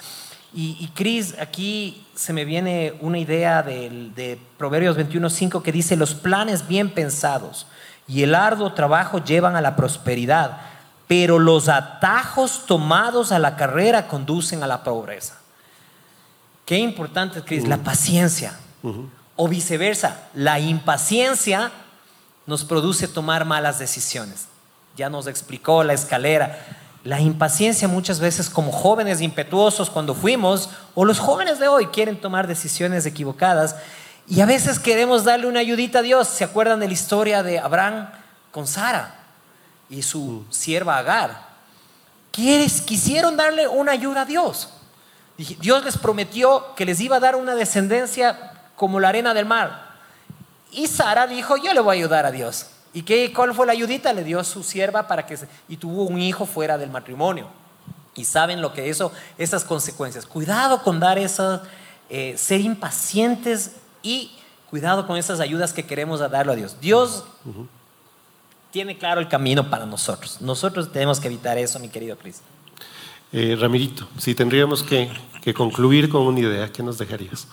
Y, 0.55 0.77
y 0.81 0.89
Cris, 0.95 1.35
aquí 1.41 2.07
se 2.15 2.33
me 2.33 2.45
viene 2.45 2.95
una 3.01 3.19
idea 3.19 3.63
de, 3.63 4.11
de 4.15 4.39
Proverbios 4.57 4.97
21.5 4.97 5.63
que 5.63 5.73
dice, 5.73 5.97
los 5.97 6.15
planes 6.15 6.69
bien 6.69 6.91
pensados 6.91 7.67
y 8.07 8.23
el 8.23 8.35
arduo 8.35 8.73
trabajo 8.73 9.19
llevan 9.19 9.57
a 9.57 9.61
la 9.61 9.77
prosperidad, 9.77 10.59
pero 11.07 11.39
los 11.39 11.69
atajos 11.69 12.67
tomados 12.67 13.33
a 13.33 13.39
la 13.39 13.57
carrera 13.57 14.07
conducen 14.09 14.63
a 14.63 14.67
la 14.67 14.85
pobreza. 14.85 15.39
Qué 16.65 16.79
importante, 16.79 17.43
Cris, 17.43 17.67
la 17.69 17.79
paciencia. 17.79 18.59
O 19.37 19.49
viceversa, 19.49 20.29
la 20.35 20.61
impaciencia 20.61 21.73
nos 22.47 22.65
produce 22.65 23.09
tomar 23.09 23.45
malas 23.45 23.79
decisiones. 23.79 24.47
Ya 24.97 25.09
nos 25.09 25.27
explicó 25.27 25.83
la 25.83 25.93
escalera. 25.93 26.59
La 27.03 27.21
impaciencia 27.21 27.89
muchas 27.89 28.21
veces 28.21 28.49
como 28.49 28.73
jóvenes 28.73 29.21
impetuosos 29.21 29.91
cuando 29.91 30.15
fuimos, 30.15 30.71
o 30.95 31.05
los 31.05 31.19
jóvenes 31.19 31.59
de 31.59 31.69
hoy 31.69 31.87
quieren 31.89 32.21
tomar 32.21 32.47
decisiones 32.47 33.05
equivocadas 33.07 33.77
y 34.27 34.41
a 34.41 34.47
veces 34.47 34.79
queremos 34.79 35.25
darle 35.25 35.47
una 35.47 35.61
ayudita 35.61 35.99
a 35.99 36.03
Dios. 36.03 36.29
¿Se 36.29 36.45
acuerdan 36.45 36.81
de 36.81 36.87
la 36.87 36.95
historia 36.95 37.43
de 37.43 37.59
Abraham 37.59 38.09
con 38.51 38.67
Sara 38.67 39.15
y 39.91 40.03
su 40.03 40.45
sierva 40.49 40.97
Agar? 40.97 41.55
Quisieron 42.31 43.37
darle 43.37 43.69
una 43.69 43.93
ayuda 43.93 44.23
a 44.23 44.25
Dios. 44.25 44.71
Dios 45.37 45.85
les 45.85 45.99
prometió 45.99 46.75
que 46.75 46.87
les 46.87 47.01
iba 47.01 47.17
a 47.17 47.21
dar 47.21 47.37
una 47.37 47.55
descendencia 47.55 48.53
como 48.77 49.01
la 49.01 49.09
arena 49.09 49.35
del 49.35 49.47
mar. 49.47 49.95
Y 50.71 50.87
Sara 50.87 51.27
dijo, 51.27 51.57
yo 51.57 51.73
le 51.73 51.81
voy 51.81 51.97
a 51.97 51.99
ayudar 52.01 52.27
a 52.27 52.31
Dios. 52.31 52.67
¿Y 52.93 53.03
qué, 53.03 53.33
cuál 53.33 53.55
fue 53.55 53.67
la 53.67 53.73
ayudita? 53.73 54.13
Le 54.13 54.25
dio 54.25 54.41
a 54.41 54.45
su 54.45 54.63
sierva 54.63 55.07
para 55.07 55.27
que 55.27 55.39
y 55.69 55.77
tuvo 55.77 56.05
un 56.05 56.21
hijo 56.21 56.47
fuera 56.47 56.79
del 56.79 56.91
matrimonio. 56.91 57.49
Y 58.15 58.25
saben 58.25 58.61
lo 58.61 58.73
que 58.73 58.89
eso, 58.89 59.13
esas 59.39 59.65
consecuencias. 59.65 60.27
Cuidado 60.27 60.83
con 60.83 61.01
dar 61.01 61.19
esas, 61.19 61.63
eh, 62.09 62.35
ser 62.39 62.61
impacientes 62.61 63.73
y 64.03 64.31
cuidado 64.71 65.07
con 65.07 65.17
esas 65.17 65.41
ayudas 65.41 65.73
que 65.73 65.85
queremos 65.85 66.21
darle 66.21 66.53
a 66.53 66.57
Dios. 66.57 66.81
Dios 66.81 67.25
tiene 68.71 68.99
claro 68.99 69.21
el 69.21 69.29
camino 69.29 69.71
para 69.71 69.87
nosotros. 69.87 70.41
Nosotros 70.41 70.93
tenemos 70.93 71.21
que 71.21 71.29
evitar 71.29 71.59
eso, 71.59 71.79
mi 71.79 71.89
querido 71.89 72.17
Cristo. 72.17 72.45
Eh, 73.33 73.57
Ramirito, 73.59 74.07
si 74.19 74.35
tendríamos 74.35 74.83
que, 74.83 75.11
concluir 75.55 76.09
con 76.09 76.23
una 76.23 76.41
idea, 76.41 76.71
¿qué 76.71 76.83
nos 76.83 76.99
dejarías? 76.99 77.49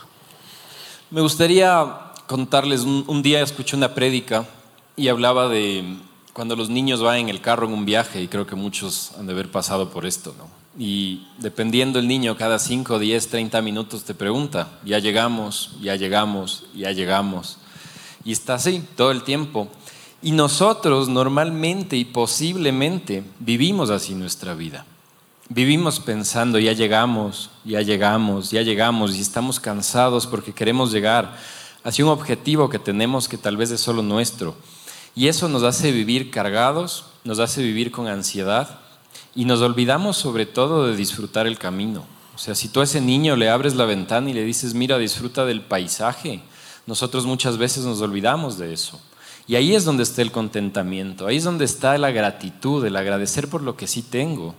Me 1.11 1.19
gustaría 1.19 2.13
contarles, 2.25 2.83
un, 2.83 3.21
día 3.21 3.41
escuché 3.41 3.75
una 3.75 3.93
prédica 3.93 4.47
y 4.95 5.09
hablaba 5.09 5.49
de 5.49 5.97
cuando 6.31 6.55
los 6.55 6.69
niños 6.69 7.01
van 7.01 7.17
en 7.17 7.27
el 7.27 7.41
carro 7.41 7.67
en 7.67 7.73
un 7.73 7.83
viaje, 7.83 8.21
y 8.21 8.29
creo 8.29 8.47
que 8.47 8.55
muchos 8.55 9.11
han 9.19 9.27
de 9.27 9.33
haber 9.33 9.51
pasado 9.51 9.89
por 9.89 10.05
esto, 10.05 10.33
¿no? 10.37 10.47
Y 10.81 11.27
dependiendo 11.37 11.99
el 11.99 12.07
niño, 12.07 12.37
cada 12.37 12.59
5, 12.59 12.97
10, 12.97 13.27
30 13.27 13.61
minutos 13.61 14.05
te 14.05 14.13
pregunta, 14.13 14.79
ya 14.85 14.99
llegamos, 14.99 15.75
ya 15.81 15.97
llegamos, 15.97 16.63
ya 16.73 16.93
llegamos. 16.93 17.57
Y 18.23 18.31
está 18.31 18.53
así 18.53 18.81
todo 18.95 19.11
el 19.11 19.23
tiempo. 19.23 19.67
Y 20.21 20.31
nosotros 20.31 21.09
normalmente 21.09 21.97
y 21.97 22.05
posiblemente 22.05 23.25
vivimos 23.39 23.89
así 23.89 24.15
nuestra 24.15 24.53
vida. 24.53 24.85
Vivimos 25.53 25.99
pensando, 25.99 26.59
ya 26.59 26.71
llegamos, 26.71 27.49
ya 27.65 27.81
llegamos, 27.81 28.51
ya 28.51 28.61
llegamos 28.61 29.17
y 29.17 29.19
estamos 29.19 29.59
cansados 29.59 30.25
porque 30.25 30.53
queremos 30.53 30.93
llegar 30.93 31.35
hacia 31.83 32.05
un 32.05 32.11
objetivo 32.11 32.69
que 32.69 32.79
tenemos 32.79 33.27
que 33.27 33.37
tal 33.37 33.57
vez 33.57 33.69
es 33.69 33.81
solo 33.81 34.01
nuestro. 34.01 34.55
Y 35.13 35.27
eso 35.27 35.49
nos 35.49 35.63
hace 35.63 35.91
vivir 35.91 36.31
cargados, 36.31 37.03
nos 37.25 37.39
hace 37.39 37.61
vivir 37.61 37.91
con 37.91 38.07
ansiedad 38.07 38.79
y 39.35 39.43
nos 39.43 39.59
olvidamos 39.59 40.15
sobre 40.15 40.45
todo 40.45 40.87
de 40.87 40.95
disfrutar 40.95 41.47
el 41.47 41.59
camino. 41.59 42.05
O 42.33 42.37
sea, 42.37 42.55
si 42.55 42.69
tú 42.69 42.79
a 42.79 42.85
ese 42.85 43.01
niño 43.01 43.35
le 43.35 43.49
abres 43.49 43.75
la 43.75 43.83
ventana 43.83 44.29
y 44.29 44.33
le 44.33 44.45
dices, 44.45 44.73
mira, 44.73 44.97
disfruta 44.99 45.43
del 45.43 45.59
paisaje, 45.59 46.41
nosotros 46.87 47.25
muchas 47.25 47.57
veces 47.57 47.83
nos 47.83 47.99
olvidamos 47.99 48.57
de 48.57 48.71
eso. 48.71 49.01
Y 49.47 49.55
ahí 49.55 49.75
es 49.75 49.83
donde 49.83 50.03
está 50.03 50.21
el 50.21 50.31
contentamiento, 50.31 51.27
ahí 51.27 51.35
es 51.35 51.43
donde 51.43 51.65
está 51.65 51.97
la 51.97 52.11
gratitud, 52.11 52.85
el 52.85 52.95
agradecer 52.95 53.49
por 53.49 53.63
lo 53.63 53.75
que 53.75 53.87
sí 53.87 54.01
tengo. 54.01 54.55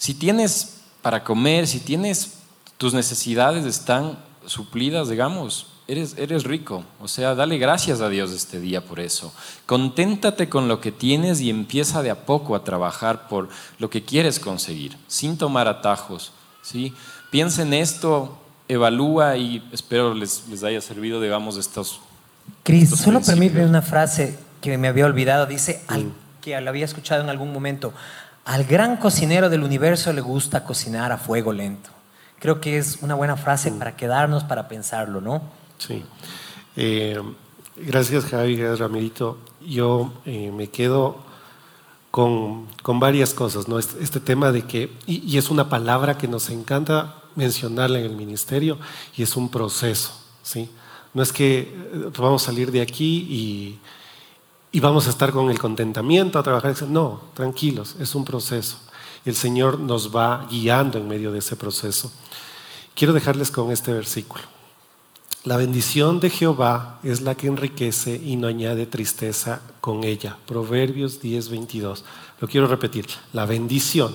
Si 0.00 0.14
tienes 0.14 0.78
para 1.02 1.24
comer, 1.24 1.66
si 1.66 1.78
tienes 1.78 2.38
tus 2.78 2.94
necesidades 2.94 3.66
están 3.66 4.18
suplidas, 4.46 5.10
digamos, 5.10 5.66
eres, 5.88 6.14
eres 6.16 6.44
rico. 6.44 6.84
O 7.02 7.06
sea, 7.06 7.34
dale 7.34 7.58
gracias 7.58 8.00
a 8.00 8.08
Dios 8.08 8.32
este 8.32 8.60
día 8.60 8.82
por 8.82 8.98
eso. 8.98 9.30
Conténtate 9.66 10.48
con 10.48 10.68
lo 10.68 10.80
que 10.80 10.90
tienes 10.90 11.42
y 11.42 11.50
empieza 11.50 12.02
de 12.02 12.10
a 12.10 12.24
poco 12.24 12.56
a 12.56 12.64
trabajar 12.64 13.28
por 13.28 13.50
lo 13.78 13.90
que 13.90 14.02
quieres 14.02 14.40
conseguir, 14.40 14.96
sin 15.06 15.36
tomar 15.36 15.68
atajos. 15.68 16.32
¿sí? 16.62 16.94
Piensa 17.30 17.60
en 17.60 17.74
esto, 17.74 18.38
evalúa 18.68 19.36
y 19.36 19.62
espero 19.70 20.14
les, 20.14 20.48
les 20.48 20.64
haya 20.64 20.80
servido, 20.80 21.20
digamos, 21.20 21.58
estos. 21.58 22.00
Cris, 22.62 22.88
solo 22.88 23.20
permíteme 23.20 23.66
una 23.66 23.82
frase 23.82 24.38
que 24.62 24.78
me 24.78 24.88
había 24.88 25.04
olvidado. 25.04 25.44
Dice, 25.44 25.84
que 26.40 26.58
la 26.58 26.70
había 26.70 26.86
escuchado 26.86 27.22
en 27.22 27.28
algún 27.28 27.52
momento. 27.52 27.92
Al 28.44 28.64
gran 28.64 28.96
cocinero 28.96 29.48
del 29.48 29.62
universo 29.62 30.12
le 30.12 30.20
gusta 30.20 30.64
cocinar 30.64 31.12
a 31.12 31.18
fuego 31.18 31.52
lento. 31.52 31.90
Creo 32.38 32.60
que 32.60 32.78
es 32.78 32.98
una 33.02 33.14
buena 33.14 33.36
frase 33.36 33.70
mm. 33.70 33.78
para 33.78 33.96
quedarnos, 33.96 34.44
para 34.44 34.66
pensarlo, 34.66 35.20
¿no? 35.20 35.42
Sí. 35.78 36.04
Eh, 36.76 37.20
gracias 37.76 38.24
Javi, 38.24 38.56
gracias 38.56 38.80
Ramirito. 38.80 39.38
Yo 39.60 40.12
eh, 40.24 40.50
me 40.50 40.68
quedo 40.68 41.30
con, 42.10 42.68
varias 42.84 43.34
cosas, 43.34 43.68
¿no? 43.68 43.78
Este, 43.78 44.02
este, 44.02 44.20
tema 44.20 44.52
de 44.52 44.62
que, 44.62 44.92
y, 45.06 45.36
es 45.38 45.50
una 45.50 45.68
palabra 45.68 46.18
que 46.18 46.28
nos 46.28 46.50
encanta 46.50 47.16
mencionarla 47.36 48.00
en 48.00 48.06
el 48.06 48.16
ministerio, 48.16 48.78
y 49.16 49.22
es 49.22 49.36
un 49.36 49.48
proceso, 49.48 50.12
¿sí? 50.42 50.70
No 51.14 51.22
es 51.22 51.32
que 51.32 51.60
eh, 51.60 52.10
vamos 52.18 52.42
a 52.42 52.46
salir 52.46 52.72
de 52.72 52.80
aquí 52.80 53.26
y 53.30 53.78
y 54.72 54.80
vamos 54.80 55.06
a 55.06 55.10
estar 55.10 55.32
con 55.32 55.50
el 55.50 55.58
contentamiento 55.58 56.38
a 56.38 56.42
trabajar. 56.42 56.74
No, 56.88 57.22
tranquilos, 57.34 57.96
es 57.98 58.14
un 58.14 58.24
proceso. 58.24 58.78
El 59.24 59.34
Señor 59.34 59.78
nos 59.78 60.14
va 60.14 60.46
guiando 60.50 60.98
en 60.98 61.08
medio 61.08 61.32
de 61.32 61.40
ese 61.40 61.56
proceso. 61.56 62.10
Quiero 62.94 63.12
dejarles 63.12 63.50
con 63.50 63.70
este 63.70 63.92
versículo. 63.92 64.42
La 65.44 65.56
bendición 65.56 66.20
de 66.20 66.28
Jehová 66.28 66.98
es 67.02 67.22
la 67.22 67.34
que 67.34 67.46
enriquece 67.46 68.20
y 68.22 68.36
no 68.36 68.46
añade 68.46 68.86
tristeza 68.86 69.62
con 69.80 70.04
ella. 70.04 70.36
Proverbios 70.46 71.20
10, 71.20 71.48
22. 71.48 72.04
Lo 72.40 72.48
quiero 72.48 72.66
repetir. 72.66 73.06
La 73.32 73.46
bendición 73.46 74.14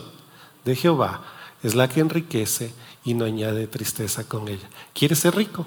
de 0.66 0.76
Jehová 0.76 1.24
es 1.64 1.74
la 1.74 1.90
que 1.90 2.02
enriquece 2.02 2.74
y 3.04 3.16
no 3.16 3.26
añade 3.26 3.66
tristeza 3.68 4.28
con 4.28 4.48
ella. 4.48 4.70
¿Quieres 4.94 5.20
ser 5.20 5.36
rico? 5.36 5.66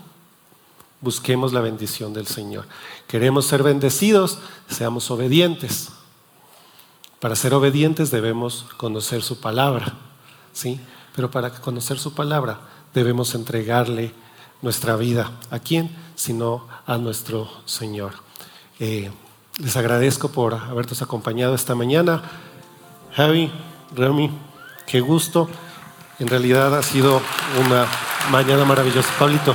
Busquemos 1.01 1.53
la 1.53 1.61
bendición 1.61 2.12
del 2.12 2.26
Señor. 2.26 2.66
Queremos 3.07 3.46
ser 3.46 3.62
bendecidos, 3.62 4.38
seamos 4.68 5.11
obedientes. 5.11 5.90
Para 7.20 7.36
ser 7.36 7.55
obedientes 7.55 8.11
debemos 8.11 8.66
conocer 8.76 9.22
su 9.22 9.40
palabra, 9.40 9.94
¿sí? 10.53 10.80
Pero 11.14 11.30
para 11.30 11.51
conocer 11.51 11.99
su 11.99 12.14
palabra 12.14 12.61
debemos 12.94 13.34
entregarle 13.34 14.12
nuestra 14.62 14.96
vida. 14.96 15.32
¿A 15.51 15.59
quién? 15.59 15.90
Sino 16.14 16.66
a 16.86 16.99
nuestro 16.99 17.49
Señor. 17.64 18.12
Eh, 18.78 19.11
les 19.59 19.76
agradezco 19.76 20.28
por 20.30 20.55
habernos 20.55 21.03
acompañado 21.03 21.55
esta 21.55 21.74
mañana. 21.74 22.22
Javi, 23.14 23.51
Remy, 23.96 24.30
qué 24.86 25.01
gusto. 25.01 25.49
En 26.20 26.28
realidad 26.28 26.76
ha 26.76 26.82
sido 26.82 27.20
una 27.64 27.86
mañana 28.30 28.64
maravillosa. 28.64 29.11
Pablito. 29.18 29.55